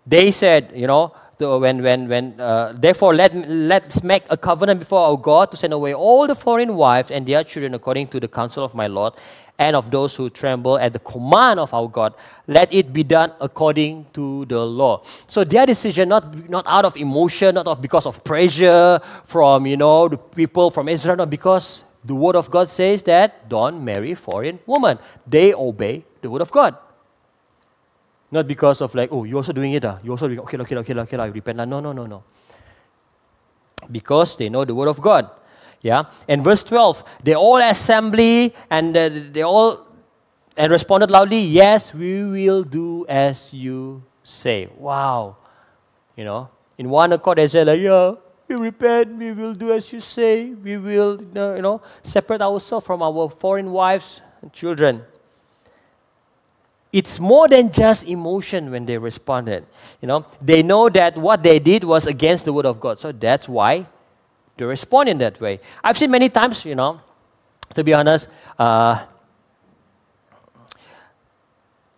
they 0.08 0.32
said, 0.32 0.72
you 0.76 0.88
know, 0.88 1.14
when, 1.38 1.84
when, 1.84 2.10
when, 2.10 2.40
uh, 2.42 2.74
therefore 2.76 3.14
let, 3.14 3.36
let's 3.48 4.02
make 4.02 4.24
a 4.32 4.38
covenant 4.38 4.80
before 4.80 5.00
our 5.00 5.18
God 5.18 5.52
to 5.52 5.58
send 5.58 5.72
away 5.72 5.94
all 5.94 6.26
the 6.26 6.34
foreign 6.34 6.76
wives 6.76 7.12
and 7.12 7.28
their 7.28 7.44
children 7.44 7.76
according 7.76 8.08
to 8.08 8.20
the 8.20 8.28
counsel 8.28 8.64
of 8.64 8.74
my 8.74 8.88
Lord 8.88 9.14
and 9.60 9.76
of 9.76 9.92
those 9.92 10.16
who 10.16 10.30
tremble 10.30 10.80
at 10.80 10.94
the 10.94 11.00
command 11.00 11.60
of 11.60 11.74
our 11.74 11.88
God. 11.88 12.16
Let 12.48 12.74
it 12.74 12.92
be 12.92 13.04
done 13.04 13.34
according 13.40 14.08
to 14.14 14.46
the 14.46 14.60
law. 14.60 15.04
So 15.28 15.44
their 15.44 15.66
decision, 15.68 16.10
not, 16.10 16.50
not 16.50 16.66
out 16.68 16.86
of 16.86 16.98
emotion, 16.98 17.56
not 17.56 17.68
of 17.68 17.82
because 17.82 18.08
of 18.08 18.24
pressure 18.24 19.00
from, 19.26 19.68
you 19.68 19.78
know, 19.78 20.08
the 20.08 20.18
people 20.18 20.72
from 20.72 20.90
Israel, 20.90 21.18
not 21.18 21.30
because 21.30 21.84
the 22.08 22.16
word 22.16 22.38
of 22.38 22.50
God 22.50 22.70
says 22.70 23.02
that 23.04 23.50
don't 23.50 23.84
marry 23.84 24.16
foreign 24.16 24.60
woman. 24.66 24.98
They 25.28 25.54
obey 25.54 26.06
the 26.22 26.30
word 26.30 26.42
of 26.42 26.52
God. 26.52 26.78
Not 28.32 28.48
because 28.48 28.82
of 28.82 28.96
like, 28.96 29.10
oh, 29.12 29.26
you're 29.26 29.38
also 29.38 29.52
doing 29.52 29.74
it. 29.74 29.84
Uh? 29.84 29.98
You 30.02 30.12
also 30.12 30.28
doing 30.28 30.40
okay, 30.40 30.58
okay, 30.58 30.76
okay, 30.78 30.94
okay, 30.94 31.18
I 31.18 31.26
repent. 31.28 31.58
No, 31.58 31.80
no, 31.82 31.92
no, 31.92 32.06
no. 32.06 32.24
Because 33.92 34.38
they 34.38 34.48
know 34.48 34.64
the 34.64 34.74
word 34.74 34.88
of 34.88 35.02
God. 35.02 35.30
Yeah. 35.82 36.06
And 36.28 36.44
verse 36.44 36.64
12, 36.64 37.04
they 37.24 37.36
all 37.36 37.58
assembly 37.58 38.56
and 38.70 38.96
uh, 38.96 39.10
they 39.32 39.44
all 39.44 39.86
and 40.56 40.72
responded 40.72 41.12
loudly, 41.12 41.42
Yes, 41.42 41.94
we 41.94 42.24
will 42.24 42.64
do 42.64 43.06
as 43.08 43.54
you 43.54 44.04
say. 44.24 44.70
Wow. 44.78 45.38
You 46.16 46.24
know, 46.24 46.50
in 46.78 46.90
one 46.90 47.12
accord, 47.14 47.38
they 47.38 47.48
said, 47.48 47.68
like, 47.68 47.80
Yeah, 47.80 48.16
we 48.48 48.56
repent, 48.56 49.16
we 49.18 49.32
will 49.32 49.54
do 49.54 49.74
as 49.74 49.92
you 49.92 50.00
say, 50.00 50.52
we 50.52 50.78
will, 50.78 51.22
you 51.22 51.62
know, 51.62 51.82
separate 52.04 52.42
ourselves 52.42 52.86
from 52.86 53.02
our 53.02 53.30
foreign 53.30 53.72
wives 53.72 54.22
and 54.42 54.54
children. 54.54 55.04
it's 56.92 57.20
more 57.20 57.48
than 57.48 57.72
just 57.72 58.08
emotion 58.08 58.72
when 58.72 58.86
they 58.86 58.98
responded. 58.98 59.66
You 60.02 60.08
know, 60.08 60.26
they 60.42 60.64
know 60.64 60.90
that 60.90 61.18
what 61.18 61.44
they 61.44 61.60
did 61.60 61.84
was 61.84 62.08
against 62.08 62.46
the 62.46 62.54
word 62.54 62.66
of 62.66 62.80
God. 62.80 63.00
So 63.00 63.12
that's 63.12 63.48
why 63.48 63.86
they 64.56 64.66
respond 64.66 65.10
in 65.10 65.18
that 65.20 65.40
way. 65.40 65.60
I've 65.84 65.98
seen 65.98 66.12
many 66.12 66.30
times, 66.30 66.66
you 66.66 66.76
know, 66.76 67.02
to 67.76 67.84
be 67.84 67.94
honest, 67.94 68.30
uh, 68.58 69.06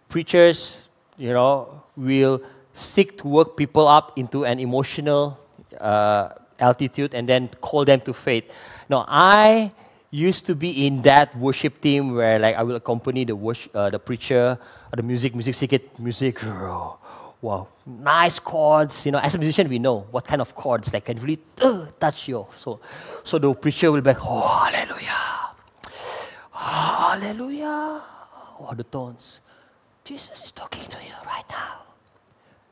preachers, 0.09 0.81
you 1.17 1.33
know, 1.33 1.83
will 1.95 2.41
seek 2.73 3.17
to 3.19 3.27
work 3.27 3.55
people 3.55 3.87
up 3.87 4.17
into 4.17 4.45
an 4.45 4.59
emotional 4.59 5.39
uh, 5.79 6.29
altitude 6.61 7.13
and 7.13 7.27
then 7.27 7.49
call 7.61 7.85
them 7.85 8.01
to 8.01 8.13
faith. 8.13 8.45
No, 8.89 9.05
I 9.07 9.71
used 10.11 10.45
to 10.47 10.55
be 10.55 10.87
in 10.87 11.01
that 11.03 11.35
worship 11.37 11.81
team 11.81 12.15
where 12.15 12.39
like 12.39 12.55
I 12.55 12.63
will 12.63 12.75
accompany 12.75 13.25
the 13.25 13.35
worship, 13.35 13.75
uh, 13.75 13.89
the 13.89 13.99
preacher, 13.99 14.57
uh, 14.59 14.95
the 14.95 15.03
music, 15.03 15.35
music, 15.35 15.55
music, 15.61 15.99
music. 15.99 16.39
Wow, 17.41 17.69
nice 17.85 18.37
chords. 18.37 19.05
You 19.05 19.13
know, 19.13 19.19
as 19.19 19.33
a 19.33 19.37
musician, 19.37 19.69
we 19.69 19.79
know 19.79 20.05
what 20.11 20.27
kind 20.27 20.41
of 20.41 20.53
chords 20.53 20.91
that 20.91 21.05
can 21.05 21.17
really 21.21 21.39
uh, 21.61 21.85
touch 21.97 22.27
you. 22.27 22.45
So, 22.57 22.81
so 23.23 23.37
the 23.37 23.53
preacher 23.53 23.89
will 23.93 24.01
be 24.01 24.09
like, 24.09 24.19
oh, 24.19 24.69
hallelujah, 24.69 25.55
hallelujah. 26.51 28.01
Oh, 28.59 28.73
the 28.75 28.83
tones. 28.83 29.39
Jesus 30.03 30.43
is 30.43 30.51
talking 30.51 30.83
to 30.83 30.97
you 30.97 31.13
right 31.25 31.45
now. 31.49 31.83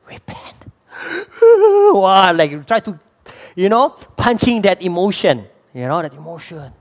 Repent. 0.06 0.66
wow, 1.94 2.32
like 2.34 2.66
try 2.66 2.80
to, 2.80 2.98
you 3.58 3.68
know, 3.68 3.90
punching 4.14 4.62
that 4.62 4.82
emotion. 4.82 5.46
You 5.74 5.86
know, 5.90 6.00
that 6.02 6.14
emotion 6.14 6.72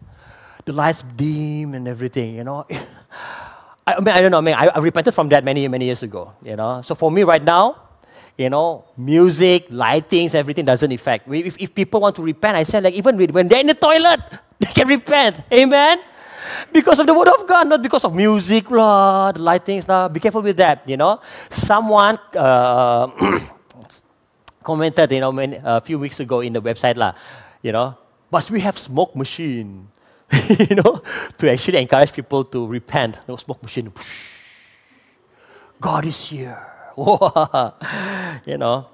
the 0.67 0.73
lights 0.73 1.01
dim 1.15 1.73
and 1.73 1.87
everything, 1.87 2.35
you 2.35 2.43
know. 2.43 2.67
I, 3.87 3.99
mean, 4.01 4.09
I 4.09 4.19
don't 4.19 4.31
know, 4.31 4.39
I 4.39 4.41
mean, 4.41 4.53
I, 4.53 4.67
I 4.67 4.79
repented 4.79 5.15
from 5.15 5.29
that 5.29 5.43
many, 5.43 5.65
many 5.69 5.85
years 5.85 6.03
ago, 6.03 6.33
you 6.43 6.57
know. 6.57 6.81
So 6.83 6.93
for 6.93 7.09
me 7.09 7.23
right 7.23 7.41
now, 7.41 7.87
you 8.37 8.49
know, 8.49 8.83
music, 8.97 9.69
lightings, 9.69 10.35
everything 10.35 10.65
doesn't 10.65 10.91
affect. 10.91 11.31
If, 11.31 11.55
if 11.57 11.73
people 11.73 12.01
want 12.01 12.17
to 12.17 12.21
repent, 12.21 12.57
I 12.57 12.63
say 12.63 12.81
like 12.81 12.93
even 12.93 13.17
when 13.31 13.47
they're 13.47 13.61
in 13.61 13.67
the 13.67 13.75
toilet, 13.75 14.19
they 14.59 14.67
can 14.67 14.89
repent. 14.89 15.41
Amen? 15.51 15.99
Because 16.71 16.99
of 16.99 17.07
the 17.07 17.13
word 17.13 17.29
of 17.29 17.47
God, 17.47 17.67
not 17.69 17.81
because 17.81 18.03
of 18.03 18.13
music, 18.13 18.67
blah, 18.67 19.31
the 19.31 19.39
lightings. 19.39 19.85
Blah. 19.85 20.09
Be 20.09 20.19
careful 20.19 20.41
with 20.41 20.57
that, 20.57 20.87
you 20.87 20.97
know. 20.97 21.21
Someone 21.49 22.19
uh, 22.35 23.07
commented, 24.67 25.09
you 25.13 25.21
know, 25.21 25.31
a 25.63 25.79
few 25.79 25.97
weeks 25.97 26.19
ago 26.19 26.41
in 26.41 26.51
the 26.51 26.61
website, 26.61 26.97
lah, 26.97 27.15
you 27.63 27.71
know, 27.71 27.95
must 28.29 28.51
we 28.51 28.59
have 28.59 28.77
smoke 28.77 29.15
machine? 29.15 29.87
you 30.59 30.75
know, 30.75 31.01
to 31.37 31.49
actually 31.49 31.79
encourage 31.79 32.11
people 32.11 32.43
to 32.43 32.67
repent. 32.67 33.23
No 33.29 33.37
smoke 33.37 33.63
machine. 33.63 33.93
God 35.79 36.05
is 36.05 36.19
here. 36.27 36.59
you 38.45 38.57
know. 38.57 38.87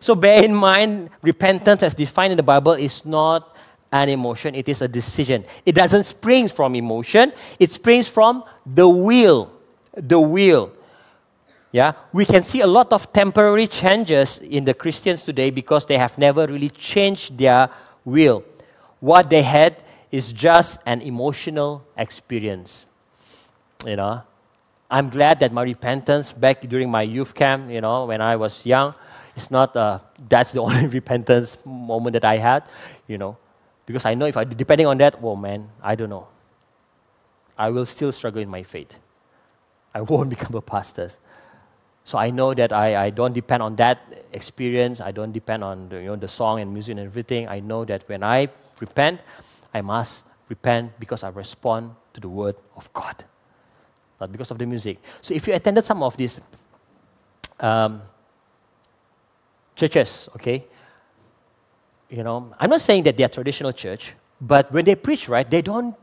So 0.00 0.14
bear 0.14 0.44
in 0.44 0.54
mind, 0.54 1.08
repentance 1.22 1.82
as 1.82 1.94
defined 1.94 2.32
in 2.32 2.36
the 2.36 2.42
Bible 2.44 2.72
is 2.72 3.06
not 3.06 3.56
an 3.90 4.10
emotion, 4.10 4.54
it 4.54 4.68
is 4.68 4.82
a 4.82 4.88
decision. 4.88 5.46
It 5.64 5.74
doesn't 5.74 6.04
spring 6.04 6.46
from 6.46 6.74
emotion, 6.74 7.32
it 7.58 7.72
springs 7.72 8.06
from 8.06 8.44
the 8.66 8.86
will. 8.86 9.50
The 9.96 10.20
will. 10.20 10.72
Yeah, 11.72 11.92
we 12.12 12.24
can 12.24 12.42
see 12.42 12.62
a 12.62 12.66
lot 12.66 12.92
of 12.92 13.12
temporary 13.12 13.66
changes 13.66 14.38
in 14.38 14.64
the 14.64 14.74
Christians 14.74 15.22
today 15.22 15.50
because 15.50 15.86
they 15.86 15.98
have 15.98 16.18
never 16.18 16.46
really 16.46 16.70
changed 16.70 17.38
their 17.38 17.70
will 18.04 18.44
what 19.00 19.30
they 19.30 19.42
had 19.42 19.76
is 20.12 20.32
just 20.32 20.78
an 20.86 21.00
emotional 21.00 21.82
experience. 21.96 22.84
You 23.84 23.96
know, 23.96 24.22
I'm 24.90 25.08
glad 25.08 25.40
that 25.40 25.52
my 25.52 25.62
repentance 25.62 26.32
back 26.32 26.60
during 26.68 26.90
my 26.90 27.02
youth 27.02 27.34
camp, 27.34 27.70
you 27.70 27.80
know, 27.80 28.04
when 28.04 28.20
I 28.20 28.36
was 28.36 28.64
young, 28.64 28.94
it's 29.34 29.50
not 29.50 29.74
uh, 29.74 29.98
that's 30.28 30.52
the 30.52 30.60
only 30.66 30.86
repentance 30.86 31.56
moment 31.64 32.12
that 32.12 32.24
I 32.24 32.36
had, 32.36 32.64
you 33.08 33.16
know, 33.16 33.36
because 33.86 34.04
I 34.04 34.14
know 34.14 34.26
if 34.26 34.36
I 34.36 34.44
depending 34.44 34.86
on 34.86 34.98
that, 34.98 35.16
oh 35.22 35.34
man, 35.34 35.68
I 35.82 35.94
don't 35.94 36.10
know. 36.10 36.28
I 37.56 37.70
will 37.70 37.86
still 37.86 38.12
struggle 38.12 38.42
in 38.42 38.48
my 38.48 38.62
faith. 38.62 38.94
I 39.94 40.00
won't 40.08 40.28
become 40.30 40.54
a 40.54 40.60
pastor. 40.60 41.10
So 42.10 42.18
I 42.18 42.30
know 42.30 42.52
that 42.54 42.72
I, 42.72 43.06
I 43.06 43.10
don't 43.10 43.32
depend 43.32 43.62
on 43.62 43.76
that 43.76 44.00
experience. 44.32 45.00
I 45.00 45.12
don't 45.12 45.30
depend 45.30 45.62
on 45.62 45.88
the, 45.88 45.98
you 46.02 46.06
know, 46.06 46.16
the 46.16 46.26
song 46.26 46.58
and 46.58 46.74
music 46.74 46.96
and 46.96 47.06
everything. 47.06 47.46
I 47.46 47.60
know 47.60 47.84
that 47.84 48.02
when 48.08 48.24
I 48.24 48.48
repent, 48.80 49.20
I 49.72 49.80
must 49.80 50.24
repent 50.48 50.98
because 50.98 51.22
I 51.22 51.28
respond 51.28 51.94
to 52.14 52.20
the 52.20 52.28
word 52.28 52.56
of 52.74 52.92
God, 52.92 53.22
not 54.20 54.32
because 54.32 54.50
of 54.50 54.58
the 54.58 54.66
music. 54.66 54.98
So 55.22 55.34
if 55.34 55.46
you 55.46 55.54
attended 55.54 55.84
some 55.84 56.02
of 56.02 56.16
these 56.16 56.40
um, 57.60 58.02
churches, 59.76 60.28
okay, 60.34 60.66
you 62.08 62.24
know, 62.24 62.52
I'm 62.58 62.70
not 62.70 62.80
saying 62.80 63.04
that 63.04 63.16
they 63.16 63.22
are 63.22 63.28
traditional 63.28 63.70
church, 63.70 64.14
but 64.40 64.72
when 64.72 64.84
they 64.84 64.96
preach, 64.96 65.28
right, 65.28 65.48
they 65.48 65.62
don't 65.62 65.94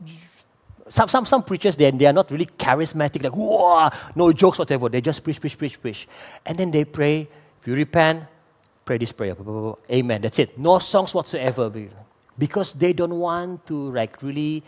some, 0.88 1.08
some, 1.08 1.26
some 1.26 1.42
preachers, 1.42 1.76
they, 1.76 1.90
they 1.90 2.06
are 2.06 2.12
not 2.12 2.30
really 2.30 2.46
charismatic, 2.46 3.22
like, 3.22 3.34
whoa, 3.34 3.88
no 4.14 4.32
jokes, 4.32 4.58
whatever. 4.58 4.88
They 4.88 5.00
just 5.00 5.22
preach, 5.22 5.40
preach, 5.40 5.58
preach, 5.58 5.80
preach. 5.80 6.08
And 6.44 6.58
then 6.58 6.70
they 6.70 6.84
pray, 6.84 7.28
if 7.60 7.66
you 7.66 7.74
repent, 7.74 8.24
pray 8.84 8.98
this 8.98 9.12
prayer. 9.12 9.36
Amen. 9.90 10.22
That's 10.22 10.38
it. 10.38 10.58
No 10.58 10.78
songs 10.78 11.14
whatsoever. 11.14 11.70
Because 12.38 12.72
they 12.72 12.92
don't 12.92 13.18
want 13.18 13.66
to 13.66 13.92
like 13.92 14.22
really 14.22 14.62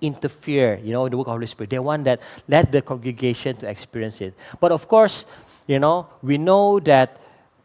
interfere, 0.00 0.80
you 0.82 0.92
know, 0.92 1.06
in 1.06 1.10
the 1.10 1.16
work 1.16 1.26
of 1.26 1.32
the 1.32 1.36
Holy 1.36 1.46
Spirit. 1.46 1.70
They 1.70 1.78
want 1.78 2.04
that, 2.04 2.20
let 2.48 2.70
the 2.70 2.82
congregation 2.82 3.56
to 3.56 3.68
experience 3.68 4.20
it. 4.20 4.34
But 4.60 4.72
of 4.72 4.86
course, 4.88 5.26
you 5.66 5.78
know, 5.78 6.08
we 6.22 6.38
know 6.38 6.80
that 6.80 7.20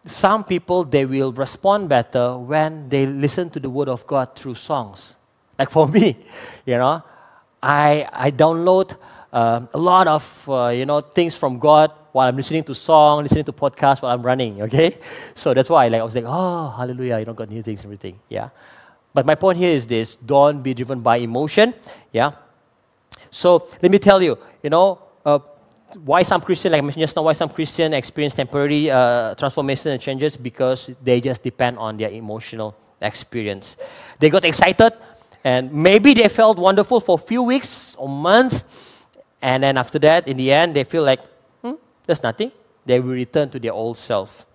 some 0.05 0.43
people, 0.43 0.84
they 0.84 1.05
will 1.05 1.32
respond 1.32 1.89
better 1.89 2.38
when 2.38 2.89
they 2.89 3.05
listen 3.05 3.49
to 3.51 3.59
the 3.59 3.70
word 3.70 3.88
of 3.88 4.07
God 4.07 4.36
through 4.36 4.55
songs. 4.55 5.16
Like 5.59 5.70
for 5.70 5.88
me, 5.95 6.18
you 6.66 6.78
know, 6.78 7.03
I, 7.62 8.07
I 8.12 8.32
download 8.32 8.97
uh, 9.32 9.62
a 9.74 9.78
lot 9.78 10.07
of 10.07 10.49
uh, 10.49 10.68
you 10.70 10.86
know 10.86 11.01
things 11.01 11.36
from 11.36 11.59
God 11.59 11.91
while 12.12 12.28
I'm 12.28 12.36
listening 12.36 12.64
to 12.66 12.76
song, 12.76 13.24
listening 13.24 13.45
to 13.45 13.53
podcast 13.53 14.01
while 14.01 14.14
I'm 14.14 14.24
running. 14.24 14.62
Okay, 14.64 14.97
so 15.36 15.53
that's 15.53 15.70
why 15.70 15.88
like 15.88 16.01
I 16.01 16.03
was 16.03 16.16
like, 16.16 16.26
oh, 16.28 16.74
hallelujah, 16.78 17.20
you 17.20 17.26
know, 17.26 17.34
got 17.34 17.49
new 17.49 17.62
things 17.62 17.80
and 17.82 17.86
everything. 17.86 18.20
Yeah, 18.30 18.49
but 19.14 19.26
my 19.26 19.36
point 19.36 19.57
here 19.57 19.70
is 19.70 19.86
this: 19.88 20.16
don't 20.16 20.62
be 20.62 20.74
driven 20.74 21.01
by 21.01 21.18
emotion. 21.18 21.74
Yeah. 22.12 22.32
So 23.30 23.68
let 23.82 23.91
me 23.91 23.99
tell 23.99 24.22
you, 24.22 24.38
you 24.62 24.70
know, 24.70 24.99
uh, 25.24 25.39
why 26.03 26.22
some 26.24 26.41
Christian, 26.41 26.72
like 26.72 26.80
I 26.80 26.82
mentioned 26.82 27.01
just 27.01 27.16
now, 27.16 27.24
why 27.24 27.34
some 27.34 27.49
Christian 27.49 27.93
experience 27.93 28.34
temporary 28.34 28.89
uh, 28.91 29.36
transformation 29.36 29.91
and 29.91 30.01
changes 30.01 30.36
because 30.36 30.91
they 31.01 31.22
just 31.22 31.43
depend 31.43 31.78
on 31.78 31.95
their 31.97 32.09
emotional 32.09 32.76
experience. 33.01 33.78
They 34.20 34.30
got 34.30 34.45
excited 34.45 34.93
and 35.43 35.73
maybe 35.73 36.13
they 36.13 36.27
felt 36.27 36.57
wonderful 36.57 36.99
for 36.99 37.15
a 37.15 37.21
few 37.21 37.43
weeks 37.43 37.95
or 37.95 38.07
months. 38.07 38.63
And 39.41 39.63
then 39.63 39.77
after 39.77 39.97
that, 39.99 40.27
in 40.27 40.37
the 40.37 40.51
end, 40.51 40.75
they 40.75 40.83
feel 40.83 41.03
like, 41.03 41.19
hmm, 41.61 41.73
there's 42.05 42.21
nothing. 42.21 42.51
They 42.85 42.99
will 42.99 43.13
return 43.13 43.49
to 43.49 43.59
their 43.59 43.73
old 43.73 43.97
self. 43.97 44.45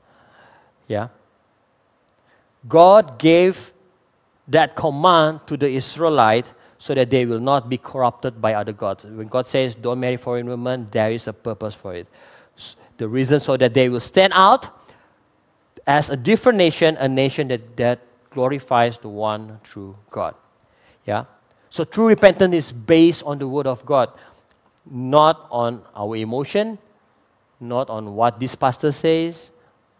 Yeah. 0.86 1.08
God 2.68 3.18
gave 3.18 3.72
that 4.48 4.76
command 4.76 5.40
to 5.46 5.56
the 5.56 5.68
Israelite 5.68 6.52
so 6.78 6.94
that 6.94 7.10
they 7.10 7.26
will 7.26 7.40
not 7.40 7.68
be 7.68 7.78
corrupted 7.78 8.40
by 8.40 8.54
other 8.54 8.72
gods. 8.72 9.04
When 9.04 9.26
God 9.26 9.46
says, 9.46 9.74
don't 9.74 9.98
marry 9.98 10.16
foreign 10.16 10.46
women, 10.46 10.88
there 10.90 11.10
is 11.10 11.26
a 11.26 11.32
purpose 11.32 11.74
for 11.74 11.94
it. 11.94 12.06
The 12.98 13.08
reason 13.08 13.40
so 13.40 13.56
that 13.56 13.74
they 13.74 13.88
will 13.88 14.00
stand 14.00 14.32
out 14.36 14.68
as 15.86 16.10
a 16.10 16.16
different 16.16 16.58
nation, 16.58 16.96
a 16.98 17.08
nation 17.08 17.48
that, 17.48 17.76
that 17.76 18.00
glorifies 18.30 18.98
the 18.98 19.08
one 19.08 19.60
true 19.62 19.96
God. 20.10 20.34
Yeah? 21.06 21.24
So 21.70 21.84
true 21.84 22.08
repentance 22.08 22.54
is 22.54 22.72
based 22.72 23.22
on 23.22 23.38
the 23.38 23.48
word 23.48 23.66
of 23.66 23.84
God, 23.86 24.10
not 24.84 25.46
on 25.50 25.82
our 25.94 26.16
emotion, 26.16 26.78
not 27.60 27.88
on 27.88 28.14
what 28.14 28.38
this 28.38 28.54
pastor 28.54 28.92
says, 28.92 29.50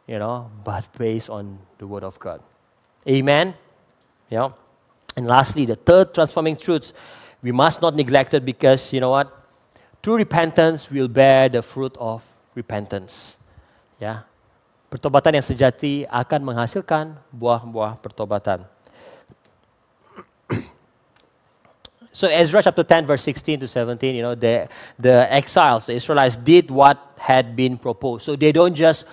you 0.06 0.18
know, 0.18 0.50
but 0.64 0.84
based 0.98 1.30
on 1.30 1.58
the 1.78 1.86
word 1.86 2.04
of 2.04 2.18
God. 2.18 2.42
Amen. 3.08 3.54
Yeah. 4.28 4.50
And 5.16 5.26
lastly, 5.26 5.64
the 5.64 5.76
third 5.76 6.12
transforming 6.12 6.56
truth 6.56 6.92
we 7.42 7.52
must 7.52 7.80
not 7.80 7.94
neglect 7.94 8.34
it 8.34 8.44
because 8.44 8.92
you 8.92 9.00
know 9.00 9.10
what? 9.10 9.30
True 10.02 10.16
repentance 10.16 10.90
will 10.90 11.08
bear 11.08 11.48
the 11.48 11.62
fruit 11.62 11.94
of 11.98 12.26
repentance. 12.54 13.38
Ya. 14.02 14.26
Pertobatan 14.90 15.38
yang 15.38 15.46
sejati 15.46 16.06
akan 16.06 16.40
menghasilkan 16.42 17.18
buah-buah 17.34 17.98
pertobatan. 17.98 18.66
So 22.16 22.28
Ezra 22.28 22.62
chapter 22.62 22.82
10, 22.82 23.04
verse 23.04 23.20
16 23.24 23.60
to 23.60 23.68
17, 23.68 24.14
you 24.14 24.22
know, 24.22 24.34
the, 24.34 24.70
the 24.98 25.30
exiles, 25.30 25.84
the 25.84 25.92
Israelites 25.92 26.36
did 26.36 26.70
what 26.70 27.12
had 27.18 27.54
been 27.54 27.76
proposed. 27.76 28.24
So 28.24 28.36
they 28.36 28.52
don't 28.52 28.74
just 28.74 29.04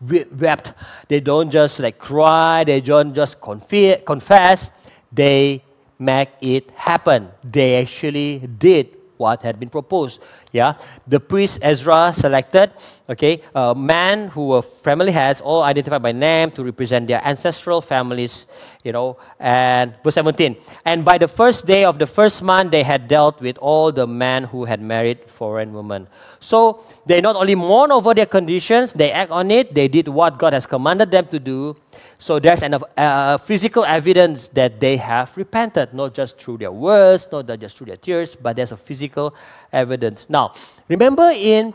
wept, 0.00 0.72
they 1.06 1.20
don't 1.20 1.52
just 1.52 1.78
like 1.78 2.00
cry, 2.00 2.64
they 2.64 2.80
don't 2.80 3.14
just 3.14 3.40
confess, 3.40 4.70
they 5.12 5.62
make 6.00 6.30
it 6.40 6.68
happen. 6.72 7.28
They 7.44 7.80
actually 7.80 8.38
did 8.40 8.97
what 9.18 9.42
had 9.42 9.60
been 9.60 9.68
proposed. 9.68 10.20
Yeah, 10.52 10.74
the 11.06 11.20
priest 11.20 11.58
Ezra 11.60 12.12
selected, 12.14 12.72
okay, 13.10 13.42
a 13.54 13.74
man 13.74 14.28
who 14.28 14.48
were 14.48 14.62
family 14.62 15.12
heads, 15.12 15.40
all 15.42 15.62
identified 15.62 16.02
by 16.02 16.12
name 16.12 16.50
to 16.52 16.64
represent 16.64 17.06
their 17.06 17.22
ancestral 17.22 17.82
families, 17.82 18.46
you 18.82 18.92
know. 18.92 19.18
And 19.38 19.94
verse 20.02 20.14
17, 20.14 20.56
and 20.86 21.04
by 21.04 21.18
the 21.18 21.28
first 21.28 21.66
day 21.66 21.84
of 21.84 21.98
the 21.98 22.06
first 22.06 22.42
month, 22.42 22.70
they 22.70 22.82
had 22.82 23.08
dealt 23.08 23.42
with 23.42 23.58
all 23.58 23.92
the 23.92 24.06
men 24.06 24.44
who 24.44 24.64
had 24.64 24.80
married 24.80 25.28
foreign 25.28 25.74
women. 25.74 26.08
So 26.40 26.84
they 27.04 27.20
not 27.20 27.36
only 27.36 27.54
mourn 27.54 27.92
over 27.92 28.14
their 28.14 28.26
conditions, 28.26 28.92
they 28.92 29.12
act 29.12 29.30
on 29.30 29.50
it, 29.50 29.74
they 29.74 29.88
did 29.88 30.08
what 30.08 30.38
God 30.38 30.54
has 30.54 30.64
commanded 30.64 31.10
them 31.10 31.26
to 31.26 31.38
do. 31.38 31.76
So 32.18 32.38
there's 32.38 32.62
an 32.62 32.74
uh, 32.96 33.38
physical 33.38 33.84
evidence 33.84 34.48
that 34.48 34.80
they 34.80 34.96
have 34.96 35.36
repented, 35.36 35.94
not 35.94 36.14
just 36.14 36.38
through 36.40 36.58
their 36.58 36.72
words, 36.72 37.28
not 37.30 37.46
just 37.60 37.76
through 37.76 37.86
their 37.86 37.96
tears, 37.96 38.36
but 38.36 38.56
there's 38.56 38.72
a 38.72 38.76
physical 38.76 39.34
evidence. 39.72 40.26
Now, 40.28 40.54
remember 40.88 41.30
in 41.34 41.74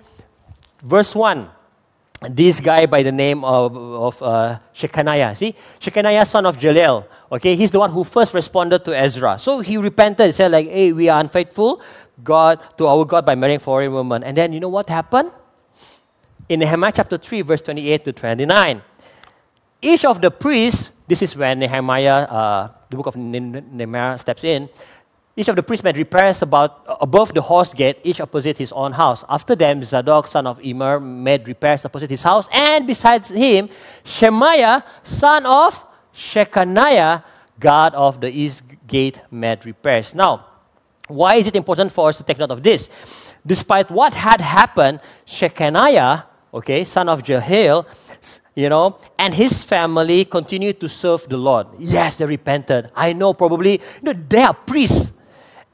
verse 0.82 1.16
1, 1.16 1.50
this 2.30 2.60
guy 2.60 2.86
by 2.86 3.04
the 3.04 3.12
name 3.12 3.44
of, 3.44 3.76
of 3.76 4.24
uh, 4.24 4.60
see? 4.74 5.56
Shechaniah, 5.80 6.26
son 6.26 6.46
of 6.46 6.58
Jaleel, 6.58 7.06
okay? 7.32 7.56
He's 7.56 7.72
the 7.72 7.80
one 7.80 7.92
who 7.92 8.04
first 8.04 8.34
responded 8.34 8.86
to 8.86 8.98
Ezra. 8.98 9.38
So 9.38 9.60
he 9.60 9.78
repented, 9.78 10.28
he 10.28 10.32
said 10.32 10.52
like, 10.52 10.70
hey, 10.70 10.94
we 10.94 11.10
are 11.10 11.20
unfaithful 11.20 11.82
God 12.24 12.60
to 12.78 12.88
our 12.88 13.06
God 13.06 13.26
by 13.26 13.36
marrying 13.36 13.60
foreign 13.60 13.94
women. 13.94 14.24
And 14.24 14.38
then 14.38 14.54
you 14.54 14.60
know 14.60 14.70
what 14.70 14.90
happened? 14.90 15.32
In 16.50 16.60
Nehemiah 16.60 16.92
chapter 16.94 17.18
3, 17.18 17.42
verse 17.42 17.62
28 17.62 18.06
to 18.06 18.14
29, 18.14 18.82
each 19.84 20.06
of 20.06 20.22
the 20.22 20.32
priests, 20.32 20.90
this 21.08 21.22
is 21.22 21.36
when 21.36 21.60
Nehemiah, 21.60 22.24
uh, 22.24 22.72
the 22.90 22.96
book 22.96 23.08
of 23.08 23.16
Nehemiah 23.16 24.18
steps 24.18 24.44
in, 24.44 24.70
each 25.36 25.48
of 25.48 25.56
the 25.56 25.64
priests 25.64 25.84
made 25.84 25.98
repairs 25.98 26.42
about 26.42 26.86
above 27.02 27.34
the 27.34 27.42
horse 27.42 27.74
gate, 27.74 28.00
each 28.04 28.22
opposite 28.22 28.58
his 28.58 28.72
own 28.72 28.92
house. 28.92 29.26
After 29.28 29.56
them, 29.56 29.82
Zadok, 29.82 30.28
son 30.28 30.46
of 30.46 30.60
Immer, 30.62 31.00
made 31.00 31.48
repairs 31.48 31.84
opposite 31.86 32.10
his 32.10 32.22
house, 32.22 32.48
and 32.52 32.86
besides 32.86 33.30
him, 33.30 33.70
Shemaiah, 34.04 34.84
son 35.02 35.46
of 35.46 35.86
Shechaniah, 36.14 37.24
guard 37.60 37.96
of 37.96 38.22
the 38.22 38.30
east 38.30 38.64
gate, 38.86 39.20
made 39.32 39.66
repairs. 39.66 40.14
Now, 40.14 40.46
why 41.08 41.36
is 41.36 41.48
it 41.48 41.56
important 41.56 41.92
for 41.92 42.10
us 42.10 42.18
to 42.18 42.24
take 42.24 42.38
note 42.38 42.52
of 42.52 42.62
this? 42.62 42.90
Despite 43.46 43.90
what 43.90 44.14
had 44.14 44.40
happened, 44.40 45.02
Shechaniah, 45.26 46.26
okay, 46.54 46.84
son 46.84 47.10
of 47.10 47.24
Jehiel, 47.24 47.88
you 48.56 48.70
know, 48.70 48.98
and 49.18 49.34
his 49.34 49.64
family 49.64 50.26
continued 50.26 50.80
to 50.80 50.88
serve 50.88 51.28
the 51.28 51.38
Lord. 51.38 51.68
Yes, 51.80 52.18
they 52.18 52.26
repented. 52.26 52.92
I 52.96 53.14
know 53.14 53.34
probably, 53.34 53.74
you 53.74 54.04
know, 54.04 54.14
they 54.14 54.44
are 54.44 54.54
priests. 54.54 55.12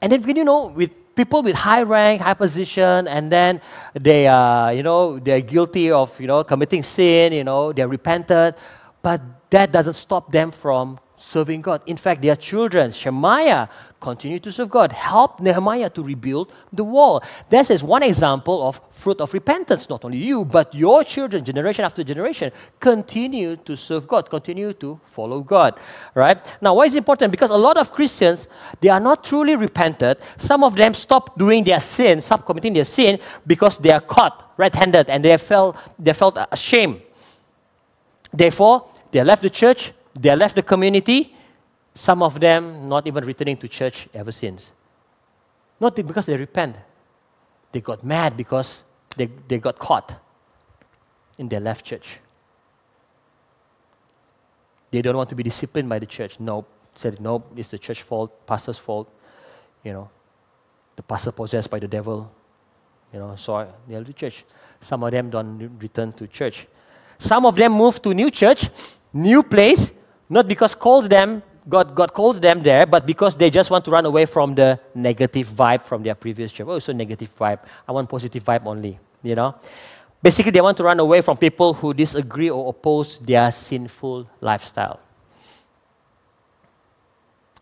And 0.00 0.12
then, 0.12 0.36
you 0.36 0.44
know, 0.44 0.68
with 0.68 1.14
people 1.14 1.42
with 1.42 1.56
high 1.56 1.82
rank, 1.82 2.22
high 2.22 2.34
position, 2.34 3.06
and 3.08 3.30
then 3.30 3.60
they 3.94 4.26
are, 4.26 4.72
you 4.72 4.82
know, 4.82 5.18
they're 5.18 5.42
guilty 5.42 5.90
of, 5.90 6.18
you 6.20 6.26
know, 6.26 6.42
committing 6.44 6.82
sin, 6.82 7.32
you 7.32 7.44
know, 7.44 7.72
they're 7.72 7.88
repented. 7.88 8.54
But 9.02 9.20
that 9.50 9.72
doesn't 9.72 9.94
stop 9.94 10.30
them 10.32 10.50
from 10.50 10.98
serving 11.30 11.60
God. 11.60 11.80
In 11.86 11.96
fact, 11.96 12.22
their 12.22 12.34
children, 12.34 12.90
Shemaiah, 12.90 13.70
continue 14.00 14.40
to 14.40 14.50
serve 14.50 14.68
God. 14.68 14.90
Help 14.90 15.38
Nehemiah 15.38 15.88
to 15.90 16.02
rebuild 16.02 16.50
the 16.72 16.82
wall. 16.82 17.22
This 17.48 17.70
is 17.70 17.82
one 17.84 18.02
example 18.02 18.66
of 18.66 18.80
fruit 18.90 19.20
of 19.20 19.32
repentance. 19.32 19.88
Not 19.88 20.04
only 20.04 20.18
you, 20.18 20.44
but 20.44 20.74
your 20.74 21.04
children, 21.04 21.44
generation 21.44 21.84
after 21.84 22.02
generation, 22.02 22.50
continue 22.80 23.56
to 23.56 23.76
serve 23.76 24.08
God, 24.08 24.28
continue 24.28 24.72
to 24.74 25.00
follow 25.04 25.40
God. 25.40 25.78
Right? 26.14 26.38
Now, 26.60 26.74
why 26.74 26.86
is 26.86 26.94
it 26.94 26.98
important? 26.98 27.30
Because 27.30 27.50
a 27.50 27.56
lot 27.56 27.76
of 27.76 27.92
Christians, 27.92 28.48
they 28.80 28.88
are 28.88 29.00
not 29.00 29.22
truly 29.22 29.54
repented. 29.54 30.18
Some 30.36 30.64
of 30.64 30.74
them 30.74 30.94
stop 30.94 31.38
doing 31.38 31.62
their 31.62 31.80
sin, 31.80 32.20
stop 32.20 32.44
committing 32.44 32.72
their 32.72 32.84
sin 32.84 33.20
because 33.46 33.78
they 33.78 33.92
are 33.92 34.00
caught 34.00 34.52
red-handed 34.56 35.08
and 35.08 35.24
they 35.24 35.36
felt 35.36 35.76
they 35.96 36.12
felt 36.12 36.36
ashamed. 36.50 37.00
Therefore, 38.32 38.88
they 39.10 39.22
left 39.24 39.42
the 39.42 39.50
church, 39.50 39.92
they 40.14 40.34
left 40.34 40.56
the 40.56 40.62
community, 40.62 41.34
some 41.94 42.22
of 42.22 42.38
them 42.40 42.88
not 42.88 43.06
even 43.06 43.24
returning 43.24 43.56
to 43.58 43.68
church 43.68 44.08
ever 44.14 44.32
since. 44.32 44.70
Not 45.78 45.96
because 45.96 46.26
they 46.26 46.36
repent, 46.36 46.76
they 47.72 47.80
got 47.80 48.04
mad 48.04 48.36
because 48.36 48.84
they, 49.16 49.26
they 49.48 49.58
got 49.58 49.78
caught 49.78 50.14
in 51.38 51.48
their 51.48 51.60
left 51.60 51.84
church. 51.84 52.20
They 54.90 55.02
don't 55.02 55.16
want 55.16 55.28
to 55.30 55.34
be 55.34 55.42
disciplined 55.42 55.88
by 55.88 55.98
the 55.98 56.06
church. 56.06 56.40
No, 56.40 56.66
said 56.94 57.20
no, 57.20 57.44
it's 57.56 57.68
the 57.68 57.78
church 57.78 58.02
fault, 58.02 58.46
pastor's 58.46 58.78
fault. 58.78 59.08
You 59.84 59.92
know, 59.92 60.10
the 60.96 61.02
pastor 61.02 61.32
possessed 61.32 61.70
by 61.70 61.78
the 61.78 61.88
devil. 61.88 62.30
You 63.12 63.20
know, 63.20 63.36
so 63.36 63.72
they 63.88 63.94
left 63.94 64.06
the 64.06 64.12
church. 64.12 64.44
Some 64.80 65.04
of 65.04 65.10
them 65.10 65.30
don't 65.30 65.78
return 65.80 66.12
to 66.14 66.26
church. 66.26 66.66
Some 67.18 67.46
of 67.46 67.54
them 67.54 67.72
move 67.72 68.00
to 68.02 68.14
new 68.14 68.30
church, 68.30 68.68
new 69.12 69.42
place, 69.42 69.92
not 70.30 70.48
because 70.48 70.74
calls 70.74 71.08
them 71.08 71.42
God, 71.68 71.94
God 71.94 72.12
calls 72.12 72.40
them 72.40 72.62
there, 72.62 72.86
but 72.86 73.06
because 73.06 73.34
they 73.36 73.50
just 73.50 73.70
want 73.70 73.84
to 73.84 73.90
run 73.90 74.06
away 74.06 74.26
from 74.26 74.54
the 74.54 74.80
negative 74.94 75.46
vibe 75.48 75.82
from 75.82 76.02
their 76.02 76.14
previous 76.14 76.50
church. 76.52 76.66
Oh, 76.68 76.78
so 76.78 76.92
negative 76.92 77.34
vibe. 77.36 77.60
I 77.86 77.92
want 77.92 78.08
positive 78.08 78.42
vibe 78.42 78.66
only, 78.66 78.98
you 79.22 79.34
know? 79.34 79.54
Basically, 80.22 80.50
they 80.50 80.60
want 80.60 80.76
to 80.78 80.84
run 80.84 80.98
away 81.00 81.20
from 81.20 81.36
people 81.36 81.74
who 81.74 81.94
disagree 81.94 82.50
or 82.50 82.68
oppose 82.68 83.18
their 83.18 83.50
sinful 83.52 84.28
lifestyle. 84.40 85.00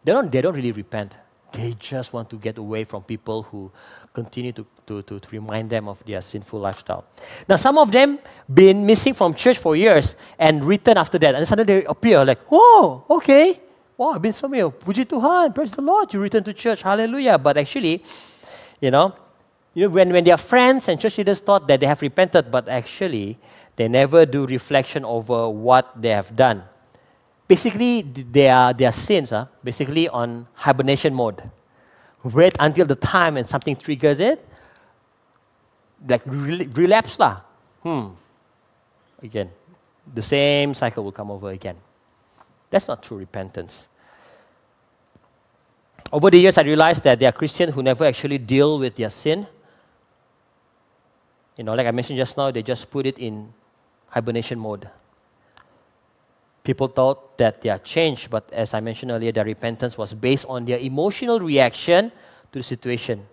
They 0.03 0.13
don't, 0.13 0.31
they 0.31 0.41
don't 0.41 0.55
really 0.55 0.73
repent. 0.73 1.15
They 1.59 1.75
just 1.77 2.13
want 2.13 2.31
to 2.31 2.37
get 2.37 2.57
away 2.57 2.85
from 2.85 3.03
people 3.03 3.43
who 3.43 3.73
continue 4.15 4.53
to, 4.53 4.65
to, 4.87 5.03
to, 5.03 5.19
to, 5.19 5.29
remind 5.33 5.69
them 5.69 5.89
of 5.89 6.05
their 6.05 6.21
sinful 6.21 6.61
lifestyle. 6.61 7.05
Now, 7.49 7.57
some 7.57 7.79
of 7.79 7.91
them 7.91 8.21
been 8.49 8.87
missing 8.87 9.13
from 9.13 9.35
church 9.35 9.59
for 9.59 9.75
years 9.75 10.15
and 10.39 10.65
return 10.65 10.97
after 10.97 11.19
that, 11.19 11.35
and 11.35 11.49
suddenly 11.49 11.81
they 11.81 11.85
appear 11.85 12.25
like, 12.25 12.39
oh, 12.53 13.05
okay, 13.11 13.61
wow, 13.97 14.11
I've 14.11 14.23
been 14.23 14.33
so 14.33 14.47
many. 14.47 14.63
Puji 14.63 15.05
Tuhan, 15.05 15.53
praise 15.53 15.73
the 15.73 15.83
Lord, 15.83 16.15
you 16.15 16.21
return 16.21 16.45
to 16.45 16.53
church, 16.53 16.83
hallelujah. 16.83 17.37
But 17.39 17.59
actually, 17.59 18.05
you 18.81 18.93
know, 18.93 19.17
you 19.75 19.89
know 19.89 19.91
when, 19.91 20.13
when 20.13 20.23
their 20.23 20.37
friends 20.37 20.87
and 20.87 21.01
church 21.01 21.19
leaders 21.19 21.41
thought 21.41 21.67
that 21.67 21.81
they 21.81 21.87
have 21.87 22.01
repented, 22.03 22.53
but 22.53 22.69
actually, 22.69 23.37
they 23.75 23.89
never 23.89 24.25
do 24.25 24.47
reflection 24.47 25.05
over 25.05 25.49
what 25.49 26.01
they 26.01 26.11
have 26.11 26.37
done. 26.37 26.63
Basically, 27.49 28.03
their, 28.03 28.75
their 28.75 28.93
sins 28.93 29.33
are 29.33 29.49
basically 29.65 30.07
on 30.09 30.47
hibernation 30.53 31.15
mode. 31.15 31.43
Wait 32.23 32.55
until 32.61 32.85
the 32.85 32.95
time 32.95 33.39
and 33.39 33.49
something 33.49 33.75
triggers 33.75 34.21
it, 34.21 34.47
like 36.07 36.23
relapse 36.27 37.19
lah. 37.19 37.41
Hmm. 37.83 38.09
Again, 39.23 39.51
the 40.15 40.23
same 40.23 40.75
cycle 40.75 41.03
will 41.03 41.13
come 41.13 41.31
over 41.31 41.51
again. 41.51 41.77
That's 42.71 42.87
not 42.87 43.03
true 43.03 43.17
repentance. 43.17 43.89
Over 46.13 46.31
the 46.31 46.39
years, 46.39 46.59
I 46.59 46.63
realized 46.63 47.03
that 47.05 47.19
there 47.19 47.29
are 47.29 47.33
Christians 47.33 47.75
who 47.75 47.83
never 47.83 48.05
actually 48.05 48.39
deal 48.39 48.79
with 48.79 48.97
their 48.97 49.11
sin. 49.11 49.47
You 51.57 51.65
know, 51.65 51.75
like 51.75 51.87
I 51.87 51.91
mentioned 51.91 52.17
just 52.17 52.37
now, 52.37 52.51
they 52.51 52.63
just 52.63 52.91
put 52.91 53.07
it 53.07 53.19
in 53.19 53.53
hibernation 54.09 54.59
mode. 54.59 54.89
People 56.69 56.89
thought 56.89 57.39
that 57.39 57.63
they 57.63 57.71
are 57.71 57.79
changed, 57.79 58.29
but 58.29 58.53
as 58.53 58.75
I 58.75 58.81
mentioned 58.81 59.11
earlier, 59.11 59.33
their 59.33 59.47
repentance 59.47 59.97
was 59.97 60.13
based 60.13 60.45
on 60.51 60.67
their 60.67 60.77
emotional 60.77 61.41
reaction 61.41 62.13
to 62.53 62.59
the 62.59 62.63
situation. 62.63 63.27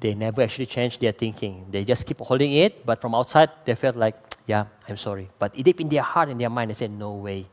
They 0.00 0.12
never 0.12 0.42
actually 0.42 0.66
changed 0.66 1.00
their 1.00 1.12
thinking. 1.12 1.64
They 1.70 1.82
just 1.82 2.06
keep 2.06 2.20
holding 2.20 2.52
it, 2.52 2.84
but 2.84 3.00
from 3.00 3.14
outside, 3.14 3.48
they 3.64 3.74
felt 3.74 3.96
like, 3.96 4.16
yeah, 4.46 4.66
I'm 4.86 4.98
sorry. 4.98 5.30
But 5.38 5.54
deep 5.54 5.80
in 5.80 5.88
their 5.88 6.02
heart 6.02 6.28
and 6.28 6.38
their 6.38 6.50
mind, 6.50 6.68
they 6.68 6.74
said, 6.74 6.90
no 6.90 7.14
way 7.14 7.38
You 7.38 7.46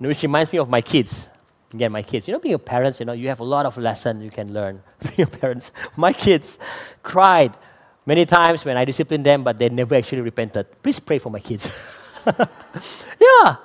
know, 0.00 0.08
which 0.08 0.22
reminds 0.22 0.50
me 0.50 0.58
of 0.58 0.70
my 0.70 0.80
kids. 0.80 1.28
Again, 1.74 1.92
my 1.92 2.02
kids. 2.02 2.26
You 2.26 2.32
know, 2.32 2.40
being 2.40 2.54
a 2.54 2.58
parent, 2.58 2.98
you 3.00 3.04
know, 3.04 3.12
you 3.12 3.28
have 3.28 3.40
a 3.40 3.44
lot 3.44 3.66
of 3.66 3.76
lessons 3.76 4.24
you 4.24 4.30
can 4.30 4.50
learn. 4.50 4.82
being 5.14 5.28
a 5.28 5.30
parent, 5.30 5.70
my 5.94 6.14
kids 6.14 6.58
cried 7.02 7.54
many 8.06 8.24
times 8.24 8.64
when 8.64 8.78
I 8.78 8.86
disciplined 8.86 9.26
them, 9.26 9.44
but 9.44 9.58
they 9.58 9.68
never 9.68 9.94
actually 9.94 10.22
repented. 10.22 10.82
Please 10.82 11.00
pray 11.00 11.18
for 11.18 11.28
my 11.28 11.40
kids. 11.40 11.98
yeah. 13.20 13.56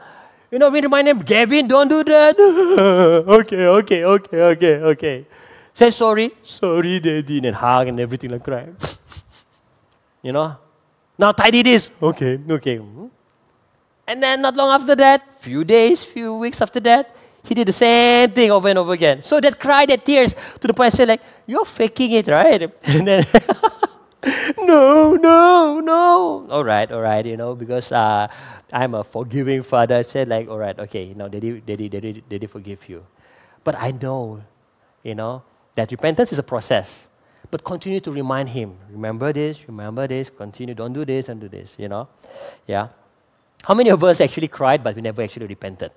You 0.52 0.60
know, 0.60 0.70
we 0.70 0.82
remind 0.82 1.08
them, 1.08 1.20
Gavin, 1.20 1.68
don't 1.68 1.88
do 1.90 2.04
that. 2.04 2.40
okay, 3.28 3.68
okay, 3.68 4.06
okay, 4.06 4.42
okay, 4.42 4.76
okay. 4.78 5.26
Say 5.74 5.92
sorry. 5.92 6.32
Sorry, 6.44 7.00
daddy. 7.00 7.46
And 7.46 7.56
hug 7.56 7.88
and 7.88 8.00
everything 8.00 8.32
like 8.32 8.44
cry. 8.44 8.70
you 10.24 10.32
know? 10.32 10.56
Now 11.18 11.32
tidy 11.34 11.64
this. 11.64 11.90
Okay, 12.02 12.40
okay. 12.50 12.80
And 14.08 14.24
then 14.24 14.42
not 14.42 14.56
long 14.56 14.70
after 14.70 14.96
that, 14.96 15.42
few 15.42 15.64
days, 15.66 16.04
few 16.04 16.34
weeks 16.36 16.62
after 16.62 16.80
that, 16.80 17.16
he 17.44 17.54
did 17.54 17.68
the 17.68 17.74
same 17.74 18.32
thing 18.32 18.52
over 18.52 18.70
and 18.70 18.80
over 18.80 18.94
again. 18.94 19.22
So 19.22 19.40
that 19.42 19.60
cry, 19.60 19.86
that 19.86 20.06
tears, 20.06 20.36
to 20.60 20.68
the 20.68 20.74
point 20.74 20.94
I 20.94 20.98
said, 20.98 21.08
like, 21.08 21.22
you're 21.46 21.66
faking 21.66 22.12
it, 22.12 22.28
right? 22.28 22.72
And 22.86 23.08
then, 23.08 23.26
no, 24.58 25.16
no, 25.16 25.80
no. 25.80 26.48
All 26.50 26.64
right, 26.64 26.92
all 26.92 27.02
right, 27.02 27.26
you 27.26 27.38
know, 27.38 27.56
because 27.56 27.92
uh, 27.92 28.28
I'm 28.74 28.94
a 28.94 29.04
forgiving 29.04 29.64
father. 29.64 29.96
I 29.98 30.02
said, 30.02 30.28
like, 30.28 30.50
all 30.50 30.58
right, 30.58 30.78
okay, 30.80 31.04
you 31.04 31.16
know, 31.16 31.30
daddy, 31.30 31.62
daddy, 31.62 31.90
daddy, 31.90 32.24
daddy 32.30 32.48
forgive 32.48 32.90
you. 32.90 33.06
But 33.64 33.76
I 33.76 33.92
know, 33.92 34.42
you 35.04 35.16
know, 35.16 35.44
That 35.78 35.92
repentance 35.92 36.34
is 36.34 36.40
a 36.40 36.44
process. 36.44 37.08
But 37.52 37.64
continue 37.64 38.00
to 38.02 38.12
remind 38.12 38.50
him, 38.50 38.76
remember 38.90 39.32
this, 39.32 39.60
remember 39.68 40.08
this, 40.08 40.30
continue, 40.32 40.74
don't 40.74 40.92
do 40.92 41.06
this, 41.06 41.26
don't 41.28 41.40
do 41.40 41.48
this, 41.48 41.76
you 41.78 41.88
know? 41.88 42.10
Yeah. 42.66 42.88
How 43.64 43.76
many 43.76 43.92
of 43.92 44.04
us 44.04 44.20
actually 44.20 44.48
cried, 44.48 44.84
but 44.84 44.96
we 44.96 45.02
never 45.02 45.22
actually 45.22 45.46
repented? 45.46 45.92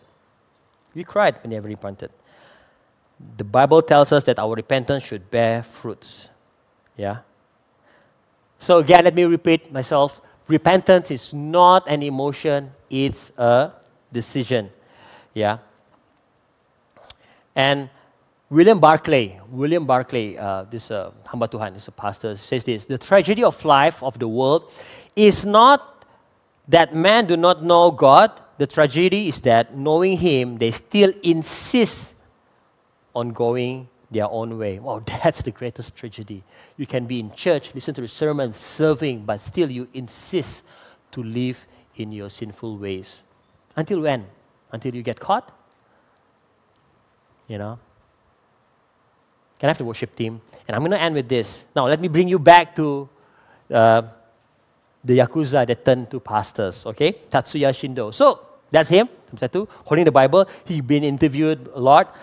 We 0.95 1.03
cried, 1.03 1.37
we 1.43 1.49
never 1.49 1.67
repented. 1.67 2.11
The 3.39 3.45
Bible 3.45 3.81
tells 3.83 4.13
us 4.13 4.25
that 4.25 4.39
our 4.39 4.55
repentance 4.55 5.05
should 5.05 5.31
bear 5.31 5.63
fruits. 5.63 6.29
Yeah? 6.97 7.21
So, 8.61 8.79
again, 8.79 9.05
let 9.05 9.15
me 9.15 9.25
repeat 9.25 9.73
myself. 9.73 10.21
Repentance 10.47 11.11
is 11.11 11.33
not 11.33 11.89
an 11.89 12.03
emotion, 12.03 12.71
it's 12.91 13.33
a 13.39 13.73
decision. 14.13 14.69
Yeah? 15.33 15.59
And 17.57 17.89
William 18.51 18.79
Barclay, 18.79 19.41
William 19.49 19.87
Barclay, 19.87 20.37
uh, 20.37 20.65
this 20.65 20.91
uh, 20.91 21.11
Hamba 21.27 21.49
Tuhan, 21.49 21.75
is 21.75 21.89
a 21.89 21.93
pastor, 21.93 22.37
says 22.37 22.63
this 22.65 22.85
The 22.85 22.99
tragedy 22.99 23.43
of 23.43 23.65
life, 23.65 24.03
of 24.03 24.19
the 24.19 24.29
world, 24.29 24.71
is 25.17 25.47
not 25.47 26.05
that 26.69 26.95
men 26.95 27.27
do 27.27 27.39
not 27.39 27.63
know 27.63 27.91
God. 27.91 28.31
The 28.59 28.67
tragedy 28.67 29.29
is 29.29 29.41
that 29.41 29.75
knowing 29.75 30.19
Him, 30.19 30.59
they 30.59 30.71
still 30.71 31.15
insist 31.23 32.15
on 33.15 33.31
going 33.31 33.89
their 34.11 34.29
own 34.31 34.59
way. 34.59 34.79
Wow, 34.79 35.03
that's 35.25 35.43
the 35.43 35.51
greatest 35.51 35.97
tragedy. 35.97 36.43
You 36.77 36.87
can 36.87 37.07
be 37.07 37.21
in 37.21 37.33
church, 37.33 37.75
listen 37.75 37.95
to 37.95 38.01
the 38.01 38.09
sermon, 38.09 38.53
serving, 38.55 39.25
but 39.25 39.41
still 39.41 39.71
you 39.71 39.89
insist 39.95 40.65
to 41.13 41.23
live 41.23 41.67
in 41.97 42.13
your 42.13 42.31
sinful 42.31 42.79
ways. 42.79 43.23
Until 43.77 44.01
when? 44.01 44.27
Until 44.73 44.95
you 44.95 45.03
get 45.03 45.19
caught? 45.19 45.51
You 47.49 47.59
know? 47.59 47.79
Can 49.59 49.69
I 49.69 49.71
have 49.71 49.79
the 49.79 49.85
worship 49.85 50.17
team? 50.17 50.41
And 50.67 50.75
I'm 50.75 50.81
going 50.81 50.93
to 50.93 51.01
end 51.01 51.15
with 51.15 51.29
this. 51.29 51.67
Now, 51.77 51.87
let 51.87 52.01
me 52.01 52.09
bring 52.09 52.29
you 52.29 52.39
back 52.39 52.75
to 52.77 53.09
uh, 53.71 54.03
the 55.05 55.19
Yakuza 55.19 55.67
that 55.67 55.85
turned 55.85 56.11
to 56.11 56.21
pastors, 56.21 56.87
okay? 56.87 57.13
Tatsuya 57.13 57.71
Shindo. 57.71 58.15
So, 58.15 58.41
that's 58.71 58.89
him, 58.89 59.09
holding 59.85 60.05
the 60.05 60.13
Bible. 60.13 60.47
He's 60.65 60.81
been 60.81 61.03
interviewed 61.03 61.69
a 61.75 61.81
lot. 61.81 62.15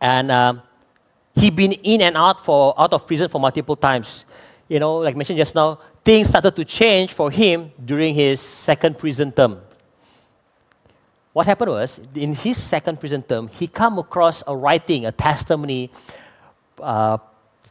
And 0.00 0.30
um, 0.30 0.62
he 1.34 1.50
been 1.50 1.72
in 1.72 2.00
and 2.02 2.16
out, 2.16 2.44
for, 2.44 2.74
out 2.78 2.92
of 2.92 3.06
prison 3.06 3.28
for 3.28 3.40
multiple 3.40 3.76
times. 3.76 4.24
You 4.68 4.78
know, 4.78 4.96
like 4.98 5.16
mentioned 5.16 5.36
just 5.36 5.54
now, 5.54 5.78
things 6.04 6.28
started 6.28 6.56
to 6.56 6.64
change 6.64 7.12
for 7.12 7.30
him 7.30 7.70
during 7.84 8.14
his 8.14 8.40
second 8.40 8.98
prison 8.98 9.32
term. 9.32 9.60
What 11.32 11.46
happened 11.46 11.72
was, 11.72 12.00
in 12.14 12.32
his 12.34 12.56
second 12.56 13.00
prison 13.00 13.22
term, 13.22 13.48
he 13.48 13.66
came 13.66 13.98
across 13.98 14.42
a 14.46 14.56
writing, 14.56 15.04
a 15.04 15.12
testimony 15.12 15.90
uh, 16.80 17.18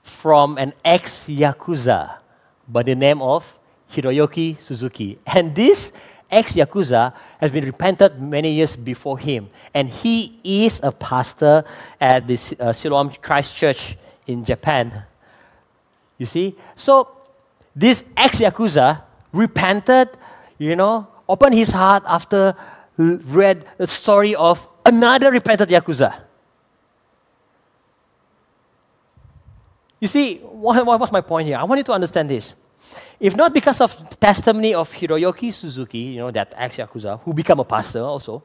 from 0.01 0.57
an 0.57 0.73
ex 0.83 1.29
Yakuza 1.29 2.17
by 2.67 2.83
the 2.83 2.93
name 2.93 3.21
of 3.21 3.57
Hiroyuki 3.91 4.59
Suzuki. 4.61 5.17
And 5.25 5.55
this 5.55 5.93
ex 6.33 6.53
Yakuza 6.53 7.13
has 7.39 7.51
been 7.51 7.65
repented 7.65 8.19
many 8.19 8.51
years 8.51 8.75
before 8.75 9.19
him. 9.19 9.49
And 9.73 9.89
he 9.89 10.39
is 10.43 10.81
a 10.83 10.91
pastor 10.91 11.63
at 12.01 12.27
the 12.27 12.33
uh, 12.59 12.73
Siloam 12.73 13.09
Christ 13.21 13.55
Church 13.55 13.95
in 14.27 14.43
Japan. 14.43 15.03
You 16.17 16.25
see? 16.25 16.55
So, 16.75 17.11
this 17.75 18.03
ex 18.17 18.39
Yakuza 18.39 19.01
repented, 19.31 20.09
you 20.57 20.75
know, 20.75 21.07
opened 21.27 21.55
his 21.55 21.71
heart 21.73 22.03
after 22.05 22.55
read 22.97 23.65
the 23.77 23.87
story 23.87 24.35
of 24.35 24.67
another 24.85 25.31
repentant 25.31 25.69
Yakuza. 25.69 26.13
You 29.99 30.07
see, 30.07 30.37
what, 30.39 30.85
what 30.85 30.99
was 30.99 31.11
my 31.11 31.21
point 31.21 31.47
here? 31.47 31.57
I 31.57 31.63
want 31.63 31.79
you 31.79 31.83
to 31.85 31.93
understand 31.93 32.29
this. 32.29 32.53
If 33.23 33.37
not 33.37 33.53
because 33.53 33.79
of 33.79 33.97
the 34.09 34.17
testimony 34.17 34.73
of 34.75 34.91
Hiroyuki 34.91 35.53
Suzuki, 35.53 35.99
you 35.99 36.17
know, 36.17 36.29
that 36.31 36.53
ex 36.57 36.75
Yakuza, 36.75 37.21
who 37.21 37.33
became 37.33 37.57
a 37.57 37.63
pastor 37.63 38.01
also, 38.01 38.43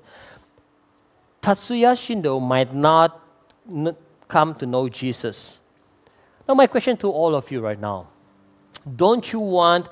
Tatsuya 1.42 1.98
Shindo 1.98 2.40
might 2.40 2.72
not 2.72 3.20
come 4.28 4.54
to 4.54 4.66
know 4.66 4.88
Jesus. 4.88 5.58
Now, 6.46 6.54
my 6.54 6.68
question 6.68 6.96
to 6.98 7.10
all 7.10 7.34
of 7.34 7.50
you 7.50 7.60
right 7.60 7.80
now 7.80 8.06
don't 8.96 9.32
you 9.32 9.40
want 9.40 9.88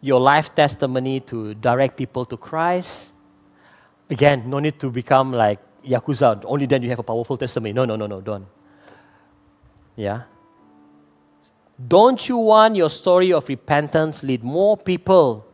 your 0.00 0.18
life 0.18 0.54
testimony 0.54 1.20
to 1.20 1.52
direct 1.52 1.98
people 1.98 2.24
to 2.24 2.38
Christ? 2.38 3.12
Again, 4.08 4.48
no 4.48 4.60
need 4.60 4.80
to 4.80 4.90
become 4.90 5.34
like 5.34 5.60
Yakuza, 5.84 6.42
only 6.46 6.64
then 6.64 6.82
you 6.82 6.88
have 6.88 7.00
a 7.00 7.02
powerful 7.02 7.36
testimony. 7.36 7.74
No, 7.74 7.84
no, 7.84 7.96
no, 7.96 8.06
no, 8.06 8.22
don't. 8.22 8.46
Yeah? 9.94 10.22
Don't 11.88 12.28
you 12.28 12.36
want 12.36 12.76
your 12.76 12.90
story 12.90 13.32
of 13.32 13.48
repentance 13.48 14.22
lead 14.22 14.44
more 14.44 14.76
people 14.76 15.46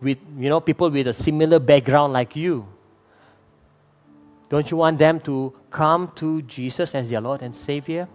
with, 0.00 0.18
you 0.36 0.48
know, 0.48 0.60
people 0.60 0.90
with 0.90 1.06
a 1.06 1.12
similar 1.12 1.58
background 1.58 2.12
like 2.12 2.36
you? 2.36 2.66
Don't 4.48 4.70
you 4.70 4.76
want 4.76 4.98
them 4.98 5.18
to 5.20 5.54
come 5.70 6.12
to 6.16 6.42
Jesus 6.42 6.94
as 6.94 7.08
their 7.08 7.20
Lord 7.20 7.40
and 7.40 7.54
Savior? 7.54 8.06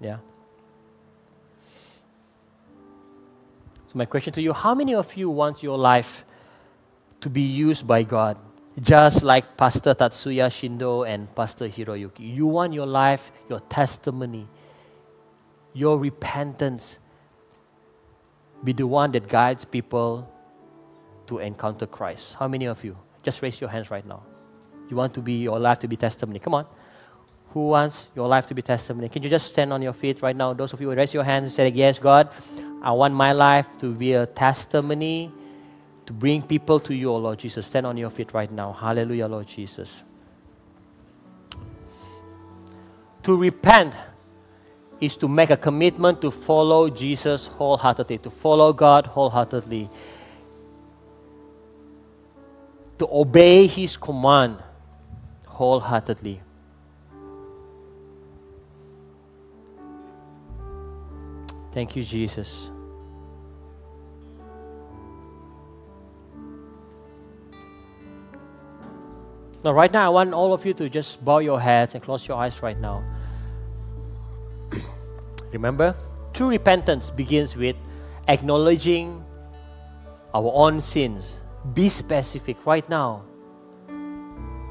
Yeah. 0.00 0.16
So 3.86 3.92
my 3.94 4.06
question 4.06 4.32
to 4.32 4.42
you, 4.42 4.52
how 4.52 4.74
many 4.74 4.94
of 4.94 5.16
you 5.16 5.30
want 5.30 5.62
your 5.62 5.78
life 5.78 6.24
to 7.20 7.30
be 7.30 7.42
used 7.42 7.86
by 7.86 8.02
God? 8.02 8.36
Just 8.80 9.22
like 9.22 9.56
Pastor 9.56 9.94
Tatsuya 9.94 10.48
Shindo 10.50 11.08
and 11.08 11.32
Pastor 11.34 11.68
Hiroyuki. 11.68 12.34
You 12.34 12.46
want 12.46 12.72
your 12.72 12.86
life, 12.86 13.30
your 13.48 13.60
testimony, 13.60 14.46
your 15.78 15.98
repentance 15.98 16.98
be 18.64 18.72
the 18.72 18.86
one 18.86 19.12
that 19.12 19.28
guides 19.28 19.64
people 19.64 20.28
to 21.28 21.38
encounter 21.38 21.86
Christ? 21.86 22.34
How 22.34 22.48
many 22.48 22.66
of 22.66 22.82
you? 22.82 22.96
Just 23.22 23.42
raise 23.42 23.60
your 23.60 23.70
hands 23.70 23.90
right 23.90 24.04
now. 24.04 24.22
You 24.88 24.96
want 24.96 25.14
to 25.14 25.20
be 25.20 25.34
your 25.34 25.58
life 25.58 25.78
to 25.80 25.88
be 25.88 25.96
testimony? 25.96 26.40
Come 26.40 26.54
on. 26.54 26.66
Who 27.50 27.68
wants 27.68 28.08
your 28.16 28.26
life 28.26 28.46
to 28.48 28.54
be 28.54 28.62
testimony? 28.62 29.08
Can 29.08 29.22
you 29.22 29.30
just 29.30 29.52
stand 29.52 29.72
on 29.72 29.80
your 29.80 29.92
feet 29.92 30.20
right 30.20 30.34
now? 30.34 30.52
Those 30.52 30.72
of 30.72 30.80
you 30.80 30.90
who 30.90 30.96
raise 30.96 31.14
your 31.14 31.24
hands 31.24 31.44
and 31.44 31.52
say, 31.52 31.68
Yes, 31.68 31.98
God, 31.98 32.28
I 32.82 32.92
want 32.92 33.14
my 33.14 33.32
life 33.32 33.78
to 33.78 33.94
be 33.94 34.14
a 34.14 34.26
testimony 34.26 35.32
to 36.06 36.12
bring 36.12 36.42
people 36.42 36.80
to 36.80 36.94
you, 36.94 37.12
Lord 37.12 37.38
Jesus. 37.38 37.66
Stand 37.66 37.86
on 37.86 37.96
your 37.96 38.10
feet 38.10 38.32
right 38.32 38.50
now. 38.50 38.72
Hallelujah, 38.72 39.28
Lord 39.28 39.46
Jesus. 39.46 40.02
To 43.22 43.36
repent 43.36 43.94
is 45.00 45.16
to 45.16 45.28
make 45.28 45.50
a 45.50 45.56
commitment 45.56 46.20
to 46.22 46.30
follow 46.30 46.90
Jesus 46.90 47.46
wholeheartedly, 47.46 48.18
to 48.18 48.30
follow 48.30 48.72
God 48.72 49.06
wholeheartedly, 49.06 49.88
to 52.98 53.08
obey 53.10 53.66
His 53.66 53.96
command 53.96 54.58
wholeheartedly. 55.46 56.40
Thank 61.70 61.94
you, 61.94 62.02
Jesus. 62.02 62.70
Now, 69.62 69.72
right 69.72 69.92
now, 69.92 70.06
I 70.06 70.08
want 70.08 70.32
all 70.34 70.52
of 70.52 70.64
you 70.64 70.72
to 70.74 70.88
just 70.88 71.24
bow 71.24 71.38
your 71.38 71.60
heads 71.60 71.94
and 71.94 72.02
close 72.02 72.26
your 72.26 72.36
eyes 72.36 72.62
right 72.62 72.78
now. 72.78 73.04
Remember, 75.52 75.94
true 76.32 76.48
repentance 76.50 77.10
begins 77.10 77.56
with 77.56 77.76
acknowledging 78.26 79.24
our 80.34 80.50
own 80.54 80.80
sins. 80.80 81.36
Be 81.74 81.88
specific 81.88 82.64
right 82.66 82.88
now. 82.88 83.24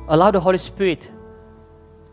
Allow 0.07 0.31
the 0.31 0.39
Holy 0.39 0.57
Spirit 0.57 1.11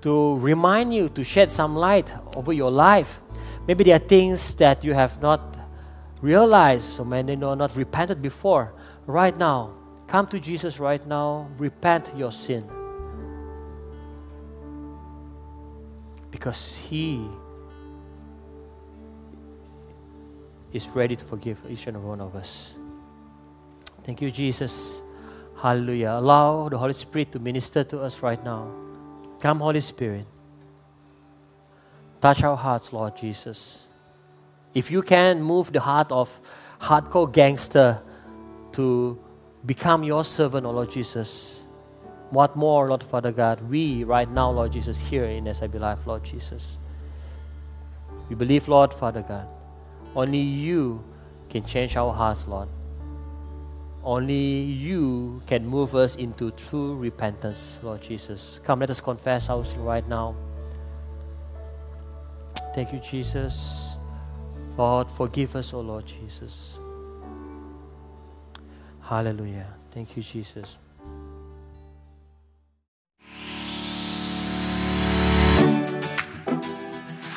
to 0.01 0.39
remind 0.39 0.95
you, 0.95 1.09
to 1.11 1.25
shed 1.25 1.51
some 1.51 1.77
light 1.77 2.13
over 2.37 2.53
your 2.53 2.71
life. 2.71 3.21
Maybe 3.67 3.85
there 3.85 3.97
are 3.97 4.07
things 4.07 4.55
that 4.57 4.85
you 4.85 4.93
have 4.93 5.23
not 5.23 5.57
realized, 6.21 6.99
or 7.01 7.07
maybe 7.07 7.37
not 7.37 7.77
repented 7.77 8.21
before. 8.21 8.75
Right 9.07 9.37
now, 9.37 9.75
come 10.07 10.27
to 10.29 10.41
Jesus 10.41 10.81
right 10.81 11.07
now, 11.07 11.49
repent 11.59 12.11
your 12.17 12.33
sin. 12.33 12.65
Because 16.31 16.77
He 16.77 17.29
is 20.75 20.89
ready 20.89 21.17
to 21.17 21.25
forgive 21.25 21.57
each 21.71 21.87
and 21.87 21.97
every 21.97 22.09
one 22.09 22.21
of 22.21 22.35
us. 22.35 22.75
Thank 24.03 24.21
you, 24.21 24.31
Jesus. 24.31 25.03
Hallelujah. 25.57 26.17
Allow 26.19 26.69
the 26.69 26.77
Holy 26.77 26.93
Spirit 26.93 27.33
to 27.33 27.39
minister 27.39 27.85
to 27.85 28.03
us 28.03 28.21
right 28.23 28.43
now. 28.45 28.69
Come, 29.41 29.61
Holy 29.61 29.81
Spirit. 29.81 30.27
Touch 32.21 32.43
our 32.43 32.57
hearts, 32.57 32.93
Lord 32.93 33.17
Jesus. 33.17 33.87
If 34.75 34.91
you 34.91 35.01
can 35.03 35.41
move 35.41 35.73
the 35.73 35.81
heart 35.81 36.11
of 36.11 36.41
hardcore 36.81 37.33
gangster 37.33 38.03
to 38.73 39.19
become 39.65 40.03
your 40.03 40.25
servant, 40.25 40.67
oh 40.67 40.73
Lord 40.73 40.91
Jesus, 40.91 41.63
what 42.31 42.57
more, 42.57 42.89
Lord 42.89 43.05
Father 43.05 43.31
God, 43.31 43.61
we 43.71 44.03
right 44.03 44.29
now, 44.29 44.51
Lord 44.51 44.73
Jesus, 44.73 45.01
here 45.01 45.25
in 45.25 45.53
SIB 45.55 45.77
Life, 45.77 46.01
Lord 46.05 46.25
Jesus. 46.25 46.79
We 48.29 48.35
believe, 48.35 48.67
Lord, 48.67 48.93
Father 48.93 49.23
God, 49.23 49.47
only 50.15 50.39
you 50.39 51.03
can 51.51 51.65
change 51.65 51.97
our 51.97 52.13
hearts, 52.13 52.47
Lord. 52.47 52.69
Only 54.03 54.61
you 54.61 55.41
can 55.47 55.67
move 55.67 55.95
us 55.95 56.17
into 56.17 56.51
true 56.53 56.95
repentance, 56.97 57.79
Lord 57.83 58.03
Jesus. 58.03 58.61
Come, 58.65 58.81
let 58.81 58.91
us 58.91 59.01
confess 59.01 59.49
our 59.49 59.65
sin 59.65 59.83
right 59.83 60.07
now. 60.09 60.35
Thank 62.75 62.93
you, 62.93 62.99
Jesus. 62.99 63.97
Lord, 64.77 65.11
forgive 65.11 65.57
us, 65.57 65.73
O 65.73 65.81
Lord 65.81 66.05
Jesus. 66.07 66.79
Hallelujah. 69.01 69.67
Thank 69.93 70.17
you, 70.17 70.23
Jesus. 70.23 70.77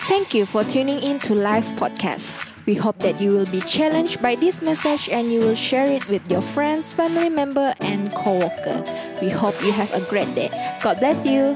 Thank 0.08 0.34
you 0.34 0.46
for 0.46 0.64
tuning 0.64 1.00
in 1.00 1.20
to 1.20 1.36
Live 1.36 1.66
Podcast. 1.78 2.47
We 2.68 2.76
hope 2.76 3.00
that 3.00 3.22
you 3.22 3.32
will 3.32 3.46
be 3.46 3.62
challenged 3.62 4.22
by 4.22 4.36
this 4.36 4.62
message 4.62 5.08
and 5.08 5.32
you 5.32 5.40
will 5.40 5.56
share 5.56 5.88
it 5.88 6.10
with 6.10 6.30
your 6.30 6.42
friends, 6.42 6.92
family 6.92 7.30
member, 7.30 7.74
and 7.80 8.14
co-worker. 8.14 8.84
We 9.22 9.30
hope 9.30 9.56
you 9.64 9.72
have 9.72 9.94
a 9.94 10.02
great 10.02 10.36
day. 10.36 10.50
God 10.84 11.00
bless 11.00 11.26
you. 11.26 11.56